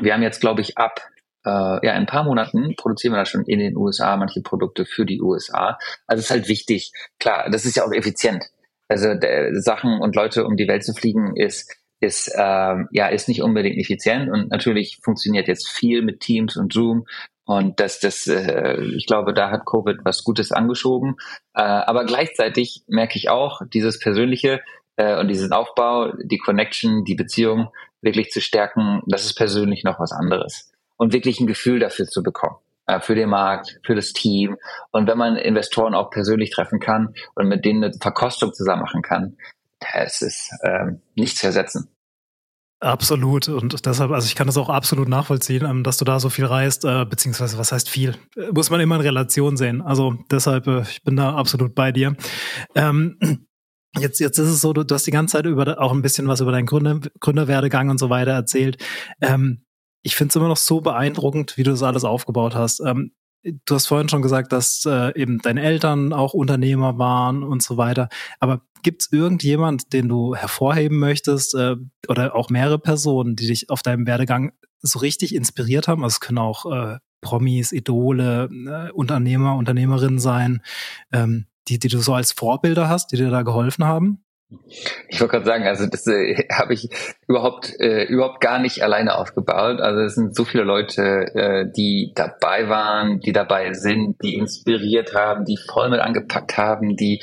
Wir 0.00 0.14
haben 0.14 0.22
jetzt, 0.22 0.40
glaube 0.40 0.60
ich, 0.60 0.78
ab 0.78 1.00
äh, 1.44 1.50
ja, 1.50 1.78
in 1.80 1.88
ein 2.02 2.06
paar 2.06 2.24
Monaten 2.24 2.74
produzieren 2.76 3.14
wir 3.14 3.18
da 3.18 3.24
schon 3.24 3.44
in 3.44 3.58
den 3.58 3.76
USA 3.76 4.16
manche 4.16 4.42
Produkte 4.42 4.84
für 4.84 5.06
die 5.06 5.20
USA. 5.20 5.78
Also 6.06 6.20
es 6.20 6.26
ist 6.26 6.30
halt 6.30 6.48
wichtig. 6.48 6.92
Klar, 7.18 7.48
das 7.50 7.64
ist 7.64 7.76
ja 7.76 7.84
auch 7.84 7.92
effizient. 7.92 8.44
Also 8.88 9.14
der, 9.14 9.60
Sachen 9.60 10.00
und 10.00 10.16
Leute 10.16 10.44
um 10.44 10.56
die 10.56 10.68
Welt 10.68 10.84
zu 10.84 10.94
fliegen 10.94 11.36
ist 11.36 11.74
ist 12.00 12.32
ähm, 12.36 12.88
ja 12.92 13.08
ist 13.08 13.28
nicht 13.28 13.42
unbedingt 13.42 13.76
effizient 13.76 14.30
und 14.30 14.50
natürlich 14.50 15.00
funktioniert 15.02 15.48
jetzt 15.48 15.68
viel 15.68 16.02
mit 16.02 16.20
Teams 16.20 16.56
und 16.56 16.72
Zoom 16.72 17.06
und 17.48 17.80
das, 17.80 17.98
das, 17.98 18.26
äh, 18.26 18.78
ich 18.94 19.06
glaube, 19.06 19.32
da 19.32 19.50
hat 19.50 19.64
Covid 19.64 20.00
was 20.04 20.22
Gutes 20.22 20.52
angeschoben. 20.52 21.16
Äh, 21.54 21.62
aber 21.62 22.04
gleichzeitig 22.04 22.82
merke 22.88 23.16
ich 23.16 23.30
auch 23.30 23.62
dieses 23.72 23.98
Persönliche 23.98 24.60
äh, 24.96 25.18
und 25.18 25.28
diesen 25.28 25.54
Aufbau, 25.54 26.12
die 26.22 26.36
Connection, 26.36 27.04
die 27.06 27.14
Beziehung 27.14 27.70
wirklich 28.02 28.28
zu 28.32 28.42
stärken, 28.42 29.00
das 29.06 29.24
ist 29.24 29.34
persönlich 29.34 29.82
noch 29.82 29.98
was 29.98 30.12
anderes. 30.12 30.70
Und 30.98 31.14
wirklich 31.14 31.40
ein 31.40 31.46
Gefühl 31.46 31.78
dafür 31.78 32.04
zu 32.04 32.22
bekommen 32.22 32.56
äh, 32.86 33.00
für 33.00 33.14
den 33.14 33.30
Markt, 33.30 33.80
für 33.82 33.94
das 33.94 34.12
Team. 34.12 34.58
Und 34.90 35.08
wenn 35.08 35.16
man 35.16 35.36
Investoren 35.36 35.94
auch 35.94 36.10
persönlich 36.10 36.50
treffen 36.50 36.80
kann 36.80 37.14
und 37.34 37.48
mit 37.48 37.64
denen 37.64 37.82
eine 37.82 37.94
Verkostung 37.98 38.52
zusammen 38.52 38.82
machen 38.82 39.00
kann, 39.00 39.38
das 39.94 40.20
ist 40.20 40.52
ähm, 40.64 41.00
nicht 41.14 41.38
zu 41.38 41.46
ersetzen. 41.46 41.88
Absolut. 42.80 43.48
Und 43.48 43.86
deshalb, 43.86 44.12
also 44.12 44.26
ich 44.26 44.36
kann 44.36 44.46
das 44.46 44.56
auch 44.56 44.68
absolut 44.68 45.08
nachvollziehen, 45.08 45.64
ähm, 45.64 45.82
dass 45.82 45.96
du 45.96 46.04
da 46.04 46.20
so 46.20 46.30
viel 46.30 46.44
reist, 46.44 46.84
äh, 46.84 47.04
beziehungsweise 47.04 47.58
was 47.58 47.72
heißt 47.72 47.88
viel? 47.88 48.14
Muss 48.52 48.70
man 48.70 48.80
immer 48.80 48.94
in 48.96 49.00
Relation 49.00 49.56
sehen. 49.56 49.82
Also 49.82 50.14
deshalb, 50.30 50.66
äh, 50.68 50.82
ich 50.82 51.02
bin 51.02 51.16
da 51.16 51.34
absolut 51.34 51.74
bei 51.74 51.90
dir. 51.92 52.16
Ähm, 52.74 53.18
Jetzt, 53.98 54.20
jetzt 54.20 54.38
ist 54.38 54.48
es 54.48 54.60
so, 54.60 54.74
du, 54.74 54.84
du 54.84 54.94
hast 54.94 55.06
die 55.06 55.10
ganze 55.10 55.32
Zeit 55.32 55.46
über 55.46 55.80
auch 55.80 55.92
ein 55.92 56.02
bisschen 56.02 56.28
was 56.28 56.40
über 56.40 56.52
deinen 56.52 56.66
Gründer, 56.66 57.00
Gründerwerdegang 57.20 57.88
und 57.88 57.98
so 57.98 58.10
weiter 58.10 58.32
erzählt. 58.32 58.76
Ähm, 59.22 59.64
ich 60.02 60.14
finde 60.14 60.30
es 60.30 60.36
immer 60.36 60.46
noch 60.46 60.58
so 60.58 60.82
beeindruckend, 60.82 61.56
wie 61.56 61.62
du 61.62 61.70
das 61.70 61.82
alles 61.82 62.04
aufgebaut 62.04 62.54
hast. 62.54 62.80
Ähm, 62.80 63.12
du 63.42 63.74
hast 63.74 63.86
vorhin 63.86 64.08
schon 64.08 64.22
gesagt, 64.22 64.52
dass 64.52 64.84
äh, 64.86 65.18
eben 65.20 65.38
deine 65.38 65.62
Eltern 65.62 66.12
auch 66.12 66.34
Unternehmer 66.34 66.98
waren 66.98 67.42
und 67.42 67.62
so 67.62 67.76
weiter. 67.76 68.08
Aber 68.40 68.62
Gibt 68.82 69.02
es 69.02 69.12
irgendjemand, 69.12 69.92
den 69.92 70.08
du 70.08 70.34
hervorheben 70.34 70.98
möchtest 70.98 71.54
äh, 71.54 71.76
oder 72.08 72.34
auch 72.34 72.50
mehrere 72.50 72.78
Personen, 72.78 73.36
die 73.36 73.46
dich 73.46 73.70
auf 73.70 73.82
deinem 73.82 74.06
Werdegang 74.06 74.52
so 74.80 74.98
richtig 74.98 75.34
inspiriert 75.34 75.88
haben? 75.88 76.04
Also 76.04 76.14
es 76.14 76.20
können 76.20 76.38
auch 76.38 76.70
äh, 76.70 76.98
Promis, 77.20 77.72
Idole, 77.72 78.48
äh, 78.50 78.92
Unternehmer, 78.92 79.56
Unternehmerinnen 79.56 80.18
sein, 80.18 80.62
ähm, 81.12 81.46
die, 81.68 81.78
die 81.78 81.88
du 81.88 82.00
so 82.00 82.14
als 82.14 82.32
Vorbilder 82.32 82.88
hast, 82.88 83.12
die 83.12 83.16
dir 83.16 83.30
da 83.30 83.42
geholfen 83.42 83.84
haben? 83.84 84.24
Ich 85.08 85.20
wollte 85.20 85.32
gerade 85.32 85.44
sagen, 85.44 85.66
also 85.66 85.86
das 85.86 86.06
äh, 86.06 86.46
habe 86.52 86.74
ich 86.74 86.88
überhaupt 87.26 87.78
äh, 87.80 88.04
überhaupt 88.04 88.40
gar 88.40 88.58
nicht 88.58 88.82
alleine 88.82 89.16
aufgebaut. 89.16 89.80
Also 89.80 90.00
es 90.00 90.14
sind 90.14 90.34
so 90.34 90.44
viele 90.44 90.64
Leute, 90.64 91.02
äh, 91.34 91.66
die 91.76 92.12
dabei 92.14 92.68
waren, 92.68 93.20
die 93.20 93.32
dabei 93.32 93.74
sind, 93.74 94.16
die 94.22 94.34
inspiriert 94.34 95.14
haben, 95.14 95.44
die 95.44 95.58
voll 95.58 95.90
mit 95.90 96.00
angepackt 96.00 96.56
haben, 96.56 96.96
die 96.96 97.22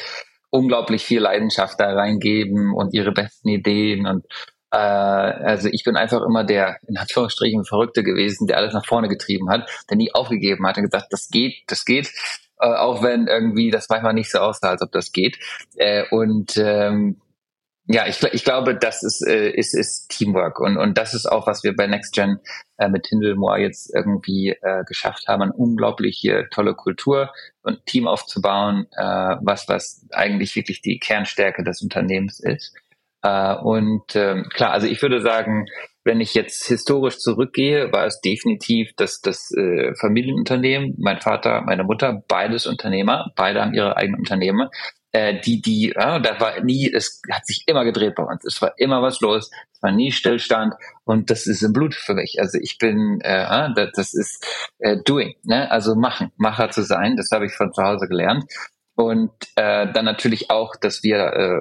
unglaublich 0.51 1.03
viel 1.03 1.21
Leidenschaft 1.21 1.79
da 1.79 1.93
reingeben 1.93 2.73
und 2.73 2.93
ihre 2.93 3.11
besten 3.11 3.49
Ideen 3.49 4.07
und 4.07 4.25
äh, 4.71 4.77
also 4.77 5.69
ich 5.71 5.83
bin 5.83 5.95
einfach 5.95 6.21
immer 6.21 6.43
der 6.43 6.77
in 6.87 6.97
Anführungsstrichen 6.97 7.65
Verrückte 7.65 8.03
gewesen, 8.03 8.47
der 8.47 8.57
alles 8.57 8.73
nach 8.73 8.85
vorne 8.85 9.07
getrieben 9.07 9.49
hat, 9.49 9.69
der 9.89 9.97
nie 9.97 10.13
aufgegeben 10.13 10.65
hat 10.67 10.77
und 10.77 10.83
gesagt, 10.83 11.07
das 11.11 11.29
geht, 11.29 11.63
das 11.67 11.85
geht, 11.85 12.11
äh, 12.59 12.67
auch 12.67 13.03
wenn 13.03 13.27
irgendwie 13.27 13.71
das 13.71 13.89
manchmal 13.89 14.13
nicht 14.13 14.31
so 14.31 14.39
aussah, 14.39 14.69
als 14.69 14.81
ob 14.81 14.91
das 14.91 15.11
geht. 15.11 15.37
Äh, 15.75 16.05
und 16.09 16.57
ähm, 16.57 17.21
ja, 17.87 18.07
ich, 18.07 18.23
ich 18.23 18.43
glaube, 18.43 18.75
das 18.75 19.03
ist, 19.03 19.21
äh, 19.27 19.49
ist, 19.51 19.75
ist 19.75 20.09
Teamwork 20.09 20.59
und, 20.59 20.77
und 20.77 20.97
das 20.97 21.13
ist 21.13 21.27
auch, 21.27 21.45
was 21.45 21.63
wir 21.63 21.75
bei 21.75 21.85
NextGen 21.85 22.39
äh, 22.77 22.89
mit 22.89 23.03
Tindelmoor 23.03 23.57
jetzt 23.57 23.93
irgendwie 23.93 24.55
äh, 24.59 24.83
geschafft 24.85 25.27
haben, 25.27 25.43
eine 25.43 25.53
unglaublich 25.53 26.17
hier 26.19 26.49
tolle 26.49 26.73
Kultur 26.73 27.31
und 27.61 27.85
Team 27.85 28.07
aufzubauen, 28.07 28.87
äh, 28.97 29.35
was, 29.41 29.69
was 29.69 30.03
eigentlich 30.11 30.55
wirklich 30.55 30.81
die 30.81 30.97
Kernstärke 30.97 31.63
des 31.63 31.83
Unternehmens 31.83 32.39
ist. 32.39 32.73
Äh, 33.21 33.55
und 33.55 34.15
äh, 34.15 34.41
klar, 34.49 34.71
also 34.71 34.87
ich 34.87 35.01
würde 35.03 35.21
sagen, 35.21 35.67
wenn 36.05 36.21
ich 36.21 36.33
jetzt 36.33 36.67
historisch 36.67 37.17
zurückgehe, 37.17 37.91
war 37.91 38.05
es 38.05 38.21
definitiv 38.21 38.91
das, 38.95 39.19
das 39.21 39.51
äh, 39.51 39.93
Familienunternehmen. 39.99 40.95
Mein 40.97 41.19
Vater, 41.19 41.61
meine 41.61 41.83
Mutter, 41.83 42.23
beides 42.27 42.67
Unternehmer, 42.67 43.31
beide 43.35 43.61
haben 43.61 43.73
ihre 43.73 43.97
eigenen 43.97 44.19
Unternehmen 44.19 44.69
äh, 45.15 45.39
die, 45.39 45.61
die, 45.61 45.91
äh, 45.91 46.21
da 46.21 46.39
war 46.41 46.61
nie, 46.61 46.91
es 46.93 47.21
hat 47.31 47.45
sich 47.45 47.63
immer 47.67 47.85
gedreht 47.85 48.15
bei 48.15 48.23
uns. 48.23 48.43
Es 48.43 48.61
war 48.61 48.73
immer 48.77 49.01
was 49.01 49.21
los, 49.21 49.49
es 49.71 49.81
war 49.81 49.93
nie 49.93 50.11
Stillstand 50.11 50.73
und 51.05 51.29
das 51.31 51.47
ist 51.47 51.61
im 51.61 51.71
Blut 51.71 51.95
für 51.95 52.15
mich. 52.15 52.35
Also 52.39 52.57
ich 52.61 52.77
bin, 52.77 53.21
äh, 53.21 53.73
das 53.95 54.13
ist 54.13 54.45
äh, 54.79 54.97
doing, 55.05 55.35
ne? 55.43 55.71
also 55.71 55.95
machen, 55.95 56.33
Macher 56.35 56.69
zu 56.69 56.83
sein. 56.83 57.15
Das 57.15 57.31
habe 57.31 57.45
ich 57.45 57.53
von 57.53 57.71
zu 57.71 57.81
Hause 57.81 58.09
gelernt. 58.09 58.43
Und 58.95 59.31
äh, 59.55 59.91
dann 59.91 60.05
natürlich 60.05 60.49
auch, 60.49 60.75
dass 60.75 61.03
wir 61.03 61.17
äh, 61.17 61.59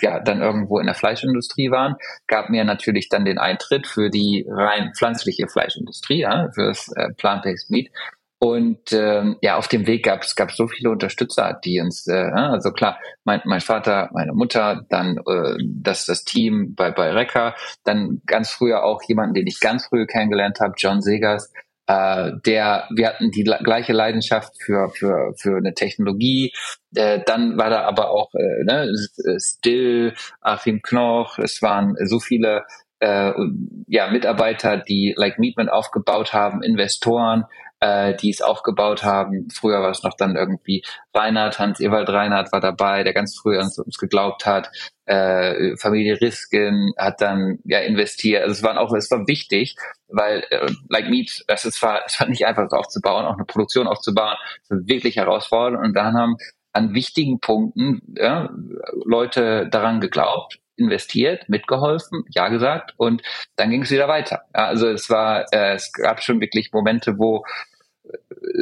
ja 0.00 0.18
dann 0.20 0.42
irgendwo 0.42 0.78
in 0.78 0.86
der 0.86 0.94
Fleischindustrie 0.94 1.70
waren, 1.70 1.94
gab 2.26 2.50
mir 2.50 2.64
natürlich 2.64 3.08
dann 3.08 3.24
den 3.24 3.38
Eintritt 3.38 3.86
für 3.86 4.10
die 4.10 4.44
rein 4.48 4.92
pflanzliche 4.96 5.46
Fleischindustrie, 5.48 6.20
ja, 6.20 6.50
für 6.54 6.68
das 6.68 6.88
äh, 6.96 7.12
Plant-Based 7.16 7.70
Meat. 7.70 7.88
Und 8.40 8.92
ähm, 8.92 9.36
ja, 9.40 9.56
auf 9.56 9.68
dem 9.68 9.86
Weg 9.86 10.04
gab 10.04 10.22
es 10.22 10.34
so 10.56 10.66
viele 10.66 10.90
Unterstützer, 10.90 11.60
die 11.64 11.80
uns, 11.80 12.08
äh, 12.08 12.32
also 12.34 12.72
klar, 12.72 12.98
mein, 13.22 13.40
mein 13.44 13.60
Vater, 13.60 14.10
meine 14.12 14.32
Mutter, 14.32 14.84
dann 14.88 15.18
äh, 15.18 15.54
das 15.64 16.06
das 16.06 16.24
Team 16.24 16.74
bei 16.74 16.90
bei 16.90 17.12
Recker, 17.12 17.54
dann 17.84 18.20
ganz 18.26 18.50
früher 18.50 18.82
auch 18.82 19.00
jemanden, 19.06 19.34
den 19.34 19.46
ich 19.46 19.60
ganz 19.60 19.86
früh 19.86 20.06
kennengelernt 20.06 20.58
habe, 20.58 20.74
John 20.76 21.00
Segers, 21.00 21.52
äh, 21.92 22.32
der 22.46 22.88
wir 22.94 23.08
hatten 23.08 23.30
die 23.30 23.44
gleiche 23.44 23.92
Leidenschaft 23.92 24.54
für 24.62 24.90
für 24.90 25.34
für 25.36 25.56
eine 25.56 25.74
Technologie. 25.74 26.52
Äh, 26.94 27.20
dann 27.26 27.58
war 27.58 27.70
da 27.70 27.82
aber 27.82 28.10
auch 28.10 28.32
äh, 28.34 28.64
ne, 28.64 28.92
Still, 29.38 30.14
Achim 30.40 30.80
Knoch, 30.82 31.38
es 31.38 31.60
waren 31.60 31.96
so 32.06 32.18
viele 32.18 32.64
äh, 33.00 33.32
ja, 33.88 34.10
Mitarbeiter, 34.10 34.76
die 34.76 35.14
Like 35.16 35.38
Meatman 35.38 35.68
aufgebaut 35.68 36.32
haben, 36.32 36.62
Investoren, 36.62 37.44
äh, 37.82 38.14
die 38.14 38.30
es 38.30 38.40
aufgebaut 38.40 39.02
haben. 39.02 39.48
Früher 39.52 39.82
war 39.82 39.90
es 39.90 40.04
noch 40.04 40.14
dann 40.16 40.36
irgendwie 40.36 40.84
Reinhard, 41.12 41.58
Hans-Ewald 41.58 42.08
Reinhard 42.08 42.52
war 42.52 42.60
dabei, 42.60 43.02
der 43.02 43.12
ganz 43.12 43.36
früh 43.36 43.58
an 43.58 43.68
uns 43.76 43.98
geglaubt 43.98 44.46
hat. 44.46 44.70
Äh, 45.04 45.76
Familie 45.76 46.20
Risken 46.20 46.92
hat 46.96 47.20
dann 47.20 47.58
ja 47.64 47.80
investiert. 47.80 48.42
Also 48.42 48.52
es 48.52 48.62
waren 48.62 48.78
auch, 48.78 48.92
es 48.94 49.10
war 49.10 49.26
wichtig, 49.26 49.74
weil 50.06 50.44
äh, 50.50 50.70
Like 50.88 51.10
Meat, 51.10 51.42
das 51.48 51.64
ist 51.64 51.80
zwar, 51.80 52.02
es 52.06 52.20
war 52.20 52.28
nicht 52.28 52.46
einfach 52.46 52.70
aufzubauen, 52.70 53.26
auch 53.26 53.34
eine 53.34 53.46
Produktion 53.46 53.88
aufzubauen, 53.88 54.36
wirklich 54.68 55.16
herausfordernd. 55.16 55.84
Und 55.84 55.94
dann 55.96 56.14
haben 56.14 56.36
an 56.72 56.94
wichtigen 56.94 57.40
Punkten 57.40 58.00
ja, 58.16 58.48
Leute 59.04 59.68
daran 59.68 60.00
geglaubt, 60.00 60.60
investiert, 60.76 61.48
mitgeholfen, 61.48 62.24
ja 62.30 62.48
gesagt 62.48 62.94
und 62.96 63.22
dann 63.56 63.70
ging 63.70 63.82
es 63.82 63.90
wieder 63.90 64.08
weiter. 64.08 64.42
Also 64.52 64.88
es 64.88 65.10
war, 65.10 65.46
äh, 65.52 65.74
es 65.74 65.92
gab 65.92 66.22
schon 66.22 66.40
wirklich 66.40 66.72
Momente, 66.72 67.18
wo 67.18 67.44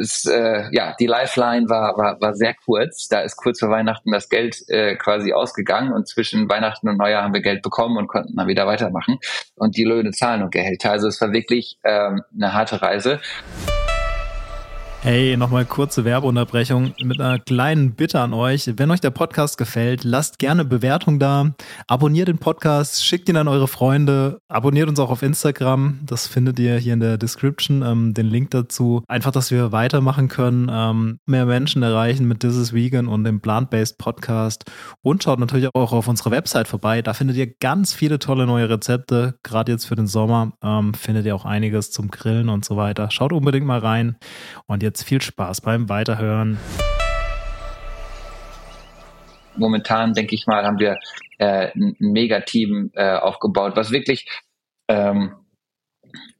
es, 0.00 0.26
äh, 0.26 0.68
ja, 0.72 0.94
die 0.98 1.06
Lifeline 1.06 1.68
war, 1.68 1.96
war, 1.96 2.20
war 2.20 2.34
sehr 2.34 2.54
kurz. 2.54 3.08
Da 3.08 3.20
ist 3.20 3.36
kurz 3.36 3.60
vor 3.60 3.70
Weihnachten 3.70 4.12
das 4.12 4.28
Geld 4.28 4.56
äh, 4.68 4.96
quasi 4.96 5.32
ausgegangen 5.32 5.92
und 5.92 6.08
zwischen 6.08 6.48
Weihnachten 6.48 6.88
und 6.88 6.98
Neujahr 6.98 7.24
haben 7.24 7.34
wir 7.34 7.42
Geld 7.42 7.62
bekommen 7.62 7.96
und 7.96 8.08
konnten 8.08 8.36
dann 8.36 8.48
wieder 8.48 8.66
weitermachen 8.66 9.18
und 9.56 9.76
die 9.76 9.84
Löhne 9.84 10.10
zahlen 10.12 10.42
und 10.42 10.52
Gehälter. 10.52 10.90
Also 10.90 11.08
es 11.08 11.20
war 11.20 11.32
wirklich 11.32 11.78
ähm, 11.84 12.22
eine 12.34 12.52
harte 12.52 12.82
Reise. 12.82 13.20
Hey, 15.02 15.34
nochmal 15.38 15.64
kurze 15.64 16.04
Werbeunterbrechung 16.04 16.92
mit 17.02 17.22
einer 17.22 17.38
kleinen 17.38 17.94
Bitte 17.94 18.20
an 18.20 18.34
euch. 18.34 18.70
Wenn 18.76 18.90
euch 18.90 19.00
der 19.00 19.08
Podcast 19.08 19.56
gefällt, 19.56 20.04
lasst 20.04 20.38
gerne 20.38 20.62
Bewertung 20.66 21.18
da, 21.18 21.54
abonniert 21.86 22.28
den 22.28 22.36
Podcast, 22.36 23.02
schickt 23.02 23.30
ihn 23.30 23.38
an 23.38 23.48
eure 23.48 23.66
Freunde, 23.66 24.40
abonniert 24.48 24.90
uns 24.90 25.00
auch 25.00 25.08
auf 25.08 25.22
Instagram. 25.22 26.00
Das 26.02 26.26
findet 26.26 26.58
ihr 26.58 26.76
hier 26.76 26.92
in 26.92 27.00
der 27.00 27.16
Description, 27.16 27.80
ähm, 27.82 28.12
den 28.12 28.26
Link 28.26 28.50
dazu. 28.50 29.02
Einfach, 29.08 29.30
dass 29.30 29.50
wir 29.50 29.72
weitermachen 29.72 30.28
können, 30.28 30.70
ähm, 30.70 31.18
mehr 31.24 31.46
Menschen 31.46 31.82
erreichen 31.82 32.28
mit 32.28 32.40
This 32.40 32.56
is 32.56 32.74
Vegan 32.74 33.08
und 33.08 33.24
dem 33.24 33.40
Plant-Based 33.40 33.96
Podcast. 33.96 34.70
Und 35.00 35.22
schaut 35.22 35.38
natürlich 35.38 35.70
auch 35.74 35.94
auf 35.94 36.08
unserer 36.08 36.30
Website 36.30 36.68
vorbei. 36.68 37.00
Da 37.00 37.14
findet 37.14 37.38
ihr 37.38 37.46
ganz 37.46 37.94
viele 37.94 38.18
tolle 38.18 38.44
neue 38.44 38.68
Rezepte. 38.68 39.38
Gerade 39.44 39.72
jetzt 39.72 39.86
für 39.86 39.96
den 39.96 40.06
Sommer 40.06 40.52
ähm, 40.62 40.92
findet 40.92 41.24
ihr 41.24 41.34
auch 41.34 41.46
einiges 41.46 41.90
zum 41.90 42.10
Grillen 42.10 42.50
und 42.50 42.66
so 42.66 42.76
weiter. 42.76 43.10
Schaut 43.10 43.32
unbedingt 43.32 43.64
mal 43.64 43.78
rein. 43.78 44.18
Und 44.66 44.82
jetzt 44.82 44.89
jetzt 44.90 45.04
viel 45.04 45.22
Spaß 45.22 45.60
beim 45.60 45.88
Weiterhören. 45.88 46.58
Momentan, 49.56 50.14
denke 50.14 50.34
ich 50.34 50.46
mal, 50.46 50.64
haben 50.64 50.78
wir 50.78 50.98
äh, 51.38 51.70
ein 51.74 51.94
Megateam 51.98 52.90
äh, 52.94 53.16
aufgebaut, 53.16 53.72
was 53.76 53.92
wirklich, 53.92 54.26
ähm, 54.88 55.34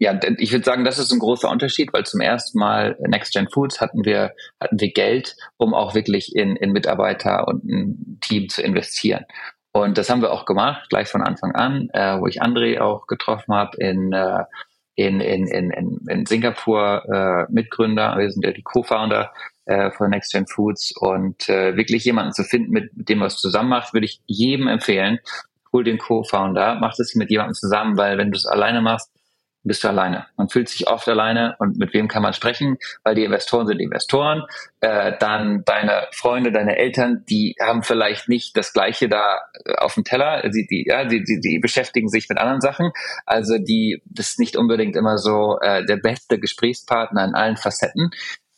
ja, 0.01 0.19
ich 0.39 0.51
würde 0.51 0.65
sagen, 0.65 0.85
das 0.85 0.99
ist 0.99 1.13
ein 1.13 1.21
großer 1.21 1.49
Unterschied, 1.49 1.93
weil 1.93 2.05
zum 2.05 2.21
ersten 2.21 2.59
Mal 2.59 2.97
Next 3.07 3.33
Gen 3.33 3.49
Foods 3.49 3.81
hatten 3.81 4.05
wir, 4.05 4.33
hatten 4.61 4.81
wir 4.81 4.93
Geld, 4.93 5.37
um 5.57 5.75
auch 5.75 5.95
wirklich 5.95 6.35
in, 6.35 6.57
in 6.57 6.73
Mitarbeiter 6.73 7.47
und 7.47 7.65
ein 7.65 8.19
Team 8.21 8.49
zu 8.49 8.63
investieren. 8.63 9.27
Und 9.73 9.97
das 9.97 10.11
haben 10.11 10.23
wir 10.23 10.33
auch 10.33 10.45
gemacht, 10.45 10.89
gleich 10.91 11.07
von 11.07 11.23
Anfang 11.23 11.55
an, 11.55 11.89
äh, 11.93 12.19
wo 12.19 12.27
ich 12.27 12.43
André 12.43 12.81
auch 12.81 13.07
getroffen 13.07 13.55
habe 13.55 13.77
in 13.77 14.13
äh, 14.13 14.43
in, 14.95 15.21
in, 15.21 15.47
in, 15.47 15.71
in, 15.71 15.99
in 16.09 16.27
Singapur 16.27 17.05
äh, 17.09 17.53
Mitgründer, 17.53 18.17
wir 18.19 18.31
sind 18.31 18.45
ja 18.45 18.53
die 18.53 18.63
Co-Founder 18.63 19.33
äh, 19.65 19.91
von 19.93 20.11
Next 20.11 20.33
Gen 20.33 20.47
Foods 20.47 20.93
und 20.97 21.49
äh, 21.49 21.77
wirklich 21.77 22.05
jemanden 22.05 22.33
zu 22.33 22.45
finden, 22.45 22.73
mit, 22.73 22.97
mit 22.97 23.09
dem 23.09 23.23
es 23.23 23.37
zusammen 23.37 23.71
macht, 23.71 23.95
würde 23.95 24.07
ich 24.07 24.21
jedem 24.27 24.69
empfehlen. 24.69 25.19
Hol 25.73 25.85
den 25.85 25.99
Co-Founder, 25.99 26.79
mach 26.81 26.97
das 26.97 27.15
mit 27.15 27.31
jemandem 27.31 27.55
zusammen, 27.55 27.97
weil 27.97 28.19
wenn 28.19 28.33
du 28.33 28.37
es 28.37 28.47
alleine 28.47 28.81
machst, 28.81 29.11
bist 29.63 29.85
du 29.85 29.89
alleine. 29.89 30.27
Man 30.37 30.49
fühlt 30.49 30.69
sich 30.69 30.89
oft 30.89 31.09
alleine 31.09 31.55
und 31.59 31.77
mit 31.77 31.93
wem 31.93 32.09
kann 32.09 32.23
man 32.23 32.33
sprechen, 32.33 32.79
weil 33.05 33.15
die 33.15 33.25
Investoren 33.25 33.67
sind 33.67 33.81
Investoren. 33.81 34.45
Äh, 34.81 35.13
dann 35.19 35.63
deine 35.65 36.07
Freunde, 36.13 36.53
deine 36.53 36.77
Eltern, 36.77 37.25
die 37.29 37.55
haben 37.61 37.83
vielleicht 37.83 38.29
nicht 38.29 38.57
das 38.57 38.73
Gleiche 38.73 39.09
da 39.09 39.41
äh, 39.65 39.75
auf 39.75 39.95
dem 39.95 40.05
Teller. 40.05 40.43
Sie, 40.51 40.67
die, 40.67 40.87
ja, 40.89 41.05
die, 41.05 41.23
die, 41.23 41.41
die 41.41 41.59
beschäftigen 41.59 42.09
sich 42.09 42.29
mit 42.29 42.39
anderen 42.39 42.61
Sachen. 42.61 42.91
Also 43.27 43.59
die, 43.59 44.03
das 44.07 44.31
ist 44.31 44.39
nicht 44.39 44.57
unbedingt 44.57 44.97
immer 44.97 45.19
so 45.19 45.59
äh, 45.61 45.85
der 45.85 45.97
beste 45.97 46.39
Gesprächspartner 46.39 47.25
in 47.25 47.35
allen 47.35 47.57
Facetten. 47.57 48.11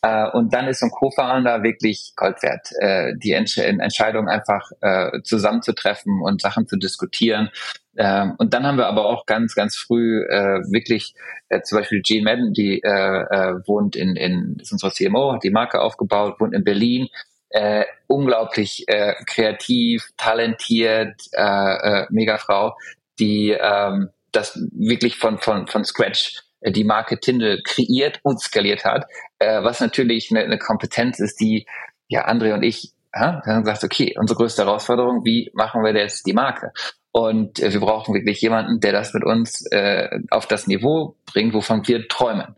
Äh, 0.03 0.29
und 0.31 0.53
dann 0.53 0.67
ist 0.67 0.81
so 0.81 0.87
ein 0.87 0.91
Co-Founder 0.91 1.63
wirklich 1.63 2.11
Gold 2.17 2.43
wert, 2.43 2.67
äh, 2.79 3.13
die 3.15 3.31
Entsch 3.31 3.57
Entscheidung 3.57 4.27
einfach 4.27 4.69
äh, 4.81 5.21
zusammenzutreffen 5.23 6.21
und 6.21 6.41
Sachen 6.41 6.67
zu 6.67 6.75
diskutieren. 6.75 7.49
Ähm, 7.95 8.33
und 8.37 8.53
dann 8.53 8.67
haben 8.67 8.77
wir 8.77 8.87
aber 8.87 9.05
auch 9.05 9.25
ganz, 9.25 9.55
ganz 9.55 9.77
früh 9.77 10.23
äh, 10.23 10.59
wirklich 10.71 11.13
äh, 11.47 11.61
zum 11.61 11.77
Beispiel 11.77 12.01
Jean 12.01 12.25
Madden, 12.25 12.53
die 12.53 12.81
äh, 12.83 12.89
äh, 12.89 13.55
wohnt 13.65 13.95
in, 13.95 14.17
in 14.17 14.57
ist 14.59 14.73
unsere 14.73 14.91
CMO, 14.91 15.33
hat 15.33 15.43
die 15.43 15.51
Marke 15.51 15.79
aufgebaut, 15.79 16.35
wohnt 16.39 16.53
in 16.53 16.65
Berlin, 16.65 17.07
äh, 17.49 17.85
unglaublich 18.07 18.83
äh, 18.87 19.13
kreativ, 19.25 20.09
talentiert, 20.17 21.15
äh, 21.31 22.01
äh, 22.01 22.07
mega 22.09 22.37
Frau, 22.37 22.75
die 23.19 23.51
ähm, 23.51 24.09
das 24.33 24.59
wirklich 24.73 25.17
von, 25.17 25.37
von, 25.37 25.67
von 25.67 25.85
Scratch 25.85 26.41
die 26.65 26.83
Marke 26.83 27.19
Tindel 27.19 27.61
kreiert 27.63 28.19
und 28.23 28.41
skaliert 28.41 28.85
hat, 28.85 29.05
äh, 29.39 29.63
was 29.63 29.79
natürlich 29.79 30.31
eine, 30.31 30.41
eine 30.41 30.57
Kompetenz 30.57 31.19
ist, 31.19 31.39
die 31.39 31.65
ja 32.07 32.27
André 32.27 32.53
und 32.53 32.63
ich 32.63 32.93
ja, 33.15 33.41
dann 33.45 33.63
gesagt, 33.63 33.83
okay, 33.83 34.15
unsere 34.17 34.37
größte 34.37 34.65
Herausforderung, 34.65 35.23
wie 35.23 35.51
machen 35.53 35.83
wir 35.83 35.93
jetzt 35.93 36.25
die 36.25 36.33
Marke? 36.33 36.71
Und 37.11 37.59
äh, 37.59 37.71
wir 37.71 37.79
brauchen 37.79 38.15
wirklich 38.15 38.41
jemanden, 38.41 38.79
der 38.79 38.91
das 38.91 39.13
mit 39.13 39.23
uns 39.23 39.65
äh, 39.71 40.09
auf 40.31 40.47
das 40.47 40.67
Niveau 40.67 41.15
bringt, 41.31 41.53
wovon 41.53 41.87
wir 41.87 42.07
träumen. 42.07 42.55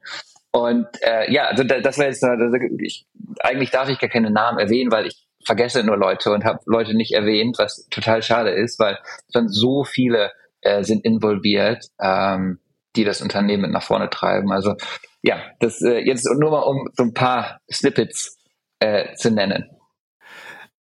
Und 0.51 0.87
äh, 1.01 1.31
ja, 1.31 1.47
also 1.47 1.65
das 1.65 1.97
wäre 1.97 2.07
jetzt, 2.07 2.23
also 2.23 2.55
ich, 2.79 3.05
eigentlich 3.39 3.71
darf 3.71 3.89
ich 3.89 3.99
gar 3.99 4.09
keine 4.09 4.31
Namen 4.31 4.57
erwähnen, 4.57 4.91
weil 4.91 5.07
ich 5.07 5.27
vergesse 5.43 5.83
nur 5.83 5.97
Leute 5.97 6.31
und 6.31 6.45
habe 6.45 6.59
Leute 6.65 6.95
nicht 6.95 7.13
erwähnt, 7.13 7.57
was 7.59 7.87
total 7.89 8.23
schade 8.23 8.51
ist, 8.51 8.79
weil 8.79 8.97
dann 9.33 9.49
so 9.49 9.83
viele 9.83 10.31
äh, 10.61 10.83
sind 10.83 11.03
involviert. 11.03 11.85
Ähm, 12.01 12.59
die 12.95 13.03
das 13.03 13.21
Unternehmen 13.21 13.63
mit 13.63 13.71
nach 13.71 13.83
vorne 13.83 14.09
treiben. 14.09 14.51
Also 14.51 14.75
ja, 15.21 15.41
das 15.59 15.81
äh, 15.81 15.99
jetzt 15.99 16.25
nur 16.25 16.51
mal 16.51 16.61
um 16.61 16.87
so 16.95 17.03
ein 17.03 17.13
paar 17.13 17.59
Snippets 17.71 18.37
äh, 18.79 19.15
zu 19.15 19.31
nennen. 19.31 19.65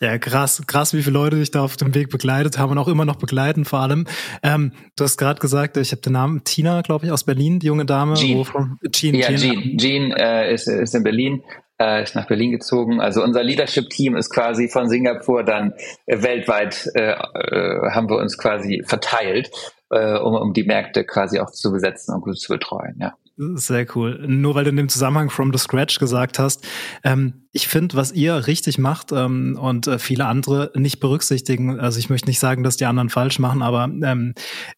Ja, 0.00 0.18
krass, 0.18 0.62
krass, 0.66 0.92
wie 0.92 1.02
viele 1.02 1.14
Leute 1.14 1.36
dich 1.36 1.50
da 1.50 1.62
auf 1.62 1.76
dem 1.76 1.94
Weg 1.94 2.10
begleitet 2.10 2.58
haben 2.58 2.72
und 2.72 2.78
auch 2.78 2.88
immer 2.88 3.04
noch 3.04 3.16
begleiten, 3.16 3.64
vor 3.64 3.78
allem. 3.78 4.06
Ähm, 4.42 4.72
du 4.96 5.04
hast 5.04 5.16
gerade 5.16 5.40
gesagt, 5.40 5.76
ich 5.76 5.92
habe 5.92 6.02
den 6.02 6.12
Namen 6.12 6.42
Tina, 6.44 6.82
glaube 6.82 7.06
ich, 7.06 7.12
aus 7.12 7.24
Berlin, 7.24 7.60
die 7.60 7.68
junge 7.68 7.86
Dame. 7.86 8.14
Jean. 8.14 8.44
Jean, 8.90 9.14
ja, 9.14 9.34
Jean. 9.34 9.78
Jean 9.78 10.12
äh, 10.12 10.52
ist, 10.52 10.66
ist 10.66 10.94
in 10.94 11.04
Berlin, 11.04 11.42
äh, 11.80 12.02
ist 12.02 12.14
nach 12.14 12.26
Berlin 12.26 12.52
gezogen. 12.52 13.00
Also 13.00 13.22
unser 13.22 13.42
Leadership-Team 13.42 14.16
ist 14.16 14.30
quasi 14.30 14.68
von 14.68 14.88
Singapur 14.88 15.44
dann 15.44 15.74
äh, 16.06 16.22
weltweit, 16.22 16.88
äh, 16.94 17.12
äh, 17.12 17.90
haben 17.90 18.08
wir 18.08 18.16
uns 18.16 18.38
quasi 18.38 18.82
verteilt 18.86 19.50
äh, 19.94 20.18
um, 20.18 20.34
um 20.34 20.52
die 20.52 20.64
Märkte 20.64 21.04
quasi 21.04 21.38
auch 21.38 21.50
zu 21.50 21.70
besetzen 21.70 22.14
und 22.14 22.22
gut 22.22 22.38
zu 22.38 22.52
betreuen, 22.52 22.96
ja. 23.00 23.14
Sehr 23.36 23.84
cool. 23.96 24.24
Nur 24.28 24.54
weil 24.54 24.62
du 24.62 24.70
in 24.70 24.76
dem 24.76 24.88
Zusammenhang 24.88 25.28
from 25.28 25.52
the 25.52 25.58
scratch 25.58 25.98
gesagt 25.98 26.38
hast, 26.38 26.64
ähm, 27.02 27.48
ich 27.50 27.66
finde, 27.66 27.96
was 27.96 28.12
ihr 28.12 28.46
richtig 28.46 28.78
macht 28.78 29.10
ähm, 29.10 29.58
und 29.60 29.88
äh, 29.88 29.98
viele 29.98 30.26
andere 30.26 30.70
nicht 30.76 31.00
berücksichtigen, 31.00 31.80
also 31.80 31.98
ich 31.98 32.10
möchte 32.10 32.28
nicht 32.28 32.38
sagen, 32.38 32.62
dass 32.62 32.76
die 32.76 32.84
anderen 32.84 33.10
falsch 33.10 33.40
machen, 33.40 33.62
aber 33.62 33.90
ähm, 34.04 34.34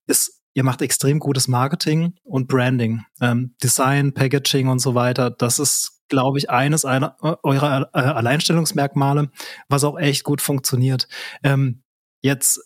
ist, 0.06 0.40
ihr 0.54 0.64
macht 0.64 0.80
extrem 0.80 1.18
gutes 1.18 1.48
Marketing 1.48 2.14
und 2.24 2.48
Branding, 2.48 3.02
ähm, 3.20 3.54
Design, 3.62 4.14
Packaging 4.14 4.68
und 4.68 4.78
so 4.78 4.94
weiter. 4.94 5.28
Das 5.30 5.58
ist, 5.58 5.95
glaube 6.08 6.38
ich, 6.38 6.50
eines 6.50 6.84
einer, 6.84 7.16
äh, 7.22 7.34
eurer 7.42 7.90
äh, 7.92 7.98
Alleinstellungsmerkmale, 7.98 9.30
was 9.68 9.84
auch 9.84 9.98
echt 9.98 10.24
gut 10.24 10.40
funktioniert. 10.40 11.08
Ähm, 11.42 11.82
jetzt 12.22 12.60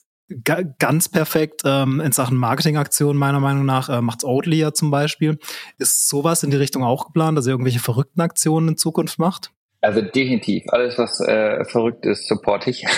ganz 0.79 1.09
perfekt 1.09 1.63
ähm, 1.65 2.01
in 2.01 2.13
Sachen 2.13 2.37
Marketingaktionen 2.37 3.19
meiner 3.19 3.41
Meinung 3.41 3.65
nach 3.65 3.89
äh, 3.89 4.01
macht's 4.01 4.25
Oatly 4.25 4.59
ja 4.59 4.73
zum 4.73 4.91
Beispiel. 4.91 5.39
Ist 5.79 6.09
sowas 6.09 6.43
in 6.43 6.51
die 6.51 6.57
Richtung 6.57 6.85
auch 6.85 7.07
geplant, 7.07 7.37
dass 7.37 7.47
ihr 7.47 7.53
irgendwelche 7.53 7.81
verrückten 7.81 8.21
Aktionen 8.21 8.69
in 8.69 8.77
Zukunft 8.77 9.19
macht? 9.19 9.53
Also 9.83 10.03
definitiv. 10.03 10.65
Alles, 10.69 10.99
was 10.99 11.21
äh, 11.21 11.65
verrückt 11.65 12.05
ist, 12.05 12.29
support 12.29 12.67
ich. 12.67 12.85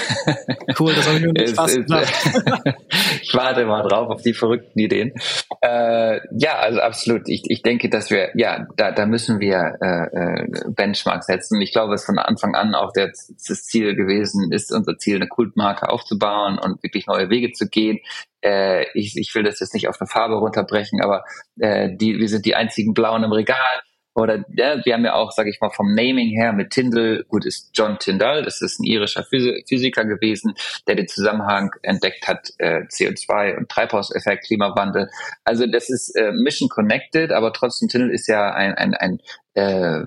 Cool, 0.78 0.94
das 0.94 1.06
habe 1.06 1.18
ich 1.18 1.24
mir 1.24 1.32
nicht 1.32 1.54
fast 1.54 1.76
ich 3.22 3.34
warte 3.34 3.66
mal 3.66 3.82
drauf 3.82 4.08
auf 4.08 4.22
die 4.22 4.32
verrückten 4.32 4.78
Ideen. 4.78 5.12
Äh, 5.60 6.20
ja, 6.36 6.58
also 6.58 6.80
absolut. 6.80 7.28
Ich, 7.28 7.42
ich 7.48 7.62
denke, 7.62 7.90
dass 7.90 8.10
wir, 8.10 8.30
ja, 8.34 8.66
da, 8.76 8.90
da 8.90 9.06
müssen 9.06 9.38
wir 9.38 9.76
äh, 9.80 10.06
äh, 10.16 10.46
Benchmark 10.68 11.24
setzen. 11.24 11.60
Ich 11.60 11.72
glaube, 11.72 11.94
es 11.94 12.04
von 12.04 12.18
Anfang 12.18 12.54
an 12.54 12.74
auch 12.74 12.92
der, 12.92 13.08
das 13.08 13.64
Ziel 13.64 13.94
gewesen 13.94 14.50
ist, 14.50 14.72
unser 14.72 14.96
Ziel, 14.98 15.16
eine 15.16 15.28
Kultmarke 15.28 15.90
aufzubauen 15.90 16.58
und 16.58 16.82
wirklich 16.82 17.06
neue 17.06 17.28
Wege 17.28 17.52
zu 17.52 17.68
gehen. 17.68 18.00
Äh, 18.40 18.86
ich, 18.94 19.16
ich 19.16 19.34
will 19.34 19.42
das 19.42 19.60
jetzt 19.60 19.74
nicht 19.74 19.88
auf 19.88 20.00
eine 20.00 20.08
Farbe 20.08 20.36
runterbrechen, 20.36 21.00
aber 21.02 21.24
äh, 21.60 21.90
die, 21.94 22.18
wir 22.18 22.28
sind 22.28 22.46
die 22.46 22.54
einzigen 22.54 22.94
Blauen 22.94 23.24
im 23.24 23.32
Regal 23.32 23.82
oder 24.14 24.44
ja, 24.54 24.84
wir 24.84 24.94
haben 24.94 25.04
ja 25.04 25.14
auch, 25.14 25.32
sage 25.32 25.50
ich 25.50 25.60
mal, 25.60 25.70
vom 25.70 25.94
Naming 25.94 26.28
her 26.28 26.52
mit 26.52 26.70
Tyndall, 26.70 27.24
gut 27.28 27.46
ist 27.46 27.70
John 27.72 27.98
Tyndall, 27.98 28.42
das 28.42 28.60
ist 28.60 28.78
ein 28.78 28.84
irischer 28.84 29.24
Physiker 29.24 30.04
gewesen, 30.04 30.54
der 30.86 30.96
den 30.96 31.08
Zusammenhang 31.08 31.70
entdeckt 31.82 32.28
hat, 32.28 32.50
äh, 32.58 32.82
CO2 32.82 33.56
und 33.56 33.68
Treibhauseffekt, 33.70 34.46
Klimawandel. 34.46 35.08
Also 35.44 35.66
das 35.66 35.88
ist 35.88 36.14
äh, 36.16 36.32
mission 36.32 36.68
connected, 36.68 37.32
aber 37.32 37.52
trotzdem 37.52 37.88
Tyndall 37.88 38.10
ist 38.10 38.28
ja 38.28 38.52
ein, 38.52 38.74
ein, 38.74 38.94
ein 38.94 39.20
äh, 39.54 40.00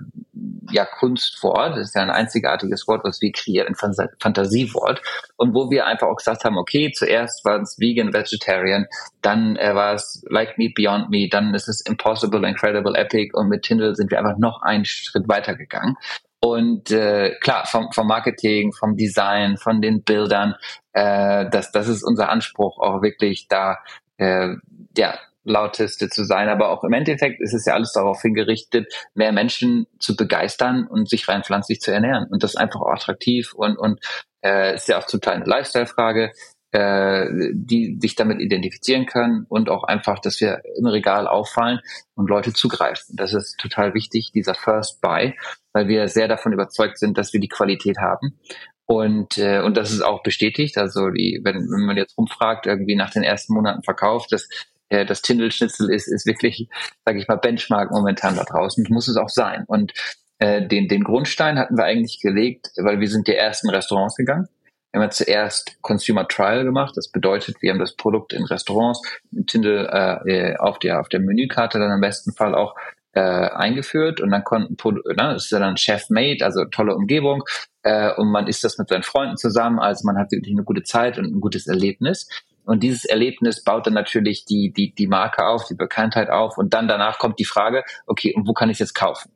ja, 0.71 0.85
Kunstwort, 0.85 1.77
das 1.77 1.89
ist 1.89 1.95
ja 1.95 2.01
ein 2.01 2.09
einzigartiges 2.09 2.87
Wort, 2.87 3.03
was 3.03 3.21
wir 3.21 3.31
kreieren, 3.31 3.75
ein 3.79 4.09
Fantasiewort. 4.19 5.01
Und 5.37 5.53
wo 5.53 5.69
wir 5.69 5.85
einfach 5.85 6.07
auch 6.07 6.15
gesagt 6.15 6.43
haben, 6.43 6.57
okay, 6.57 6.91
zuerst 6.91 7.45
war 7.45 7.61
es 7.61 7.77
Vegan, 7.79 8.13
Vegetarian, 8.13 8.87
dann 9.21 9.55
äh, 9.57 9.75
war 9.75 9.93
es 9.93 10.25
Like 10.29 10.57
Me, 10.57 10.71
Beyond 10.75 11.09
Me, 11.09 11.29
dann 11.29 11.53
ist 11.53 11.67
es 11.67 11.81
Impossible, 11.81 12.47
Incredible, 12.47 12.95
Epic 12.95 13.31
und 13.33 13.49
mit 13.49 13.63
Tindle 13.63 13.95
sind 13.95 14.11
wir 14.11 14.19
einfach 14.19 14.37
noch 14.37 14.61
einen 14.61 14.85
Schritt 14.85 15.27
weiter 15.27 15.55
gegangen. 15.55 15.95
Und 16.41 16.91
äh, 16.91 17.35
klar, 17.41 17.65
vom, 17.65 17.91
vom 17.91 18.07
Marketing, 18.07 18.71
vom 18.71 18.95
Design, 18.95 19.57
von 19.57 19.81
den 19.81 20.03
Bildern, 20.03 20.55
äh, 20.93 21.49
das, 21.49 21.71
das 21.71 21.87
ist 21.87 22.03
unser 22.03 22.29
Anspruch, 22.29 22.79
auch 22.79 23.01
wirklich 23.01 23.47
da 23.47 23.77
äh, 24.17 24.55
ja, 24.97 25.17
lauteste 25.45 26.09
zu 26.09 26.25
sein. 26.25 26.49
Aber 26.49 26.69
auch 26.69 26.83
im 26.83 26.93
Endeffekt 26.93 27.41
ist 27.41 27.53
es 27.53 27.65
ja 27.65 27.73
alles 27.73 27.93
darauf 27.93 28.21
hingerichtet, 28.21 28.93
mehr 29.13 29.31
Menschen 29.31 29.87
zu 29.99 30.15
begeistern 30.15 30.87
und 30.87 31.09
sich 31.09 31.27
rein 31.27 31.43
pflanzlich 31.43 31.79
zu 31.79 31.91
ernähren. 31.91 32.27
Und 32.29 32.43
das 32.43 32.51
ist 32.51 32.57
einfach 32.57 32.81
auch 32.81 32.91
attraktiv 32.91 33.53
und, 33.53 33.77
und 33.77 33.99
äh, 34.43 34.75
ist 34.75 34.89
ja 34.89 34.99
auch 34.99 35.05
zum 35.05 35.21
Teil 35.21 35.35
eine 35.35 35.45
Lifestyle-Frage. 35.45 36.31
äh, 36.75 37.29
die 37.53 37.97
sich 38.01 38.15
damit 38.15 38.41
identifizieren 38.41 39.05
können 39.05 39.45
und 39.47 39.69
auch 39.69 39.85
einfach, 39.85 40.19
dass 40.19 40.41
wir 40.41 40.61
im 40.77 40.85
Regal 40.85 41.25
auffallen 41.25 41.79
und 42.15 42.29
Leute 42.29 42.51
zugreifen. 42.51 43.15
Das 43.15 43.33
ist 43.33 43.57
total 43.57 43.93
wichtig, 43.93 44.31
dieser 44.33 44.55
First 44.55 44.99
Buy, 44.99 45.35
weil 45.71 45.87
wir 45.87 46.09
sehr 46.09 46.27
davon 46.27 46.51
überzeugt 46.51 46.97
sind, 46.97 47.17
dass 47.17 47.31
wir 47.31 47.39
die 47.39 47.47
Qualität 47.47 47.97
haben. 47.99 48.37
Und, 48.85 49.37
äh, 49.37 49.61
und 49.61 49.77
das 49.77 49.91
ist 49.91 50.01
auch 50.01 50.21
bestätigt. 50.21 50.77
Also 50.77 51.09
die, 51.09 51.39
wenn, 51.43 51.55
wenn 51.55 51.85
man 51.85 51.97
jetzt 51.97 52.17
rumfragt, 52.17 52.67
irgendwie 52.67 52.95
nach 52.95 53.11
den 53.11 53.23
ersten 53.23 53.53
Monaten 53.53 53.81
verkauft, 53.83 54.33
das 54.33 54.49
äh, 54.89 55.05
das 55.05 55.21
Tindelschnitzel 55.21 55.91
ist, 55.91 56.07
ist 56.07 56.25
wirklich, 56.25 56.67
sage 57.05 57.19
ich 57.19 57.27
mal, 57.27 57.37
Benchmark 57.37 57.91
momentan 57.91 58.35
da 58.35 58.43
draußen. 58.43 58.85
Muss 58.89 59.07
es 59.07 59.17
auch 59.17 59.29
sein. 59.29 59.63
Und 59.67 59.93
äh, 60.39 60.67
den, 60.67 60.87
den 60.87 61.03
Grundstein 61.03 61.57
hatten 61.57 61.77
wir 61.77 61.85
eigentlich 61.85 62.19
gelegt, 62.21 62.69
weil 62.77 62.99
wir 62.99 63.09
sind 63.09 63.27
die 63.27 63.35
ersten 63.35 63.69
Restaurants 63.69 64.15
gegangen. 64.15 64.47
Wir 64.91 65.01
haben 65.01 65.11
zuerst 65.11 65.81
Consumer 65.81 66.27
Trial 66.27 66.63
gemacht. 66.63 66.95
Das 66.95 67.11
bedeutet, 67.11 67.61
wir 67.61 67.71
haben 67.71 67.79
das 67.79 67.95
Produkt 67.95 68.31
in 68.31 68.45
Restaurants 68.45 69.01
mit 69.29 69.47
Tindel 69.47 69.87
äh, 69.91 70.55
auf 70.57 70.79
der 70.79 71.01
auf 71.01 71.09
der 71.09 71.19
Menükarte 71.19 71.79
dann 71.79 71.91
im 71.91 71.99
besten 71.99 72.31
Fall 72.31 72.55
auch 72.55 72.75
äh, 73.15 73.19
eingeführt 73.19 74.21
und 74.21 74.29
dann 74.29 74.43
konnten, 74.43 74.75
ne, 74.83 75.15
das 75.15 75.45
ist 75.45 75.51
ja 75.51 75.59
dann 75.59 75.77
Chef-Made, 75.77 76.43
also 76.43 76.65
tolle 76.65 76.95
Umgebung 76.95 77.43
äh, 77.83 78.13
und 78.13 78.29
man 78.29 78.47
isst 78.47 78.63
das 78.63 78.77
mit 78.77 78.89
seinen 78.89 79.03
Freunden 79.03 79.37
zusammen, 79.37 79.79
also 79.79 80.05
man 80.05 80.17
hat 80.17 80.31
wirklich 80.31 80.53
eine 80.53 80.63
gute 80.63 80.83
Zeit 80.83 81.17
und 81.17 81.25
ein 81.25 81.41
gutes 81.41 81.67
Erlebnis. 81.67 82.27
Und 82.65 82.83
dieses 82.83 83.05
Erlebnis 83.05 83.63
baut 83.63 83.87
dann 83.87 83.93
natürlich 83.93 84.45
die, 84.45 84.71
die, 84.71 84.93
die 84.93 85.07
Marke 85.07 85.45
auf, 85.45 85.65
die 85.67 85.75
Bekanntheit 85.75 86.29
auf 86.29 86.57
und 86.57 86.73
dann 86.73 86.87
danach 86.87 87.19
kommt 87.19 87.39
die 87.39 87.45
Frage, 87.45 87.83
okay, 88.07 88.33
und 88.35 88.47
wo 88.47 88.53
kann 88.53 88.69
ich 88.69 88.75
es 88.75 88.79
jetzt 88.79 88.95
kaufen? 88.95 89.31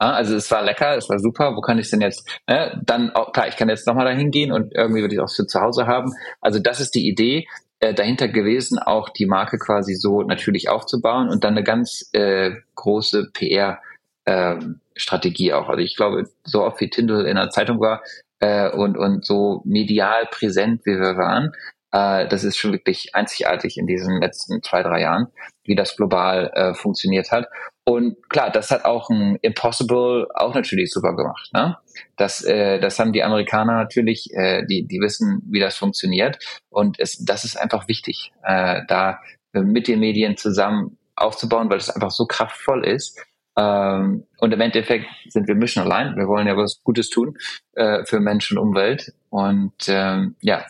Ja, 0.00 0.12
also 0.12 0.36
es 0.36 0.50
war 0.50 0.62
lecker, 0.62 0.96
es 0.96 1.08
war 1.08 1.18
super, 1.18 1.56
wo 1.56 1.60
kann 1.60 1.78
ich 1.78 1.90
denn 1.90 2.00
jetzt, 2.00 2.28
äh, 2.46 2.70
dann, 2.84 3.10
auch, 3.10 3.32
klar, 3.32 3.48
ich 3.48 3.56
kann 3.56 3.68
jetzt 3.68 3.86
nochmal 3.86 4.04
dahin 4.04 4.30
gehen 4.30 4.52
und 4.52 4.72
irgendwie 4.74 5.00
würde 5.00 5.14
ich 5.14 5.20
auch 5.20 5.30
für 5.30 5.46
zu 5.46 5.60
Hause 5.60 5.86
haben. 5.86 6.12
Also 6.40 6.60
das 6.60 6.78
ist 6.78 6.94
die 6.94 7.08
Idee 7.08 7.48
äh, 7.80 7.94
dahinter 7.94 8.28
gewesen, 8.28 8.78
auch 8.78 9.08
die 9.08 9.26
Marke 9.26 9.58
quasi 9.58 9.94
so 9.94 10.22
natürlich 10.22 10.68
aufzubauen 10.68 11.28
und 11.28 11.42
dann 11.42 11.54
eine 11.54 11.64
ganz 11.64 12.08
äh, 12.12 12.52
große 12.76 13.30
PR 13.32 13.80
ähm, 14.26 14.80
Strategie 14.94 15.52
auch. 15.52 15.68
Also 15.68 15.80
ich 15.80 15.96
glaube, 15.96 16.28
so 16.44 16.62
oft 16.62 16.80
wie 16.80 16.90
Tindel 16.90 17.26
in 17.26 17.36
der 17.36 17.50
Zeitung 17.50 17.80
war 17.80 18.02
äh, 18.40 18.70
und, 18.70 18.96
und 18.96 19.24
so 19.24 19.62
medial 19.64 20.26
präsent, 20.30 20.82
wie 20.84 20.98
wir 20.98 21.16
waren, 21.16 21.52
äh, 21.92 22.28
das 22.28 22.44
ist 22.44 22.56
schon 22.56 22.72
wirklich 22.72 23.14
einzigartig 23.14 23.78
in 23.78 23.86
diesen 23.86 24.20
letzten 24.20 24.62
zwei, 24.62 24.82
drei 24.82 25.00
Jahren, 25.00 25.28
wie 25.64 25.74
das 25.74 25.96
global 25.96 26.50
äh, 26.54 26.74
funktioniert 26.74 27.30
hat. 27.30 27.46
Und 27.84 28.16
klar, 28.28 28.50
das 28.50 28.70
hat 28.70 28.84
auch 28.84 29.08
ein 29.08 29.36
Impossible 29.40 30.26
auch 30.34 30.54
natürlich 30.54 30.92
super 30.92 31.16
gemacht. 31.16 31.50
Ne? 31.54 31.76
Das, 32.16 32.44
äh, 32.44 32.78
das 32.80 32.98
haben 32.98 33.12
die 33.12 33.22
Amerikaner 33.22 33.74
natürlich, 33.74 34.28
äh, 34.34 34.66
die, 34.66 34.86
die 34.86 35.00
wissen, 35.00 35.42
wie 35.50 35.60
das 35.60 35.76
funktioniert. 35.76 36.38
Und 36.68 37.00
es, 37.00 37.24
das 37.24 37.44
ist 37.44 37.56
einfach 37.56 37.88
wichtig, 37.88 38.32
äh, 38.42 38.82
da 38.88 39.20
mit 39.54 39.88
den 39.88 40.00
Medien 40.00 40.36
zusammen 40.36 40.98
aufzubauen, 41.16 41.70
weil 41.70 41.78
es 41.78 41.88
einfach 41.88 42.10
so 42.10 42.26
kraftvoll 42.26 42.84
ist. 42.86 43.18
Ähm, 43.56 44.24
und 44.38 44.52
im 44.52 44.60
Endeffekt 44.60 45.06
sind 45.28 45.48
wir 45.48 45.54
Mission 45.54 45.84
allein. 45.84 46.14
Wir 46.16 46.28
wollen 46.28 46.46
ja 46.46 46.56
was 46.56 46.82
Gutes 46.84 47.08
tun 47.08 47.36
äh, 47.72 48.04
für 48.04 48.20
Mensch 48.20 48.52
und 48.52 48.58
Umwelt. 48.58 49.14
Und 49.30 49.88
ähm, 49.88 50.36
ja, 50.42 50.64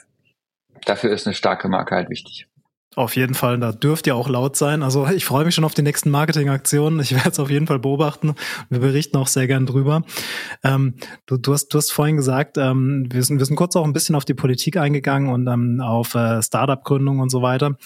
dafür 0.85 1.11
ist 1.11 1.27
eine 1.27 1.35
starke 1.35 1.69
Marke 1.69 1.95
halt 1.95 2.11
wichtig. 2.11 2.47
Auf 2.97 3.15
jeden 3.15 3.35
Fall, 3.35 3.61
da 3.61 3.71
dürft 3.71 4.09
ihr 4.09 4.17
auch 4.17 4.29
laut 4.29 4.57
sein. 4.57 4.83
Also 4.83 5.07
ich 5.07 5.25
freue 5.25 5.45
mich 5.45 5.55
schon 5.55 5.65
auf 5.65 5.75
die 5.75 5.83
nächsten 5.83 6.11
Marketingaktionen. 6.11 6.99
Ich 6.99 7.15
werde 7.15 7.31
es 7.31 7.39
auf 7.39 7.49
jeden 7.49 7.69
Fall 7.69 7.79
beobachten. 7.79 8.35
Wir 8.71 8.81
berichten 8.81 9.17
auch 9.19 9.29
sehr 9.29 9.47
gern 9.47 9.67
drüber. 9.67 10.03
Ähm, 10.65 10.97
du, 11.27 11.37
du, 11.37 11.53
hast, 11.53 11.69
du 11.69 11.79
hast 11.79 11.93
vorhin 11.93 12.17
gesagt, 12.17 12.59
ähm, 12.59 13.07
wir, 13.09 13.23
sind, 13.23 13.39
wir 13.39 13.47
sind 13.47 13.55
kurz 13.55 13.77
auch 13.77 13.85
ein 13.85 13.93
bisschen 13.93 14.17
auf 14.17 14.25
die 14.25 14.35
Politik 14.35 14.77
eingegangen 14.79 15.33
und 15.33 15.47
ähm, 15.47 15.81
auf 15.81 16.17
äh, 16.17 16.43
Startup-Gründung 16.43 17.21
und 17.21 17.31
so 17.31 17.41
weiter. 17.41 17.77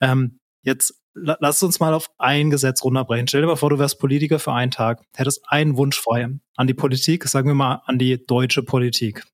Ähm, 0.00 0.38
jetzt 0.62 1.02
lass 1.16 1.62
uns 1.62 1.80
mal 1.80 1.92
auf 1.92 2.08
ein 2.18 2.50
Gesetz 2.50 2.82
runterbrechen. 2.82 3.28
Stell 3.28 3.42
dir 3.42 3.48
mal 3.48 3.56
vor, 3.56 3.70
du 3.70 3.78
wärst 3.78 3.98
Politiker 3.98 4.38
für 4.38 4.52
einen 4.52 4.70
Tag, 4.70 5.02
hättest 5.14 5.42
einen 5.48 5.76
Wunsch 5.76 6.00
frei 6.00 6.28
an 6.56 6.66
die 6.66 6.74
Politik, 6.74 7.24
sagen 7.24 7.48
wir 7.48 7.54
mal 7.54 7.82
an 7.84 7.98
die 7.98 8.24
deutsche 8.24 8.62
Politik. 8.62 9.24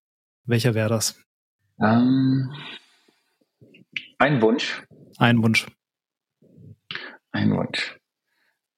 Welcher 0.47 0.75
wäre 0.75 0.89
das? 0.89 1.17
Ähm, 1.81 2.51
ein 4.23 4.41
Wunsch. 4.41 4.85
Ein 5.19 5.43
Wunsch. 5.43 5.67
Ein 7.33 7.51
Wunsch. 7.57 7.99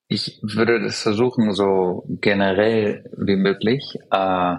Ich 0.09 0.41
würde 0.43 0.83
das 0.83 1.03
versuchen, 1.03 1.53
so 1.53 2.07
generell 2.09 3.05
wie 3.15 3.37
möglich 3.37 3.99
äh, 4.11 4.57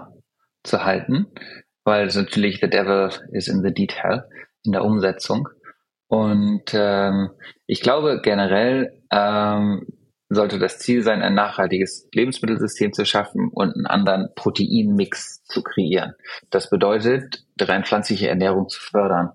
zu 0.62 0.84
halten, 0.84 1.26
weil 1.82 2.06
natürlich 2.06 2.60
the 2.60 2.70
devil 2.70 3.10
is 3.32 3.48
in 3.48 3.62
the 3.62 3.74
detail, 3.74 4.28
in 4.62 4.70
der 4.70 4.84
Umsetzung. 4.84 5.48
Und 6.06 6.72
ähm, 6.72 7.30
ich 7.66 7.80
glaube 7.80 8.20
generell 8.22 9.02
ähm, 9.10 9.88
sollte 10.28 10.60
das 10.60 10.78
Ziel 10.78 11.02
sein, 11.02 11.20
ein 11.20 11.34
nachhaltiges 11.34 12.08
Lebensmittelsystem 12.14 12.92
zu 12.92 13.04
schaffen 13.04 13.50
und 13.52 13.74
einen 13.74 13.86
anderen 13.86 14.28
Proteinmix 14.36 15.42
zu 15.46 15.64
kreieren. 15.64 16.14
Das 16.50 16.70
bedeutet, 16.70 17.44
rein 17.60 17.84
pflanzliche 17.84 18.28
Ernährung 18.28 18.68
zu 18.68 18.80
fördern. 18.80 19.32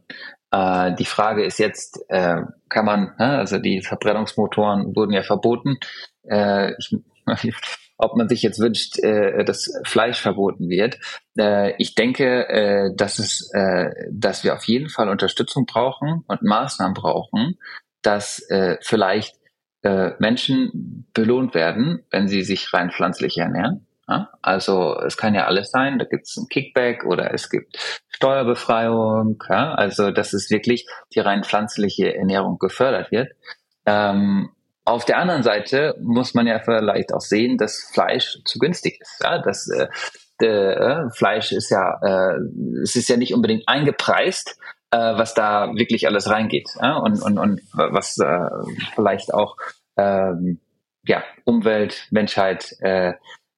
Äh, 0.51 0.95
die 0.95 1.05
Frage 1.05 1.45
ist 1.45 1.59
jetzt, 1.59 1.99
äh, 2.09 2.41
kann 2.69 2.85
man, 2.85 3.13
ne, 3.17 3.37
also 3.37 3.57
die 3.57 3.81
Verbrennungsmotoren 3.81 4.95
wurden 4.95 5.13
ja 5.13 5.23
verboten. 5.23 5.77
Äh, 6.23 6.73
ich, 6.77 6.95
ob 8.01 8.17
man 8.17 8.27
sich 8.27 8.41
jetzt 8.41 8.59
wünscht, 8.59 8.97
äh, 8.99 9.45
dass 9.45 9.71
Fleisch 9.83 10.19
verboten 10.19 10.69
wird. 10.69 10.97
Äh, 11.37 11.75
ich 11.77 11.95
denke, 11.95 12.49
äh, 12.49 12.95
dass 12.95 13.19
es, 13.19 13.51
dass 14.11 14.43
wir 14.43 14.53
auf 14.53 14.65
jeden 14.65 14.89
Fall 14.89 15.09
Unterstützung 15.09 15.65
brauchen 15.65 16.23
und 16.27 16.41
Maßnahmen 16.41 16.93
brauchen, 16.93 17.57
dass 18.01 18.47
vielleicht 18.81 19.35
Menschen 19.83 21.07
belohnt 21.13 21.55
werden, 21.55 22.03
wenn 22.11 22.27
sie 22.27 22.43
sich 22.43 22.73
rein 22.73 22.91
pflanzlich 22.91 23.37
ernähren. 23.37 23.87
Also 24.41 24.99
es 24.99 25.18
kann 25.18 25.36
ja 25.36 25.45
alles 25.45 25.72
sein, 25.72 25.99
da 25.99 26.05
gibt 26.05 26.28
es 26.28 26.38
ein 26.38 26.47
Kickback 26.47 27.05
oder 27.05 27.34
es 27.34 27.49
gibt 27.49 27.78
Steuerbefreiung. 28.09 29.41
Ja? 29.49 29.74
Also 29.74 30.12
dass 30.12 30.34
es 30.34 30.49
wirklich 30.49 30.88
die 31.14 31.20
rein 31.20 31.43
pflanzliche 31.43 32.16
Ernährung 32.16 32.57
gefördert 32.59 33.12
wird. 33.12 33.30
Ähm, 33.86 34.49
auf 34.84 35.05
der 35.05 35.18
anderen 35.18 35.43
Seite 35.43 35.95
muss 36.01 36.34
man 36.34 36.47
ja 36.47 36.59
vielleicht 36.59 37.14
auch 37.14 37.22
sehen, 37.22 37.57
dass 37.57 37.89
Fleisch 37.93 38.39
zu 38.45 38.59
günstig 38.59 38.99
ist. 38.99 39.22
Ja? 39.24 39.39
Das 39.39 39.70
äh, 39.70 39.88
äh, 40.45 41.09
Fleisch 41.12 41.51
ist 41.51 41.70
ja, 41.70 41.99
äh, 42.01 42.39
es 42.82 42.95
ist 42.95 43.09
ja 43.09 43.18
nicht 43.18 43.34
unbedingt 43.34 43.68
eingepreist, 43.68 44.57
äh, 44.91 44.97
was 44.97 45.34
da 45.34 45.72
wirklich 45.76 46.07
alles 46.07 46.30
reingeht 46.30 46.70
ja? 46.82 46.97
und, 46.97 47.22
und, 47.22 47.38
und 47.38 47.62
was 47.74 48.18
äh, 48.18 48.49
vielleicht 48.95 49.34
auch 49.34 49.55
ähm, 49.97 50.59
ja, 51.03 51.24
Umwelt, 51.45 52.07
Menschheit, 52.12 52.76
äh, 52.80 53.14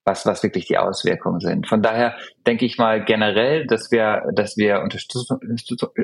was, 0.06 0.26
was 0.26 0.44
wirklich 0.44 0.66
die 0.66 0.78
Auswirkungen 0.78 1.40
sind. 1.40 1.68
Von 1.68 1.82
daher 1.82 2.16
denke 2.46 2.66
ich 2.66 2.78
mal 2.78 3.04
generell, 3.04 3.66
dass 3.68 3.92
wir, 3.92 4.24
dass 4.34 4.58
wir 4.58 4.82
Unterstützung, 4.82 5.40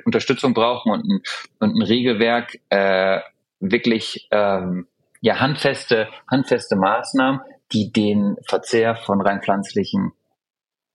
Unterstützung 0.05 0.53
brauchen 0.53 0.91
und 0.91 1.05
ein, 1.05 1.21
und 1.59 1.75
ein 1.75 1.81
Regelwerk 1.81 2.59
äh, 2.69 3.19
wirklich 3.59 4.27
ähm, 4.31 4.87
ja 5.21 5.39
handfeste, 5.39 6.07
handfeste 6.29 6.75
Maßnahmen, 6.75 7.41
die 7.71 7.91
den 7.91 8.37
Verzehr 8.47 8.95
von 8.95 9.21
rein 9.21 9.41
pflanzlichen 9.41 10.13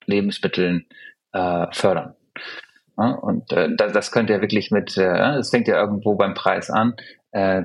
Lebensmitteln 0.07 0.87
äh, 1.33 1.67
fördern. 1.73 2.15
Ja, 2.97 3.11
und 3.11 3.53
äh, 3.53 3.75
das, 3.77 3.93
das 3.93 4.13
könnte 4.13 4.33
ja 4.33 4.41
wirklich 4.41 4.71
mit, 4.71 4.97
äh, 4.97 5.37
es 5.37 5.51
fängt 5.51 5.69
ja 5.69 5.81
irgendwo 5.81 6.15
beim 6.15 6.35
Preis 6.35 6.71
an. 6.71 6.95
Äh, 7.33 7.65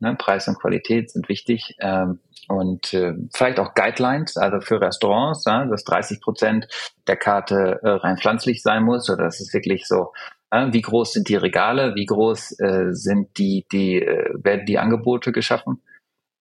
ne, 0.00 0.14
Preis 0.16 0.48
und 0.48 0.58
Qualität 0.58 1.10
sind 1.10 1.28
wichtig. 1.28 1.76
Ähm, 1.80 2.20
und 2.48 2.92
äh, 2.92 3.14
vielleicht 3.34 3.58
auch 3.58 3.74
Guidelines, 3.74 4.36
also 4.36 4.60
für 4.60 4.80
Restaurants, 4.80 5.44
ja, 5.46 5.64
dass 5.64 5.84
30 5.84 6.20
Prozent 6.20 6.68
der 7.06 7.16
Karte 7.16 7.80
äh, 7.82 7.88
rein 7.88 8.18
pflanzlich 8.18 8.62
sein 8.62 8.82
muss, 8.82 9.08
oder 9.08 9.24
das 9.24 9.40
ist 9.40 9.54
wirklich 9.54 9.86
so, 9.86 10.12
äh, 10.50 10.72
wie 10.72 10.82
groß 10.82 11.12
sind 11.12 11.28
die 11.28 11.36
Regale, 11.36 11.94
wie 11.94 12.06
groß 12.06 12.60
äh, 12.60 12.92
sind 12.92 13.38
die, 13.38 13.66
die, 13.72 14.02
äh, 14.02 14.34
werden 14.34 14.66
die 14.66 14.78
Angebote 14.78 15.32
geschaffen. 15.32 15.80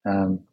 Ähm, 0.05 0.45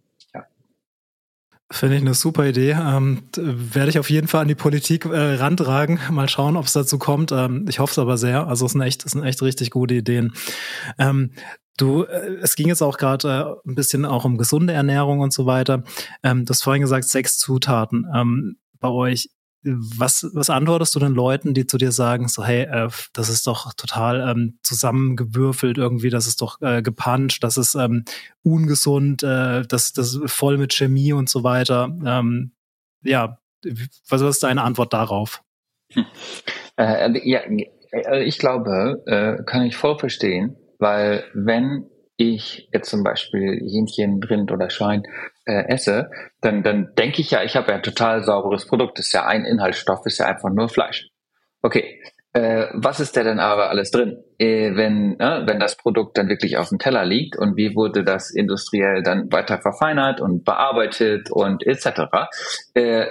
Finde 1.72 1.94
ich 1.96 2.02
eine 2.02 2.14
super 2.14 2.46
Idee. 2.46 2.72
Ähm, 2.72 3.22
werde 3.36 3.90
ich 3.90 3.98
auf 4.00 4.10
jeden 4.10 4.26
Fall 4.26 4.42
an 4.42 4.48
die 4.48 4.56
Politik 4.56 5.04
äh, 5.04 5.34
rantragen. 5.34 6.00
Mal 6.10 6.28
schauen, 6.28 6.56
ob 6.56 6.64
es 6.64 6.72
dazu 6.72 6.98
kommt. 6.98 7.30
Ähm, 7.30 7.66
ich 7.68 7.78
hoffe 7.78 7.92
es 7.92 7.98
aber 8.00 8.18
sehr. 8.18 8.48
Also 8.48 8.66
es 8.66 8.72
sind 8.72 8.80
echt, 8.80 9.06
es 9.06 9.12
sind 9.12 9.22
echt 9.22 9.40
richtig 9.40 9.70
gute 9.70 9.94
Ideen. 9.94 10.32
Ähm, 10.98 11.30
du, 11.80 12.04
äh, 12.04 12.38
es 12.42 12.56
ging 12.56 12.68
jetzt 12.68 12.82
auch 12.82 12.98
gerade 12.98 13.58
äh, 13.64 13.68
ein 13.68 13.74
bisschen 13.74 14.04
auch 14.04 14.24
um 14.24 14.38
gesunde 14.38 14.72
Ernährung 14.72 15.20
und 15.20 15.32
so 15.32 15.46
weiter. 15.46 15.82
Ähm, 16.22 16.44
du 16.44 16.50
hast 16.50 16.62
vorhin 16.62 16.82
gesagt, 16.82 17.04
sechs 17.04 17.38
Zutaten 17.38 18.06
ähm, 18.14 18.58
bei 18.78 18.88
euch. 18.88 19.28
Was, 19.62 20.26
was 20.32 20.48
antwortest 20.48 20.94
du 20.94 21.00
den 21.00 21.12
Leuten, 21.12 21.52
die 21.52 21.66
zu 21.66 21.76
dir 21.76 21.92
sagen, 21.92 22.28
so, 22.28 22.42
hey, 22.42 22.62
äh, 22.62 22.88
das 23.12 23.28
ist 23.28 23.46
doch 23.46 23.74
total 23.74 24.26
ähm, 24.26 24.58
zusammengewürfelt 24.62 25.76
irgendwie, 25.76 26.08
das 26.08 26.26
ist 26.26 26.40
doch 26.40 26.62
äh, 26.62 26.80
gepuncht, 26.80 27.44
das 27.44 27.58
ist 27.58 27.74
ähm, 27.74 28.04
ungesund, 28.42 29.22
äh, 29.22 29.66
das, 29.66 29.92
das 29.92 30.14
ist 30.14 30.32
voll 30.32 30.56
mit 30.56 30.72
Chemie 30.72 31.12
und 31.12 31.28
so 31.28 31.44
weiter. 31.44 31.94
Ähm, 32.06 32.52
ja, 33.02 33.38
was 34.08 34.22
ist 34.22 34.42
deine 34.42 34.62
Antwort 34.62 34.94
darauf? 34.94 35.42
Hm. 35.92 36.06
Äh, 36.78 37.28
ja, 37.28 37.40
Äh, 37.92 38.24
ich 38.24 38.38
glaube, 38.38 39.02
äh, 39.06 39.42
kann 39.44 39.62
ich 39.62 39.76
voll 39.76 39.98
verstehen, 39.98 40.56
weil 40.80 41.24
wenn 41.34 41.86
ich 42.16 42.68
jetzt 42.72 42.90
zum 42.90 43.02
Beispiel 43.02 43.60
Hähnchen, 43.66 44.22
Rind 44.22 44.52
oder 44.52 44.68
Schwein 44.68 45.04
äh, 45.46 45.64
esse, 45.68 46.10
dann, 46.42 46.62
dann 46.62 46.94
denke 46.98 47.22
ich 47.22 47.30
ja, 47.30 47.42
ich 47.42 47.56
habe 47.56 47.70
ja 47.70 47.76
ein 47.76 47.82
total 47.82 48.22
sauberes 48.22 48.66
Produkt. 48.66 48.98
Ist 48.98 49.12
ja 49.12 49.26
ein 49.26 49.44
Inhaltsstoff, 49.44 50.04
ist 50.04 50.18
ja 50.18 50.26
einfach 50.26 50.50
nur 50.50 50.68
Fleisch. 50.68 51.08
Okay, 51.62 51.98
äh, 52.32 52.66
was 52.74 53.00
ist 53.00 53.16
da 53.16 53.24
denn 53.24 53.40
aber 53.40 53.70
alles 53.70 53.90
drin, 53.90 54.22
äh, 54.38 54.76
wenn, 54.76 55.18
äh, 55.18 55.46
wenn 55.46 55.58
das 55.58 55.76
Produkt 55.76 56.16
dann 56.16 56.28
wirklich 56.28 56.58
auf 56.58 56.68
dem 56.68 56.78
Teller 56.78 57.04
liegt 57.04 57.36
und 57.36 57.56
wie 57.56 57.74
wurde 57.74 58.04
das 58.04 58.30
industriell 58.30 59.02
dann 59.02 59.32
weiter 59.32 59.58
verfeinert 59.58 60.20
und 60.20 60.44
bearbeitet 60.44 61.30
und 61.30 61.66
etc. 61.66 62.28
Äh, 62.74 63.06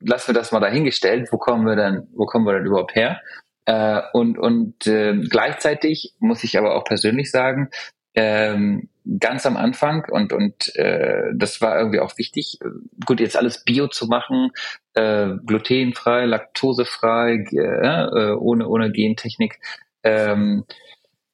lassen 0.00 0.28
wir 0.28 0.34
das 0.34 0.52
mal 0.52 0.60
dahingestellt, 0.60 1.28
wo 1.32 1.38
kommen 1.38 1.66
wir 1.66 1.76
dann, 1.76 2.08
wo 2.14 2.26
kommen 2.26 2.46
wir 2.46 2.52
dann 2.52 2.66
überhaupt 2.66 2.94
her? 2.94 3.20
Äh, 3.66 4.02
und 4.12 4.38
und 4.38 4.86
äh, 4.86 5.14
gleichzeitig 5.28 6.14
muss 6.18 6.44
ich 6.44 6.58
aber 6.58 6.74
auch 6.76 6.84
persönlich 6.84 7.30
sagen, 7.30 7.70
ähm, 8.14 8.88
ganz 9.18 9.44
am 9.46 9.56
Anfang 9.56 10.04
und 10.10 10.32
und 10.32 10.74
äh, 10.76 11.32
das 11.34 11.60
war 11.60 11.78
irgendwie 11.78 12.00
auch 12.00 12.16
wichtig. 12.16 12.58
Gut, 13.04 13.20
jetzt 13.20 13.36
alles 13.36 13.64
Bio 13.64 13.88
zu 13.88 14.06
machen, 14.06 14.50
äh, 14.94 15.30
glutenfrei, 15.44 16.24
laktosefrei, 16.26 17.44
äh, 17.52 18.32
ohne 18.32 18.68
ohne 18.68 18.92
Gentechnik, 18.92 19.58
ähm, 20.04 20.64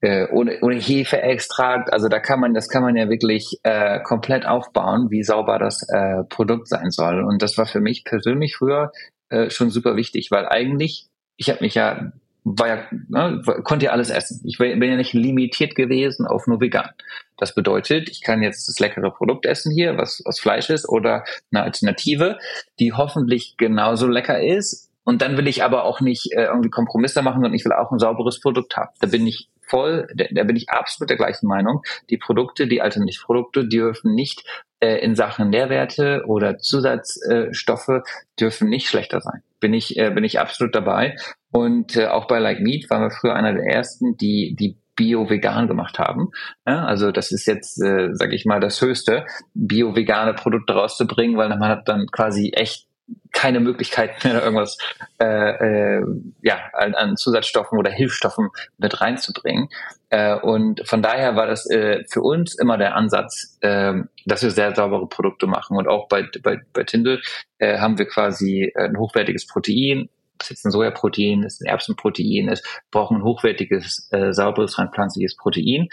äh, 0.00 0.26
ohne 0.30 0.58
ohne 0.62 0.76
Hefeextrakt. 0.76 1.92
Also 1.92 2.08
da 2.08 2.18
kann 2.18 2.40
man 2.40 2.54
das 2.54 2.68
kann 2.68 2.82
man 2.82 2.96
ja 2.96 3.08
wirklich 3.08 3.58
äh, 3.62 4.00
komplett 4.00 4.46
aufbauen, 4.46 5.10
wie 5.10 5.22
sauber 5.22 5.58
das 5.58 5.86
äh, 5.88 6.24
Produkt 6.28 6.68
sein 6.68 6.90
soll. 6.90 7.22
Und 7.22 7.42
das 7.42 7.58
war 7.58 7.66
für 7.66 7.80
mich 7.80 8.04
persönlich 8.04 8.56
früher 8.56 8.92
äh, 9.28 9.50
schon 9.50 9.70
super 9.70 9.96
wichtig, 9.96 10.30
weil 10.30 10.46
eigentlich 10.46 11.06
ich 11.36 11.48
habe 11.50 11.60
mich 11.62 11.74
ja 11.74 12.12
war 12.44 12.68
ja, 12.68 12.82
ne, 13.08 13.42
konnte 13.64 13.86
ja 13.86 13.92
alles 13.92 14.10
essen. 14.10 14.40
Ich 14.44 14.58
bin 14.58 14.82
ja 14.82 14.96
nicht 14.96 15.12
limitiert 15.12 15.74
gewesen 15.74 16.26
auf 16.26 16.46
nur 16.46 16.60
vegan. 16.60 16.90
Das 17.36 17.54
bedeutet, 17.54 18.08
ich 18.08 18.22
kann 18.22 18.42
jetzt 18.42 18.68
das 18.68 18.78
leckere 18.78 19.10
Produkt 19.10 19.46
essen 19.46 19.72
hier, 19.72 19.96
was, 19.96 20.22
was 20.24 20.40
Fleisch 20.40 20.70
ist, 20.70 20.88
oder 20.88 21.24
eine 21.52 21.62
Alternative, 21.62 22.38
die 22.78 22.92
hoffentlich 22.92 23.56
genauso 23.56 24.06
lecker 24.06 24.42
ist. 24.42 24.90
Und 25.04 25.22
dann 25.22 25.36
will 25.36 25.48
ich 25.48 25.64
aber 25.64 25.84
auch 25.84 26.00
nicht 26.00 26.32
äh, 26.32 26.44
irgendwie 26.44 26.70
Kompromisse 26.70 27.22
machen, 27.22 27.36
sondern 27.36 27.54
ich 27.54 27.64
will 27.64 27.72
auch 27.72 27.90
ein 27.90 27.98
sauberes 27.98 28.40
Produkt 28.40 28.76
haben. 28.76 28.90
Da 29.00 29.06
bin 29.06 29.26
ich 29.26 29.48
voll, 29.70 30.08
da, 30.14 30.44
bin 30.44 30.56
ich 30.56 30.68
absolut 30.68 31.08
der 31.08 31.16
gleichen 31.16 31.46
Meinung. 31.46 31.82
Die 32.10 32.18
Produkte, 32.18 32.66
die 32.66 32.82
Alternativprodukte 32.82 33.66
dürfen 33.66 34.14
nicht 34.14 34.44
äh, 34.80 34.96
in 34.96 35.14
Sachen 35.14 35.50
Nährwerte 35.50 36.24
oder 36.26 36.58
Zusatzstoffe 36.58 38.02
dürfen 38.38 38.68
nicht 38.68 38.88
schlechter 38.88 39.20
sein. 39.20 39.42
Bin 39.60 39.72
ich, 39.72 39.96
äh, 39.96 40.10
bin 40.10 40.24
ich 40.24 40.40
absolut 40.40 40.74
dabei. 40.74 41.16
Und 41.52 41.96
äh, 41.96 42.06
auch 42.06 42.26
bei 42.26 42.38
Like 42.38 42.60
Meat 42.60 42.90
waren 42.90 43.02
wir 43.02 43.10
früher 43.10 43.34
einer 43.34 43.54
der 43.54 43.64
ersten, 43.64 44.16
die, 44.16 44.56
die 44.58 44.76
bio-vegan 44.96 45.66
gemacht 45.66 45.98
haben. 45.98 46.30
Ja, 46.66 46.84
also 46.84 47.10
das 47.10 47.32
ist 47.32 47.46
jetzt, 47.46 47.82
äh, 47.82 48.10
sage 48.12 48.34
ich 48.34 48.44
mal, 48.44 48.60
das 48.60 48.82
höchste, 48.82 49.24
bio-vegane 49.54 50.34
Produkte 50.34 50.74
rauszubringen, 50.74 51.38
weil 51.38 51.48
man 51.48 51.64
hat 51.64 51.88
dann 51.88 52.06
quasi 52.12 52.52
echt 52.54 52.89
keine 53.32 53.60
Möglichkeit 53.60 54.24
mehr, 54.24 54.42
irgendwas 54.42 54.78
äh, 55.20 55.98
äh, 55.98 56.04
ja, 56.42 56.58
an, 56.72 56.94
an 56.94 57.16
Zusatzstoffen 57.16 57.78
oder 57.78 57.90
Hilfsstoffen 57.90 58.48
mit 58.78 59.00
reinzubringen. 59.00 59.68
Äh, 60.08 60.34
und 60.36 60.86
von 60.86 61.02
daher 61.02 61.36
war 61.36 61.46
das 61.46 61.68
äh, 61.70 62.04
für 62.10 62.22
uns 62.22 62.58
immer 62.58 62.76
der 62.78 62.96
Ansatz, 62.96 63.58
äh, 63.60 63.94
dass 64.26 64.42
wir 64.42 64.50
sehr 64.50 64.74
saubere 64.74 65.06
Produkte 65.08 65.46
machen. 65.46 65.76
Und 65.76 65.88
auch 65.88 66.08
bei, 66.08 66.26
bei, 66.42 66.60
bei 66.72 66.84
Tindel 66.84 67.22
äh, 67.58 67.78
haben 67.78 67.98
wir 67.98 68.06
quasi 68.06 68.72
ein 68.76 68.98
hochwertiges 68.98 69.46
Protein, 69.46 70.08
ob 70.34 70.42
es 70.42 70.50
jetzt 70.50 70.64
ein 70.64 70.72
Sojaprotein 70.72 71.42
ist, 71.42 71.60
ein 71.60 71.66
Erbsenprotein 71.66 72.48
ist, 72.48 72.66
brauchen 72.90 73.18
ein 73.18 73.24
hochwertiges, 73.24 74.08
äh, 74.10 74.32
sauberes, 74.32 74.78
rein 74.78 74.90
pflanzliches 74.92 75.36
Protein. 75.36 75.88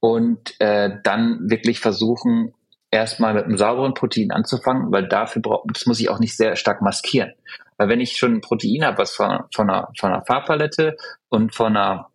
Und 0.00 0.58
äh, 0.60 0.90
dann 1.04 1.50
wirklich 1.50 1.78
versuchen, 1.78 2.54
erstmal 2.90 3.34
mit 3.34 3.44
einem 3.44 3.56
sauberen 3.56 3.94
Protein 3.94 4.30
anzufangen, 4.30 4.90
weil 4.92 5.08
dafür 5.08 5.42
braucht, 5.42 5.64
das 5.72 5.86
muss 5.86 6.00
ich 6.00 6.10
auch 6.10 6.18
nicht 6.18 6.36
sehr 6.36 6.56
stark 6.56 6.82
maskieren. 6.82 7.32
Weil 7.76 7.88
wenn 7.88 8.00
ich 8.00 8.16
schon 8.16 8.34
ein 8.34 8.40
Protein 8.40 8.84
habe, 8.84 8.98
was 8.98 9.14
von, 9.14 9.44
von, 9.54 9.70
einer, 9.70 9.88
von 9.98 10.12
einer 10.12 10.24
Farbpalette 10.24 10.96
und 11.28 11.54
von 11.54 11.76
einer 11.76 12.10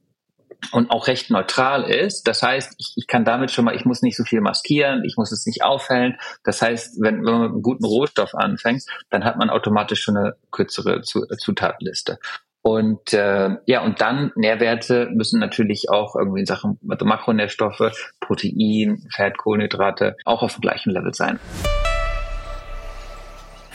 und 0.72 0.90
auch 0.90 1.08
recht 1.08 1.30
neutral 1.30 1.84
ist. 1.84 2.28
Das 2.28 2.42
heißt, 2.42 2.76
ich, 2.78 2.94
ich 2.96 3.08
kann 3.08 3.26
damit 3.26 3.52
schon 3.52 3.66
mal, 3.66 3.76
ich 3.76 3.86
muss 3.86 4.02
nicht 4.02 4.18
so 4.18 4.24
viel 4.24 4.42
maskieren, 4.42 5.04
ich 5.04 5.18
muss 5.18 5.32
es 5.32 5.46
nicht 5.46 5.64
aufhellen. 5.64 6.18
Das 6.44 6.62
heißt, 6.62 7.02
wenn, 7.02 7.26
wenn 7.26 7.34
man 7.34 7.42
mit 7.42 7.52
einem 7.52 7.62
guten 7.62 7.86
Rohstoff 7.86 8.34
anfängt, 8.34 8.84
dann 9.10 9.24
hat 9.24 9.38
man 9.38 9.50
automatisch 9.50 10.02
schon 10.02 10.18
eine 10.18 10.36
kürzere 10.52 11.02
Zutatenliste. 11.02 12.20
Und 12.68 13.14
äh, 13.14 13.58
ja, 13.68 13.84
und 13.84 14.02
dann 14.02 14.32
Nährwerte 14.36 15.08
müssen 15.14 15.40
natürlich 15.40 15.92
auch 15.92 16.16
irgendwie 16.16 16.40
in 16.40 16.46
Sachen 16.48 16.80
Makronährstoffe, 16.82 18.12
Protein, 18.20 19.08
Fett, 19.12 19.38
Kohlenhydrate 19.38 20.18
auch 20.26 20.42
auf 20.42 20.56
dem 20.56 20.62
gleichen 20.62 20.90
Level 20.90 21.14
sein. 21.14 21.40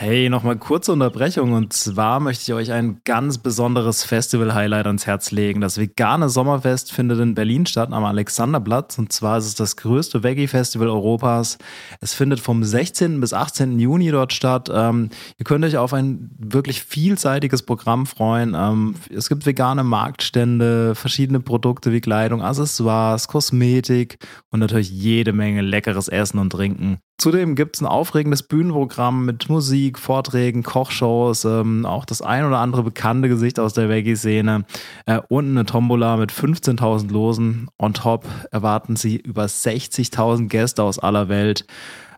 Hey, 0.03 0.29
nochmal 0.29 0.57
kurze 0.57 0.93
Unterbrechung 0.93 1.53
und 1.53 1.73
zwar 1.73 2.19
möchte 2.19 2.41
ich 2.41 2.53
euch 2.55 2.71
ein 2.71 3.01
ganz 3.03 3.37
besonderes 3.37 4.03
Festival-Highlight 4.03 4.87
ans 4.87 5.05
Herz 5.05 5.29
legen. 5.29 5.61
Das 5.61 5.77
vegane 5.77 6.27
Sommerfest 6.27 6.91
findet 6.91 7.19
in 7.19 7.35
Berlin 7.35 7.67
statt 7.67 7.89
am 7.91 8.03
Alexanderplatz 8.03 8.97
und 8.97 9.13
zwar 9.13 9.37
ist 9.37 9.45
es 9.45 9.53
das 9.53 9.75
größte 9.75 10.23
Veggie-Festival 10.23 10.89
Europas. 10.89 11.59
Es 11.99 12.15
findet 12.15 12.39
vom 12.39 12.63
16. 12.63 13.21
bis 13.21 13.31
18. 13.31 13.77
Juni 13.77 14.09
dort 14.09 14.33
statt. 14.33 14.71
Ähm, 14.73 15.11
ihr 15.37 15.43
könnt 15.43 15.63
euch 15.65 15.77
auf 15.77 15.93
ein 15.93 16.31
wirklich 16.39 16.81
vielseitiges 16.81 17.61
Programm 17.61 18.07
freuen. 18.07 18.55
Ähm, 18.57 18.95
es 19.15 19.29
gibt 19.29 19.45
vegane 19.45 19.83
Marktstände, 19.83 20.95
verschiedene 20.95 21.41
Produkte 21.41 21.91
wie 21.91 22.01
Kleidung, 22.01 22.41
Accessoires, 22.41 23.27
Kosmetik 23.27 24.17
und 24.49 24.61
natürlich 24.61 24.89
jede 24.89 25.31
Menge 25.31 25.61
leckeres 25.61 26.07
Essen 26.07 26.39
und 26.39 26.49
Trinken. 26.49 26.97
Zudem 27.21 27.53
gibt 27.53 27.75
es 27.75 27.83
ein 27.83 27.85
aufregendes 27.85 28.41
Bühnenprogramm 28.41 29.25
mit 29.25 29.47
Musik, 29.47 29.99
Vorträgen, 29.99 30.63
Kochshows, 30.63 31.45
ähm, 31.45 31.85
auch 31.85 32.03
das 32.03 32.23
ein 32.23 32.45
oder 32.45 32.57
andere 32.57 32.81
bekannte 32.81 33.29
Gesicht 33.29 33.59
aus 33.59 33.73
der 33.73 33.89
Veggie-Szene 33.89 34.65
äh, 35.05 35.19
und 35.29 35.51
eine 35.51 35.65
Tombola 35.65 36.17
mit 36.17 36.31
15.000 36.31 37.11
Losen. 37.11 37.69
On 37.77 37.93
top 37.93 38.25
erwarten 38.49 38.95
sie 38.95 39.17
über 39.17 39.45
60.000 39.45 40.47
Gäste 40.47 40.81
aus 40.81 40.97
aller 40.97 41.29
Welt. 41.29 41.67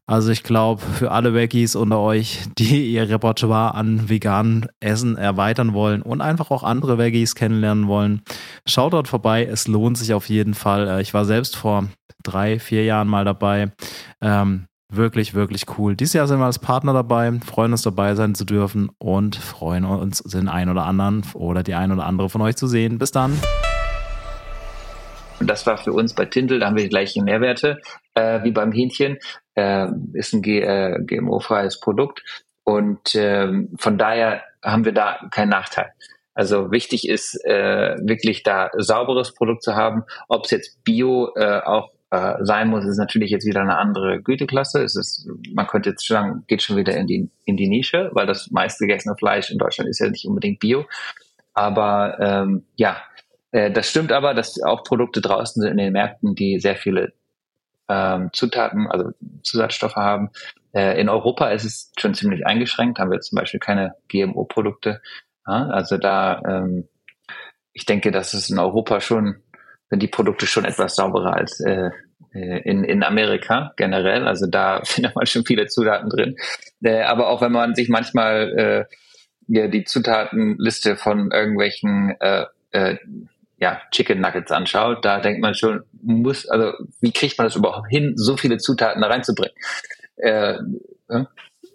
Also 0.06 0.32
ich 0.32 0.42
glaube, 0.42 0.82
für 0.82 1.12
alle 1.12 1.34
Veggies 1.34 1.76
unter 1.76 2.00
euch, 2.00 2.40
die 2.58 2.94
ihr 2.94 3.10
Repertoire 3.10 3.76
an 3.76 4.08
veganen 4.08 4.68
Essen 4.80 5.18
erweitern 5.18 5.74
wollen 5.74 6.02
und 6.02 6.22
einfach 6.22 6.50
auch 6.50 6.64
andere 6.64 6.98
Veggies 6.98 7.36
kennenlernen 7.36 7.88
wollen, 7.90 8.22
schaut 8.66 8.94
dort 8.94 9.10
vorbei. 9.10 9.44
Es 9.46 9.68
lohnt 9.68 9.98
sich 9.98 10.14
auf 10.14 10.30
jeden 10.30 10.54
Fall. 10.54 10.88
Äh, 10.88 11.02
ich 11.02 11.14
war 11.14 11.26
selbst 11.26 11.58
vor 11.58 11.90
drei, 12.24 12.58
vier 12.58 12.86
Jahren 12.86 13.10
mal 13.10 13.26
dabei. 13.26 13.74
Ähm, 14.22 14.68
Wirklich, 14.96 15.34
wirklich 15.34 15.66
cool. 15.80 15.96
Dieses 15.96 16.14
Jahr 16.14 16.28
sind 16.28 16.38
wir 16.38 16.46
als 16.46 16.60
Partner 16.60 16.94
dabei, 16.94 17.32
freuen 17.44 17.72
uns 17.72 17.82
dabei 17.82 18.14
sein 18.14 18.36
zu 18.36 18.46
dürfen 18.46 18.92
und 19.00 19.36
freuen 19.36 19.86
uns, 19.86 20.22
den 20.22 20.48
einen 20.48 20.70
oder 20.70 20.86
anderen 20.86 21.24
oder 21.34 21.64
die 21.64 21.74
ein 21.74 21.92
oder 21.92 22.06
andere 22.06 22.30
von 22.30 22.44
euch 22.44 22.58
zu 22.58 22.68
sehen. 22.68 23.00
Bis 23.00 23.12
dann. 23.12 23.36
Und 25.40 25.50
das 25.50 25.66
war 25.66 25.78
für 25.80 25.94
uns 25.94 26.14
bei 26.14 26.26
Tindel, 26.26 26.60
da 26.60 26.68
haben 26.68 26.76
wir 26.76 26.84
die 26.84 26.90
gleichen 26.90 27.26
Nährwerte 27.26 27.82
äh, 28.14 28.44
wie 28.44 28.52
beim 28.52 28.72
Hähnchen. 28.72 29.18
Äh, 29.56 29.88
ist 30.14 30.34
ein 30.34 30.44
äh, 30.44 31.00
GMO-freies 31.02 31.80
Produkt 31.80 32.24
und 32.64 33.16
äh, 33.16 33.48
von 33.78 33.98
daher 33.98 34.44
haben 34.64 34.86
wir 34.86 34.94
da 34.94 35.28
keinen 35.32 35.50
Nachteil. 35.50 35.92
Also 36.36 36.72
wichtig 36.72 37.10
ist 37.10 37.44
äh, 37.46 37.96
wirklich 38.00 38.44
da 38.44 38.70
sauberes 38.78 39.34
Produkt 39.34 39.64
zu 39.64 39.76
haben, 39.76 40.04
ob 40.28 40.46
es 40.46 40.52
jetzt 40.52 40.84
Bio 40.84 41.32
äh, 41.36 41.62
auch 41.62 41.93
äh, 42.14 42.46
sein 42.46 42.68
muss, 42.68 42.86
ist 42.86 43.00
natürlich 43.00 43.32
jetzt 43.32 43.48
wieder 43.48 43.62
eine 43.62 43.76
andere 43.76 44.22
Güteklasse. 44.22 44.84
Es 44.84 44.96
ist, 44.96 45.28
man 45.52 45.66
könnte 45.66 45.90
jetzt 45.90 46.06
sagen, 46.06 46.44
geht 46.46 46.62
schon 46.62 46.78
wieder 46.78 46.96
in 46.96 47.08
die, 47.08 47.32
in 47.46 47.58
die 47.58 47.68
Nische, 47.68 48.12
weil 48.14 48.28
das 48.28 48.52
meistgegessene 48.52 49.16
Fleisch 49.18 49.50
in 49.50 49.58
Deutschland 49.58 49.90
ist 49.90 49.98
ja 49.98 50.08
nicht 50.08 50.28
unbedingt 50.28 50.60
Bio. 50.60 50.86
Aber 51.56 52.20
ähm, 52.20 52.66
ja, 52.76 52.98
äh, 53.52 53.72
das 53.72 53.90
stimmt 53.90 54.12
aber, 54.12 54.36
dass 54.36 54.62
auch 54.62 54.84
Produkte 54.84 55.22
draußen 55.22 55.60
sind 55.60 55.72
in 55.72 55.78
den 55.78 55.94
Märkten, 55.94 56.36
die 56.36 56.60
sehr 56.60 56.76
viele 56.76 57.14
ähm, 57.90 58.30
Zutaten, 58.32 58.86
also 58.92 59.10
Zusatzstoffe 59.42 59.96
haben. 59.96 60.30
Äh, 60.72 61.02
in 61.02 61.10
Europa 61.10 61.50
ist 61.50 61.66
es 61.66 61.92
schon 61.98 62.14
ziemlich 62.14 62.46
eingeschränkt, 62.46 63.00
haben 63.00 63.10
wir 63.10 63.22
zum 63.22 63.38
Beispiel 63.38 63.60
keine 63.60 63.96
GMO-Produkte. 64.10 65.02
Ja, 65.48 65.66
also 65.70 65.98
da, 65.98 66.44
ähm, 66.48 66.88
ich 67.74 67.88
denke, 67.88 68.12
dass 68.12 68.36
es 68.36 68.52
in 68.52 68.60
Europa 68.60 69.02
schon 69.02 69.42
sind 69.90 70.02
die 70.02 70.08
Produkte 70.08 70.48
schon 70.48 70.66
etwas 70.66 70.96
sauberer 70.96 71.36
als 71.36 71.60
äh, 71.60 71.90
äh, 72.34 72.62
in, 72.64 72.84
in 72.84 73.04
Amerika 73.04 73.74
generell. 73.78 74.28
Also 74.28 74.48
da 74.48 74.82
findet 74.86 75.16
man 75.16 75.26
schon 75.26 75.46
viele 75.46 75.68
Zutaten 75.68 76.10
drin. 76.10 76.36
Äh, 76.82 77.02
aber 77.02 77.30
auch 77.30 77.42
wenn 77.42 77.52
man 77.52 77.76
sich 77.76 77.90
manchmal 77.90 78.88
äh, 78.90 78.96
ja, 79.48 79.68
die 79.68 79.84
Zutatenliste 79.84 80.96
von 80.96 81.32
irgendwelchen 81.32 82.16
äh, 82.20 82.46
äh, 82.72 82.98
ja, 83.58 83.82
Chicken 83.92 84.20
Nuggets 84.20 84.52
anschaut, 84.52 85.06
da 85.06 85.20
denkt 85.20 85.42
man 85.42 85.54
schon, 85.54 85.84
muss, 86.02 86.48
also 86.48 86.74
wie 87.00 87.12
kriegt 87.12 87.38
man 87.38 87.48
das 87.48 87.56
überhaupt 87.56 87.88
hin, 87.90 88.14
so 88.16 88.36
viele 88.36 88.58
Zutaten 88.58 89.02
da 89.02 89.08
reinzubringen? 89.08 89.56
Äh, 90.18 90.58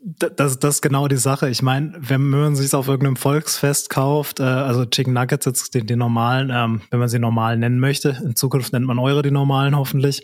das, 0.02 0.58
das 0.58 0.76
ist 0.76 0.82
genau 0.82 1.08
die 1.08 1.16
Sache. 1.16 1.48
Ich 1.48 1.62
meine, 1.62 1.96
wenn 1.98 2.28
man 2.30 2.56
sich 2.56 2.74
auf 2.74 2.88
irgendeinem 2.88 3.16
Volksfest 3.16 3.90
kauft, 3.90 4.40
äh, 4.40 4.44
also 4.44 4.84
Chicken 4.84 5.12
Nuggets 5.12 5.46
jetzt 5.46 5.74
die, 5.74 5.84
die 5.84 5.96
normalen, 5.96 6.50
ähm, 6.52 6.82
wenn 6.90 7.00
man 7.00 7.08
sie 7.08 7.18
normal 7.18 7.56
nennen 7.56 7.80
möchte, 7.80 8.16
in 8.22 8.36
Zukunft 8.36 8.72
nennt 8.72 8.86
man 8.86 8.98
eure 8.98 9.22
die 9.22 9.30
normalen 9.30 9.76
hoffentlich, 9.76 10.22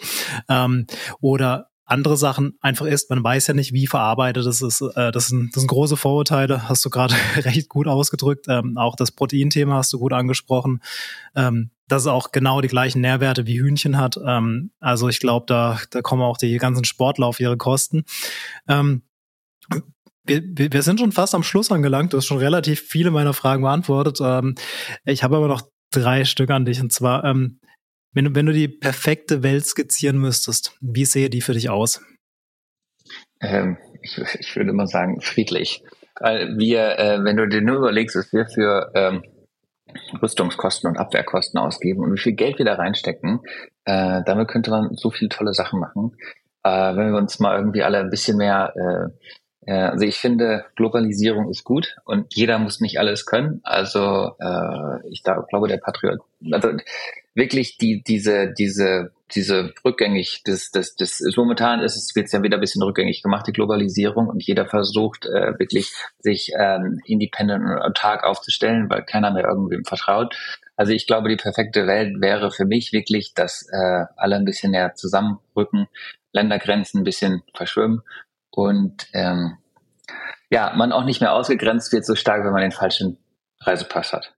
ähm, 0.48 0.86
oder 1.20 1.70
andere 1.86 2.16
Sachen 2.16 2.56
einfach 2.60 2.86
ist, 2.86 3.10
man 3.10 3.22
weiß 3.22 3.48
ja 3.48 3.54
nicht, 3.54 3.72
wie 3.72 3.86
verarbeitet 3.86 4.46
es 4.46 4.62
ist. 4.62 4.80
Äh, 4.80 5.12
das, 5.12 5.28
sind, 5.28 5.54
das 5.54 5.62
sind 5.62 5.68
große 5.68 5.96
Vorurteile, 5.96 6.68
hast 6.68 6.84
du 6.84 6.90
gerade 6.90 7.14
recht 7.36 7.68
gut 7.68 7.86
ausgedrückt. 7.86 8.46
Ähm, 8.48 8.78
auch 8.78 8.96
das 8.96 9.12
Proteinthema 9.12 9.76
hast 9.76 9.92
du 9.92 9.98
gut 9.98 10.12
angesprochen. 10.12 10.80
Ähm, 11.34 11.70
dass 11.86 12.02
es 12.02 12.08
auch 12.08 12.32
genau 12.32 12.62
die 12.62 12.68
gleichen 12.68 13.02
Nährwerte 13.02 13.46
wie 13.46 13.60
Hühnchen 13.60 13.98
hat. 13.98 14.18
Ähm, 14.24 14.70
also 14.80 15.10
ich 15.10 15.20
glaube, 15.20 15.44
da, 15.46 15.78
da 15.90 16.00
kommen 16.00 16.22
auch 16.22 16.38
die 16.38 16.56
ganzen 16.56 16.84
Sportler 16.84 17.26
auf 17.26 17.40
ihre 17.40 17.58
Kosten. 17.58 18.04
Ähm, 18.66 19.02
wir, 20.24 20.72
wir 20.72 20.82
sind 20.82 21.00
schon 21.00 21.12
fast 21.12 21.34
am 21.34 21.42
Schluss 21.42 21.70
angelangt. 21.70 22.12
Du 22.12 22.16
hast 22.16 22.26
schon 22.26 22.38
relativ 22.38 22.80
viele 22.80 23.10
meiner 23.10 23.34
Fragen 23.34 23.62
beantwortet. 23.62 24.18
Ähm, 24.22 24.54
ich 25.04 25.22
habe 25.22 25.36
aber 25.36 25.48
noch 25.48 25.62
drei 25.90 26.24
Stück 26.24 26.50
an 26.50 26.64
dich. 26.64 26.80
Und 26.80 26.92
zwar, 26.92 27.24
ähm, 27.24 27.60
wenn 28.12 28.26
du, 28.26 28.34
wenn 28.34 28.46
du 28.46 28.52
die 28.52 28.68
perfekte 28.68 29.42
Welt 29.42 29.66
skizzieren 29.66 30.18
müsstest, 30.18 30.76
wie 30.80 31.04
sehe 31.04 31.30
die 31.30 31.40
für 31.40 31.52
dich 31.52 31.68
aus? 31.68 32.00
Ähm, 33.40 33.76
ich, 34.02 34.18
ich 34.38 34.56
würde 34.56 34.72
mal 34.72 34.86
sagen, 34.86 35.20
friedlich. 35.20 35.82
Wir, 36.20 36.98
äh, 36.98 37.24
wenn 37.24 37.36
du 37.36 37.48
dir 37.48 37.60
nur 37.60 37.78
überlegst, 37.78 38.14
was 38.14 38.32
wir 38.32 38.46
für 38.46 38.92
ähm, 38.94 39.24
Rüstungskosten 40.22 40.88
und 40.88 40.96
Abwehrkosten 40.96 41.58
ausgeben 41.58 42.02
und 42.02 42.12
wie 42.14 42.20
viel 42.20 42.34
Geld 42.34 42.58
wir 42.58 42.64
da 42.64 42.74
reinstecken, 42.74 43.40
äh, 43.84 44.22
damit 44.24 44.48
könnte 44.48 44.70
man 44.70 44.94
so 44.94 45.10
viele 45.10 45.28
tolle 45.28 45.52
Sachen 45.54 45.80
machen. 45.80 46.16
Äh, 46.62 46.96
wenn 46.96 47.10
wir 47.10 47.18
uns 47.18 47.40
mal 47.40 47.58
irgendwie 47.58 47.82
alle 47.82 47.98
ein 47.98 48.10
bisschen 48.10 48.36
mehr 48.36 48.72
äh, 48.76 49.28
also 49.72 50.04
ich 50.04 50.16
finde, 50.16 50.66
Globalisierung 50.76 51.48
ist 51.48 51.64
gut 51.64 51.96
und 52.04 52.34
jeder 52.34 52.58
muss 52.58 52.80
nicht 52.80 52.98
alles 52.98 53.24
können. 53.24 53.60
Also 53.62 54.32
äh, 54.38 55.08
ich 55.10 55.22
da, 55.22 55.44
glaube, 55.48 55.68
der 55.68 55.78
Patriot, 55.78 56.20
also 56.52 56.70
wirklich 57.34 57.78
die, 57.78 58.02
diese, 58.02 58.52
diese, 58.52 59.12
diese 59.34 59.72
rückgängig, 59.84 60.42
das, 60.44 60.70
das, 60.70 60.94
das 60.96 61.20
ist 61.20 61.36
momentan 61.36 61.80
ist 61.80 61.96
es 61.96 62.12
jetzt 62.14 62.32
ja 62.32 62.42
wieder 62.42 62.58
ein 62.58 62.60
bisschen 62.60 62.82
rückgängig 62.82 63.22
gemacht, 63.22 63.46
die 63.46 63.52
Globalisierung 63.52 64.28
und 64.28 64.42
jeder 64.42 64.66
versucht 64.66 65.26
äh, 65.26 65.58
wirklich 65.58 65.92
sich 66.18 66.52
ähm, 66.58 67.00
independent 67.06 67.64
und 67.64 67.78
autark 67.78 68.24
aufzustellen, 68.24 68.88
weil 68.90 69.04
keiner 69.04 69.32
mehr 69.32 69.44
irgendwem 69.44 69.84
vertraut. 69.84 70.36
Also 70.76 70.92
ich 70.92 71.06
glaube, 71.06 71.28
die 71.28 71.36
perfekte 71.36 71.86
Welt 71.86 72.20
wäre 72.20 72.50
für 72.50 72.64
mich 72.64 72.92
wirklich, 72.92 73.34
dass 73.34 73.66
äh, 73.72 74.04
alle 74.16 74.36
ein 74.36 74.44
bisschen 74.44 74.72
näher 74.72 74.94
zusammenrücken, 74.94 75.86
Ländergrenzen 76.32 77.00
ein 77.00 77.04
bisschen 77.04 77.42
verschwimmen 77.54 78.02
und 78.57 79.09
ähm, 79.12 79.59
ja, 80.50 80.72
man 80.76 80.92
auch 80.92 81.05
nicht 81.05 81.20
mehr 81.20 81.32
ausgegrenzt 81.32 81.92
wird 81.92 82.07
so 82.07 82.14
stark, 82.14 82.44
wenn 82.44 82.52
man 82.52 82.62
den 82.62 82.72
falschen 82.72 83.18
Reisepass 83.61 84.12
hat. 84.12 84.34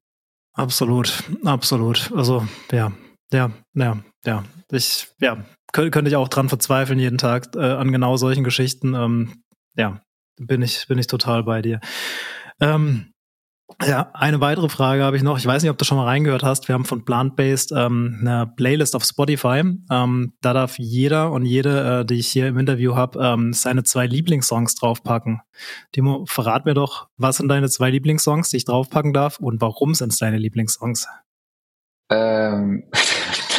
Absolut, 0.54 1.24
absolut. 1.44 2.10
Also 2.14 2.46
ja, 2.72 2.92
ja, 3.32 3.50
ja, 3.74 3.98
ja. 4.24 4.44
Ich, 4.70 5.08
ja, 5.20 5.44
könnte, 5.72 5.90
könnte 5.90 6.08
ich 6.08 6.16
auch 6.16 6.28
dran 6.28 6.48
verzweifeln 6.48 6.98
jeden 6.98 7.18
Tag 7.18 7.54
äh, 7.54 7.60
an 7.60 7.92
genau 7.92 8.16
solchen 8.16 8.44
Geschichten. 8.44 8.94
Ähm, 8.94 9.42
ja, 9.76 10.00
bin 10.38 10.62
ich, 10.62 10.86
bin 10.88 10.98
ich 10.98 11.06
total 11.06 11.42
bei 11.42 11.60
dir. 11.60 11.80
Ähm, 12.60 13.12
ja, 13.84 14.10
eine 14.14 14.40
weitere 14.40 14.68
Frage 14.68 15.02
habe 15.02 15.16
ich 15.16 15.22
noch. 15.22 15.38
Ich 15.38 15.46
weiß 15.46 15.62
nicht, 15.62 15.70
ob 15.70 15.78
du 15.78 15.84
schon 15.84 15.98
mal 15.98 16.04
reingehört 16.04 16.44
hast. 16.44 16.68
Wir 16.68 16.74
haben 16.74 16.84
von 16.84 17.04
Plant-Based 17.04 17.72
ähm, 17.72 18.18
eine 18.20 18.46
Playlist 18.56 18.94
auf 18.94 19.04
Spotify. 19.04 19.62
Ähm, 19.90 20.32
da 20.40 20.52
darf 20.52 20.78
jeder 20.78 21.32
und 21.32 21.44
jede, 21.44 22.00
äh, 22.00 22.04
die 22.04 22.14
ich 22.14 22.28
hier 22.28 22.46
im 22.46 22.58
Interview 22.58 22.94
habe, 22.94 23.18
ähm, 23.20 23.52
seine 23.52 23.82
zwei 23.82 24.06
Lieblingssongs 24.06 24.76
draufpacken. 24.76 25.40
Timo, 25.92 26.24
verrat 26.26 26.64
mir 26.64 26.74
doch, 26.74 27.08
was 27.16 27.38
sind 27.38 27.48
deine 27.48 27.68
zwei 27.68 27.90
Lieblingssongs, 27.90 28.50
die 28.50 28.58
ich 28.58 28.64
draufpacken 28.64 29.12
darf 29.12 29.40
und 29.40 29.60
warum 29.60 29.94
sind 29.94 30.12
es 30.12 30.18
deine 30.18 30.38
Lieblingssongs? 30.38 31.08
Ähm, 32.08 32.84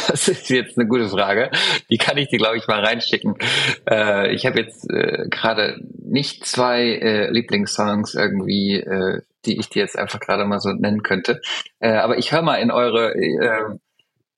das 0.08 0.28
ist 0.28 0.50
jetzt 0.50 0.78
eine 0.78 0.88
gute 0.88 1.08
Frage. 1.08 1.50
Die 1.90 1.98
kann 1.98 2.18
ich 2.18 2.28
dir, 2.28 2.38
glaube 2.38 2.56
ich, 2.56 2.66
mal 2.66 2.84
reinschicken. 2.84 3.36
Äh, 3.88 4.34
ich 4.34 4.46
habe 4.46 4.60
jetzt 4.60 4.90
äh, 4.90 5.26
gerade 5.30 5.80
nicht 6.02 6.44
zwei 6.44 6.82
äh, 6.82 7.30
Lieblingssongs 7.30 8.14
irgendwie 8.14 8.80
äh, 8.80 9.22
die 9.46 9.58
ich 9.58 9.68
dir 9.68 9.82
jetzt 9.82 9.98
einfach 9.98 10.20
gerade 10.20 10.44
mal 10.44 10.60
so 10.60 10.72
nennen 10.72 11.02
könnte. 11.02 11.40
Äh, 11.80 11.92
aber 11.92 12.18
ich 12.18 12.32
höre 12.32 12.42
mal 12.42 12.56
in 12.56 12.70
eure 12.70 13.14
äh, 13.14 13.78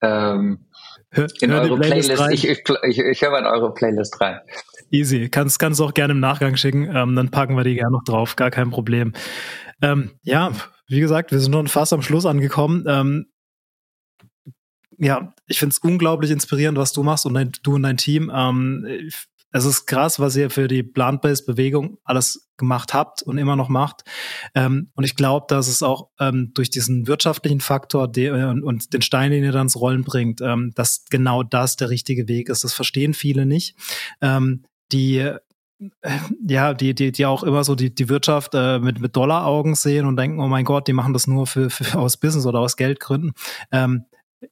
ähm, 0.03 0.67
hör, 1.11 1.29
in 1.41 1.51
hör 1.51 1.63
eure 1.63 1.79
Playlist. 1.79 2.15
Playlist 2.15 2.45
ich, 2.45 2.49
ich, 2.49 2.99
ich 2.99 3.23
höre 3.23 3.31
mal 3.31 3.41
in 3.41 3.47
eure 3.47 3.75
Playlist 3.75 4.21
rein. 4.21 4.41
Easy. 4.91 5.29
Kannst, 5.29 5.59
kannst 5.59 5.81
du 5.81 5.85
auch 5.85 5.95
gerne 5.95 6.13
im 6.13 6.21
Nachgang 6.21 6.57
schicken. 6.57 6.91
Ähm, 6.95 7.15
dann 7.15 7.31
packen 7.31 7.57
wir 7.57 7.65
die 7.65 7.77
gerne 7.77 7.93
noch 7.93 8.05
drauf. 8.05 8.37
Gar 8.37 8.51
kein 8.51 8.71
Problem. 8.71 9.13
Ähm, 9.83 10.13
ja, 10.23 10.53
wie 10.89 11.01
gesagt, 11.01 11.33
wir 11.33 11.39
sind 11.39 11.53
schon 11.53 11.69
fast 11.69 11.93
am 11.93 12.03
Schluss 12.03 12.27
angekommen. 12.27 12.85
Ähm, 12.89 13.27
ja, 15.01 15.35
ich 15.47 15.59
finde 15.59 15.73
es 15.73 15.79
unglaublich 15.79 16.31
inspirierend, 16.31 16.79
was 16.79 16.93
du 16.93 17.03
machst 17.03 17.27
und 17.27 17.35
dein, 17.35 17.53
du 17.63 17.75
und 17.75 17.83
dein 17.83 17.97
Team. 17.97 18.31
Ähm, 18.35 18.87
es 19.53 19.65
ist 19.65 19.87
krass, 19.87 20.21
was 20.21 20.37
ihr 20.37 20.51
für 20.51 20.69
die 20.69 20.83
Plant-Based-Bewegung 20.83 21.99
alles 22.05 22.49
gemacht 22.57 22.95
habt 22.95 23.23
und 23.23 23.39
immer 23.39 23.57
noch 23.57 23.69
macht. 23.69 24.03
Ähm, 24.55 24.91
und 24.95 25.05
ich 25.05 25.17
glaube, 25.17 25.47
dass 25.49 25.67
es 25.67 25.83
auch 25.83 26.11
ähm, 26.21 26.53
durch 26.55 26.71
diesen 26.71 27.09
wirtschaftlichen 27.09 27.61
Faktor 27.61 28.07
de 28.07 28.31
und, 28.31 28.63
und, 28.63 28.93
den 28.93 29.03
Stein, 29.03 29.33
den 29.33 29.43
ihr 29.43 29.53
dann 29.53 29.63
ins 29.63 29.81
Rollen 29.81 30.05
bringt, 30.05 30.41
ähm, 30.41 30.73
dass 30.77 31.05
genau 31.11 31.43
das 31.43 31.77
der 31.77 31.91
richtige 31.91 32.29
Weg 32.29 32.49
ist. 32.49 32.63
Das 32.63 32.75
verstehen 32.75 33.15
viele 33.15 33.47
nicht. 33.47 33.75
Ähm, 34.21 34.65
die 34.93 35.19
äh, 35.19 35.39
ja, 36.47 36.75
die, 36.75 36.95
die, 36.95 37.11
die 37.11 37.25
auch 37.25 37.43
immer 37.43 37.65
so 37.65 37.75
die, 37.75 37.95
die 37.95 38.11
Wirtschaft 38.11 38.55
äh, 38.55 38.79
mit, 38.79 39.01
mit 39.01 39.17
Dollaraugen 39.17 39.75
sehen 39.75 40.05
und 40.05 40.17
denken, 40.17 40.39
oh 40.41 40.47
mein 40.47 40.67
Gott, 40.67 40.87
die 40.87 40.93
machen 40.93 41.15
das 41.15 41.27
nur 41.27 41.47
für, 41.47 41.71
für 41.71 41.99
aus 41.99 42.19
Business 42.19 42.45
oder 42.45 42.61
aus 42.61 42.77
Geldgründen. 42.77 43.33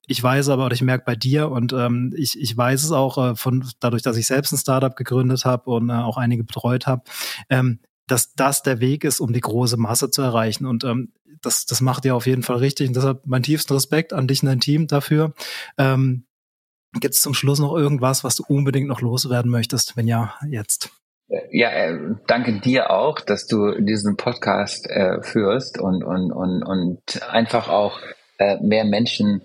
Ich 0.06 0.22
weiß 0.22 0.50
aber, 0.50 0.66
oder 0.66 0.74
ich 0.74 0.82
merke 0.82 1.04
bei 1.06 1.16
dir 1.16 1.50
und 1.50 1.72
ähm, 1.72 2.12
ich, 2.16 2.38
ich 2.38 2.56
weiß 2.56 2.84
es 2.84 2.92
auch 2.92 3.18
äh, 3.18 3.36
von 3.36 3.66
dadurch, 3.80 4.02
dass 4.02 4.16
ich 4.16 4.26
selbst 4.26 4.52
ein 4.52 4.58
Startup 4.58 4.94
gegründet 4.94 5.44
habe 5.44 5.70
und 5.70 5.88
äh, 5.88 5.94
auch 5.94 6.16
einige 6.18 6.44
betreut 6.44 6.86
habe, 6.86 7.02
ähm, 7.48 7.80
dass 8.06 8.34
das 8.34 8.62
der 8.62 8.80
Weg 8.80 9.04
ist, 9.04 9.20
um 9.20 9.32
die 9.32 9.40
große 9.40 9.76
Masse 9.76 10.10
zu 10.10 10.22
erreichen. 10.22 10.66
Und 10.66 10.84
ähm, 10.84 11.12
das, 11.42 11.66
das 11.66 11.80
macht 11.80 12.04
ihr 12.04 12.16
auf 12.16 12.26
jeden 12.26 12.42
Fall 12.42 12.56
richtig. 12.56 12.88
Und 12.88 12.96
deshalb 12.96 13.26
mein 13.26 13.42
tiefsten 13.42 13.72
Respekt 13.72 14.12
an 14.12 14.26
dich 14.26 14.42
und 14.42 14.48
dein 14.48 14.60
Team 14.60 14.86
dafür. 14.86 15.34
Ähm, 15.76 16.24
Gibt 16.94 17.14
es 17.14 17.20
zum 17.20 17.34
Schluss 17.34 17.58
noch 17.58 17.74
irgendwas, 17.76 18.24
was 18.24 18.36
du 18.36 18.44
unbedingt 18.48 18.88
noch 18.88 19.02
loswerden 19.02 19.50
möchtest? 19.50 19.96
Wenn 19.96 20.08
ja, 20.08 20.34
jetzt. 20.48 20.90
Ja, 21.50 21.68
äh, 21.68 22.14
danke 22.26 22.60
dir 22.60 22.90
auch, 22.90 23.20
dass 23.20 23.46
du 23.46 23.78
diesen 23.80 24.16
Podcast 24.16 24.88
äh, 24.88 25.22
führst 25.22 25.78
und, 25.78 26.02
und, 26.02 26.32
und, 26.32 26.62
und 26.62 27.22
einfach 27.30 27.68
auch 27.68 28.00
äh, 28.38 28.56
mehr 28.62 28.84
Menschen 28.84 29.42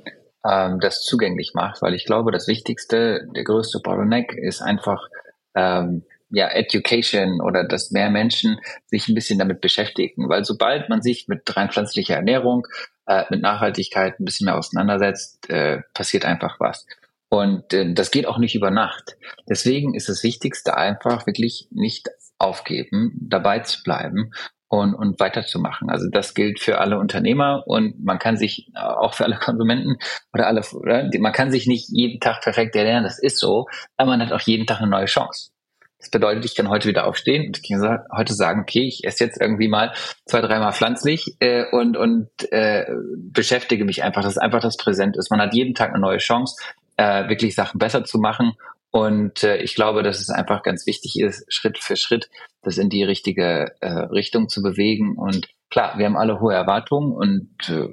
ähm, 0.50 0.80
das 0.80 1.04
zugänglich 1.04 1.54
macht, 1.54 1.82
weil 1.82 1.94
ich 1.94 2.06
glaube, 2.06 2.32
das 2.32 2.48
Wichtigste, 2.48 3.28
der 3.36 3.44
größte 3.44 3.80
Bottleneck 3.80 4.34
ist 4.34 4.62
einfach 4.62 5.08
ähm, 5.56 6.04
ja, 6.30 6.50
Education 6.50 7.42
oder 7.42 7.64
dass 7.64 7.92
mehr 7.92 8.10
Menschen 8.10 8.60
sich 8.88 9.08
ein 9.08 9.16
bisschen 9.16 9.40
damit 9.40 9.62
beschäftigen. 9.62 10.30
Weil 10.30 10.44
sobald 10.44 10.90
man 10.90 11.02
sich 11.02 11.28
mit 11.28 11.56
rein 11.56 11.70
pflanzlicher 11.70 12.16
Ernährung, 12.16 12.68
äh, 13.06 13.24
mit 13.30 13.42
Nachhaltigkeit 13.42 14.20
ein 14.20 14.26
bisschen 14.26 14.46
mehr 14.46 14.58
auseinandersetzt, 14.58 15.50
äh, 15.50 15.82
passiert 15.94 16.26
einfach 16.26 16.60
was. 16.60 16.86
Und 17.30 17.74
äh, 17.74 17.94
das 17.94 18.12
geht 18.12 18.26
auch 18.26 18.40
nicht 18.40 18.56
über 18.56 18.72
Nacht. 18.72 19.16
Deswegen 19.48 19.94
ist 19.94 20.10
das 20.10 20.24
Wichtigste 20.24 20.76
einfach 20.76 21.28
wirklich 21.28 21.68
nicht 21.72 22.10
aufgeben, 22.40 23.14
dabei 23.22 23.60
zu 23.60 23.84
bleiben 23.84 24.32
und, 24.74 24.96
und 24.96 25.20
weiterzumachen. 25.20 25.92
Also 25.92 26.10
das 26.10 26.34
gilt 26.34 26.60
für 26.60 26.80
alle 26.80 26.98
Unternehmer 26.98 27.64
und 27.68 28.04
man 28.04 28.18
kann 28.18 28.38
sich 28.38 28.72
auch 28.74 29.14
für 29.14 29.24
alle 29.24 29.36
Konsumenten 29.38 29.98
oder 30.34 30.48
alle, 30.48 30.64
oder? 30.74 31.08
man 31.20 31.32
kann 31.32 31.52
sich 31.52 31.68
nicht 31.68 31.90
jeden 31.90 32.20
Tag 32.20 32.42
perfekt 32.42 32.76
ernähren, 32.76 33.04
das 33.04 33.20
ist 33.20 33.38
so, 33.38 33.68
aber 33.98 34.12
man 34.12 34.22
hat 34.22 34.32
auch 34.32 34.42
jeden 34.42 34.66
Tag 34.66 34.80
eine 34.82 34.90
neue 34.90 35.06
Chance. 35.06 35.52
Das 36.00 36.10
bedeutet, 36.10 36.44
ich 36.46 36.56
kann 36.56 36.70
heute 36.70 36.90
wieder 36.90 37.06
aufstehen 37.06 37.46
und 37.46 37.60
ich 37.60 37.70
kann 37.70 38.00
heute 38.12 38.34
sagen, 38.34 38.62
okay, 38.62 38.88
ich 38.88 39.06
esse 39.06 39.24
jetzt 39.24 39.40
irgendwie 39.40 39.68
mal 39.68 39.94
zwei, 40.26 40.42
dreimal 40.42 40.74
pflanzlich 40.74 41.38
äh, 41.40 41.66
und, 41.72 41.96
und 41.96 42.30
äh, 42.52 42.88
beschäftige 43.16 43.86
mich 43.86 44.02
einfach, 44.02 44.24
dass 44.24 44.40
einfach 44.40 44.60
das 44.60 44.78
präsent 44.78 45.18
ist. 45.18 45.30
Man 45.30 45.40
hat 45.40 45.54
jeden 45.54 45.76
Tag 45.76 45.92
eine 45.92 46.00
neue 46.00 46.18
Chance, 46.18 46.56
äh, 46.98 47.30
wirklich 47.30 47.54
Sachen 47.54 47.78
besser 47.78 48.04
zu 48.06 48.18
machen. 48.18 48.54
Und 48.90 49.44
äh, 49.44 49.58
ich 49.58 49.76
glaube, 49.76 50.02
dass 50.02 50.20
es 50.20 50.30
einfach 50.30 50.62
ganz 50.64 50.88
wichtig 50.88 51.20
ist, 51.20 51.46
Schritt 51.48 51.78
für 51.78 51.96
Schritt 51.96 52.30
das 52.64 52.78
in 52.78 52.90
die 52.90 53.04
richtige 53.04 53.76
äh, 53.82 53.88
Richtung 53.88 54.50
zu 54.50 54.62
bewegen. 54.62 55.18
Und 55.18 55.48
klar, 55.70 55.98
wir 55.98 56.06
haben 56.06 56.18
alle 56.18 56.40
hohe 56.40 56.54
Erwartungen 56.54 57.12
und 57.14 57.50
äh, 57.70 57.90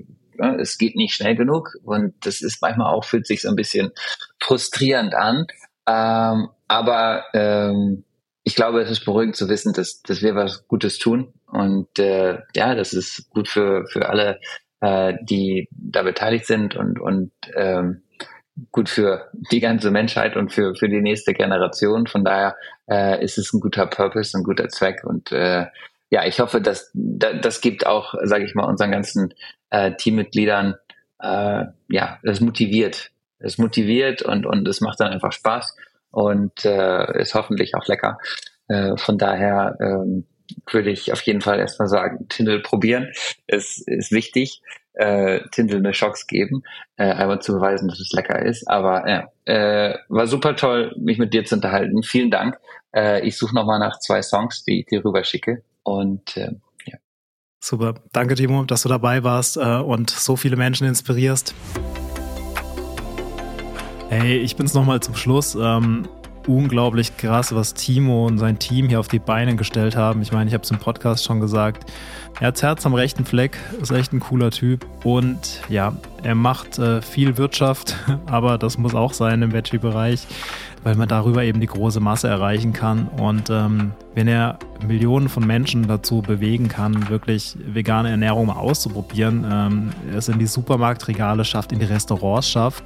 es 0.59 0.79
geht 0.79 0.97
nicht 0.97 1.15
schnell 1.15 1.37
genug. 1.37 1.77
Und 1.83 2.15
das 2.25 2.41
ist 2.41 2.63
manchmal 2.63 2.93
auch, 2.93 3.05
fühlt 3.05 3.27
sich 3.27 3.43
so 3.43 3.49
ein 3.49 3.57
bisschen 3.57 3.91
frustrierend 4.41 5.15
an. 5.15 5.47
Ähm, 5.87 6.49
aber 6.69 7.25
ähm, 7.35 8.05
ich 8.43 8.55
glaube, 8.55 8.81
es 8.81 8.91
ist 8.91 9.05
beruhigend 9.05 9.37
zu 9.37 9.49
wissen, 9.49 9.73
dass, 9.73 10.03
dass 10.03 10.23
wir 10.23 10.35
was 10.35 10.67
Gutes 10.67 10.99
tun. 10.99 11.35
Und 11.47 11.99
äh, 11.99 12.39
ja, 12.55 12.75
das 12.75 12.93
ist 12.93 13.29
gut 13.31 13.49
für, 13.49 13.87
für 13.87 14.09
alle, 14.09 14.41
äh, 14.81 15.15
die 15.23 15.69
da 15.71 16.03
beteiligt 16.03 16.47
sind 16.47 16.77
und, 16.77 17.01
und 17.01 17.33
ähm, 17.55 18.03
gut 18.73 18.89
für 18.89 19.31
die 19.51 19.61
ganze 19.61 19.91
Menschheit 19.91 20.37
und 20.37 20.53
für, 20.53 20.75
für 20.75 20.89
die 20.89 21.01
nächste 21.01 21.33
Generation. 21.33 22.07
Von 22.07 22.25
daher 22.25 22.57
äh, 22.89 23.23
ist 23.25 23.39
es 23.39 23.53
ein 23.53 23.61
guter 23.61 23.87
Purpose, 23.87 24.37
ein 24.37 24.45
guter 24.45 24.69
Zweck 24.69 25.05
und 25.05 25.33
äh, 25.33 25.67
ja, 26.13 26.27
ich 26.27 26.41
hoffe, 26.41 26.61
dass 26.61 26.91
das 26.93 27.61
gibt 27.61 27.87
auch, 27.87 28.15
sage 28.25 28.45
ich 28.45 28.57
mal, 28.57 28.65
unseren 28.65 28.91
ganzen 28.91 29.33
äh, 29.71 29.93
Teammitgliedern 29.93 30.75
äh, 31.21 31.67
ja, 31.89 32.19
das 32.23 32.41
motiviert, 32.41 33.11
es 33.39 33.59
motiviert 33.59 34.23
und 34.23 34.47
und 34.47 34.67
es 34.67 34.81
macht 34.81 35.01
dann 35.01 35.13
einfach 35.13 35.33
Spaß 35.33 35.77
und 36.11 36.65
äh, 36.65 37.21
ist 37.21 37.35
hoffentlich 37.35 37.75
auch 37.75 37.87
lecker. 37.87 38.19
Äh, 38.69 38.97
von 38.97 39.19
daher 39.19 39.77
ähm, 39.81 40.27
würde 40.71 40.91
ich 40.91 41.13
auf 41.13 41.23
jeden 41.23 41.41
Fall 41.41 41.59
erstmal 41.59 41.89
sagen, 41.89 42.29
Tindel 42.29 42.61
probieren. 42.61 43.13
Es 43.47 43.79
ist 43.87 44.13
wichtig, 44.13 44.63
äh, 44.95 45.41
Tindel 45.51 45.79
eine 45.79 45.93
Chance 45.93 46.25
geben, 46.29 46.63
äh, 46.97 47.05
einmal 47.05 47.41
zu 47.41 47.53
beweisen, 47.53 47.89
dass 47.89 48.01
es 48.01 48.13
lecker 48.13 48.41
ist. 48.45 48.69
Aber 48.69 49.09
ja, 49.09 49.33
äh, 49.45 49.97
war 50.09 50.27
super 50.27 50.57
toll, 50.57 50.95
mich 50.99 51.19
mit 51.19 51.33
dir 51.33 51.45
zu 51.45 51.57
unterhalten. 51.57 52.03
Vielen 52.03 52.31
Dank. 52.31 52.59
Äh, 52.95 53.27
ich 53.27 53.37
suche 53.37 53.55
nochmal 53.55 53.79
nach 53.79 53.99
zwei 54.01 54.23
Songs, 54.23 54.65
die 54.65 54.81
ich 54.81 54.87
dir 54.87 55.05
rüber 55.05 55.25
schicke. 55.25 55.63
Und 55.83 56.37
äh, 56.37 56.53
ja. 56.87 56.99
Super. 57.61 57.95
Danke, 58.13 58.35
Timo, 58.35 58.65
dass 58.65 58.83
du 58.83 58.89
dabei 58.89 59.25
warst 59.25 59.57
äh, 59.57 59.61
und 59.61 60.11
so 60.11 60.37
viele 60.37 60.57
Menschen 60.57 60.87
inspirierst. 60.87 61.55
Hey, 64.09 64.39
ich 64.39 64.57
bin's 64.57 64.75
nochmal 64.75 65.01
zum 65.01 65.15
Schluss. 65.15 65.55
Ähm, 65.55 66.09
unglaublich 66.47 67.17
krass, 67.17 67.55
was 67.55 67.75
Timo 67.75 68.27
und 68.27 68.39
sein 68.39 68.59
Team 68.59 68.89
hier 68.89 69.01
auf 69.01 69.09
die 69.09 69.19
Beine 69.19 69.57
gestellt 69.57 69.97
haben. 69.97 70.23
Ich 70.23 70.33
meine, 70.33 70.49
ich 70.49 70.55
habe 70.55 70.65
es 70.65 70.71
im 70.71 70.79
Podcast 70.79 71.25
schon 71.25 71.41
gesagt. 71.41 71.91
Er 72.41 72.49
hat 72.49 72.63
Herz 72.63 72.87
am 72.87 72.95
rechten 72.95 73.25
Fleck, 73.25 73.59
ist 73.83 73.91
echt 73.91 74.13
ein 74.13 74.21
cooler 74.21 74.51
Typ. 74.51 74.87
Und 75.05 75.61
ja, 75.69 75.93
er 76.23 76.35
macht 76.35 76.79
äh, 76.79 77.03
viel 77.03 77.37
Wirtschaft, 77.37 77.97
aber 78.27 78.57
das 78.57 78.79
muss 78.79 78.95
auch 78.95 79.13
sein 79.13 79.43
im 79.43 79.53
Veggie-Bereich, 79.53 80.27
weil 80.83 80.95
man 80.95 81.09
darüber 81.09 81.45
eben 81.45 81.61
die 81.61 81.67
große 81.67 82.01
Masse 82.01 82.29
erreichen 82.29 82.73
kann. 82.73 83.09
Und 83.09 83.51
ähm, 83.51 83.93
wenn 84.15 84.29
er 84.29 84.59
Millionen 84.87 85.29
von 85.29 85.47
Menschen 85.47 85.87
dazu 85.87 86.23
bewegen 86.23 86.69
kann, 86.69 87.11
wirklich 87.11 87.57
vegane 87.63 88.11
Ernährung 88.11 88.47
mal 88.47 88.57
auszuprobieren, 88.57 89.47
ähm, 89.51 89.91
es 90.17 90.29
in 90.29 90.39
die 90.39 90.47
Supermarktregale 90.47 91.45
schafft, 91.45 91.73
in 91.73 91.79
die 91.79 91.85
Restaurants 91.85 92.49
schafft, 92.49 92.85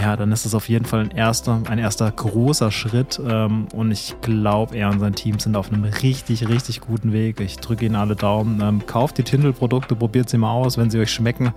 ja, 0.00 0.16
dann 0.16 0.32
ist 0.32 0.44
es 0.44 0.54
auf 0.54 0.68
jeden 0.68 0.84
Fall 0.84 1.00
ein 1.00 1.10
erster, 1.10 1.62
ein 1.68 1.78
erster 1.78 2.10
großer 2.10 2.70
Schritt. 2.70 3.20
Ähm, 3.24 3.66
und 3.74 3.90
ich 3.90 4.16
glaube, 4.22 4.76
er 4.76 4.90
und 4.90 5.00
sein 5.00 5.14
Team 5.14 5.38
sind 5.38 5.56
auf 5.56 5.72
einem 5.72 5.84
richtig, 5.84 6.48
richtig 6.48 6.80
guten 6.80 7.12
Weg. 7.12 7.40
Ich 7.40 7.56
drücke 7.56 7.86
Ihnen 7.86 7.96
alle 7.96 8.16
Daumen. 8.16 8.60
Ähm, 8.60 8.86
kauft 8.86 9.18
die 9.18 9.22
Tindel-Produkte, 9.22 9.94
probiert 9.94 10.28
sie 10.28 10.38
mal 10.38 10.52
aus. 10.52 10.76
Wenn 10.78 10.90
sie 10.90 10.98
euch 10.98 11.12
schmecken, 11.12 11.52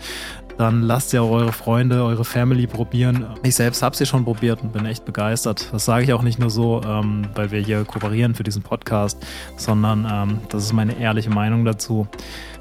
dann 0.57 0.81
lasst 0.81 1.15
auch 1.15 1.29
eure 1.29 1.51
Freunde, 1.51 2.03
eure 2.03 2.25
Family 2.25 2.67
probieren. 2.67 3.25
Ich 3.43 3.55
selbst 3.55 3.81
habe 3.81 3.95
sie 3.95 4.05
schon 4.05 4.23
probiert 4.23 4.61
und 4.61 4.73
bin 4.73 4.85
echt 4.85 5.05
begeistert. 5.05 5.69
Das 5.71 5.85
sage 5.85 6.03
ich 6.03 6.13
auch 6.13 6.23
nicht 6.23 6.39
nur 6.39 6.49
so, 6.49 6.81
ähm, 6.85 7.27
weil 7.35 7.51
wir 7.51 7.61
hier 7.61 7.85
kooperieren 7.85 8.35
für 8.35 8.43
diesen 8.43 8.63
Podcast, 8.63 9.25
sondern 9.55 10.07
ähm, 10.11 10.39
das 10.49 10.63
ist 10.63 10.73
meine 10.73 10.99
ehrliche 10.99 11.29
Meinung 11.29 11.63
dazu. 11.63 12.07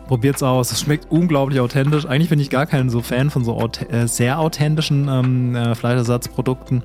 Probiert's 0.06 0.42
aus. 0.42 0.70
Es 0.72 0.80
schmeckt 0.80 1.10
unglaublich 1.10 1.60
authentisch. 1.60 2.06
Eigentlich 2.06 2.30
bin 2.30 2.38
ich 2.38 2.50
gar 2.50 2.66
kein 2.66 2.90
so 2.90 3.02
Fan 3.02 3.30
von 3.30 3.44
so 3.44 3.58
äh, 3.90 4.06
sehr 4.06 4.38
authentischen 4.38 5.08
ähm, 5.08 5.56
äh, 5.56 5.74
Fleischersatzprodukten. 5.74 6.82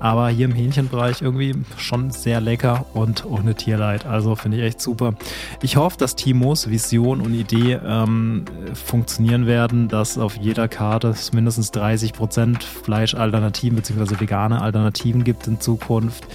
Aber 0.00 0.28
hier 0.28 0.44
im 0.44 0.52
Hähnchenbereich 0.52 1.22
irgendwie 1.22 1.54
schon 1.76 2.10
sehr 2.10 2.40
lecker 2.40 2.86
und 2.94 3.24
ohne 3.24 3.54
Tierleid. 3.54 4.06
Also 4.06 4.36
finde 4.36 4.58
ich 4.58 4.64
echt 4.64 4.80
super. 4.80 5.14
Ich 5.60 5.76
hoffe, 5.76 5.96
dass 5.98 6.14
Timos 6.14 6.70
Vision 6.70 7.20
und 7.20 7.34
Idee 7.34 7.80
ähm, 7.84 8.44
funktionieren 8.74 9.46
werden, 9.46 9.88
dass 9.88 10.16
auf 10.16 10.36
jeder 10.36 10.68
Karte 10.68 11.08
es 11.08 11.32
mindestens 11.32 11.72
30% 11.72 12.62
Fleischalternativen 12.62 13.76
bzw. 13.76 14.20
vegane 14.20 14.62
Alternativen 14.62 15.24
gibt 15.24 15.48
in 15.48 15.60
Zukunft. 15.60 16.26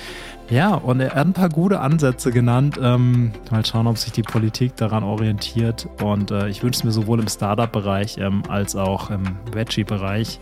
Ja, 0.53 0.75
und 0.75 0.99
er 0.99 1.15
hat 1.15 1.25
ein 1.25 1.33
paar 1.33 1.49
gute 1.49 1.79
Ansätze 1.79 2.31
genannt. 2.31 2.77
Ähm, 2.79 3.31
mal 3.49 3.65
schauen, 3.65 3.87
ob 3.87 3.97
sich 3.97 4.11
die 4.11 4.21
Politik 4.21 4.75
daran 4.75 5.03
orientiert. 5.03 5.87
Und 5.99 6.29
äh, 6.29 6.47
ich 6.47 6.61
wünsche 6.61 6.77
es 6.77 6.83
mir 6.83 6.91
sowohl 6.91 7.19
im 7.19 7.27
Startup-Bereich 7.27 8.19
ähm, 8.19 8.43
als 8.49 8.75
auch 8.75 9.09
im 9.09 9.23
Veggie-Bereich. 9.51 10.39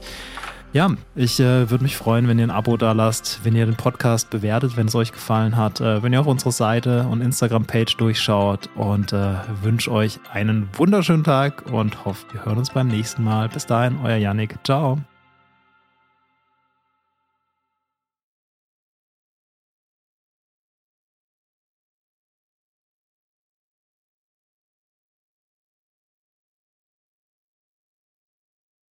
Ja, 0.73 0.89
ich 1.15 1.39
äh, 1.39 1.69
würde 1.69 1.85
mich 1.85 1.95
freuen, 1.95 2.27
wenn 2.27 2.39
ihr 2.39 2.45
ein 2.45 2.51
Abo 2.51 2.75
da 2.75 2.91
lasst, 2.91 3.39
wenn 3.43 3.55
ihr 3.55 3.65
den 3.65 3.77
Podcast 3.77 4.29
bewertet, 4.29 4.75
wenn 4.75 4.87
es 4.87 4.95
euch 4.95 5.13
gefallen 5.13 5.55
hat, 5.55 5.79
äh, 5.79 6.03
wenn 6.03 6.11
ihr 6.11 6.19
auf 6.19 6.27
unsere 6.27 6.51
Seite 6.51 7.07
und 7.09 7.21
Instagram-Page 7.21 7.95
durchschaut 7.95 8.69
und 8.75 9.13
äh, 9.13 9.35
wünsche 9.61 9.93
euch 9.93 10.19
einen 10.33 10.67
wunderschönen 10.73 11.23
Tag 11.23 11.71
und 11.71 12.03
hoffe, 12.03 12.25
wir 12.33 12.43
hören 12.43 12.57
uns 12.57 12.71
beim 12.71 12.89
nächsten 12.89 13.23
Mal. 13.23 13.47
Bis 13.47 13.65
dahin, 13.65 13.97
euer 14.03 14.17
Yannick. 14.17 14.55
Ciao. 14.65 14.97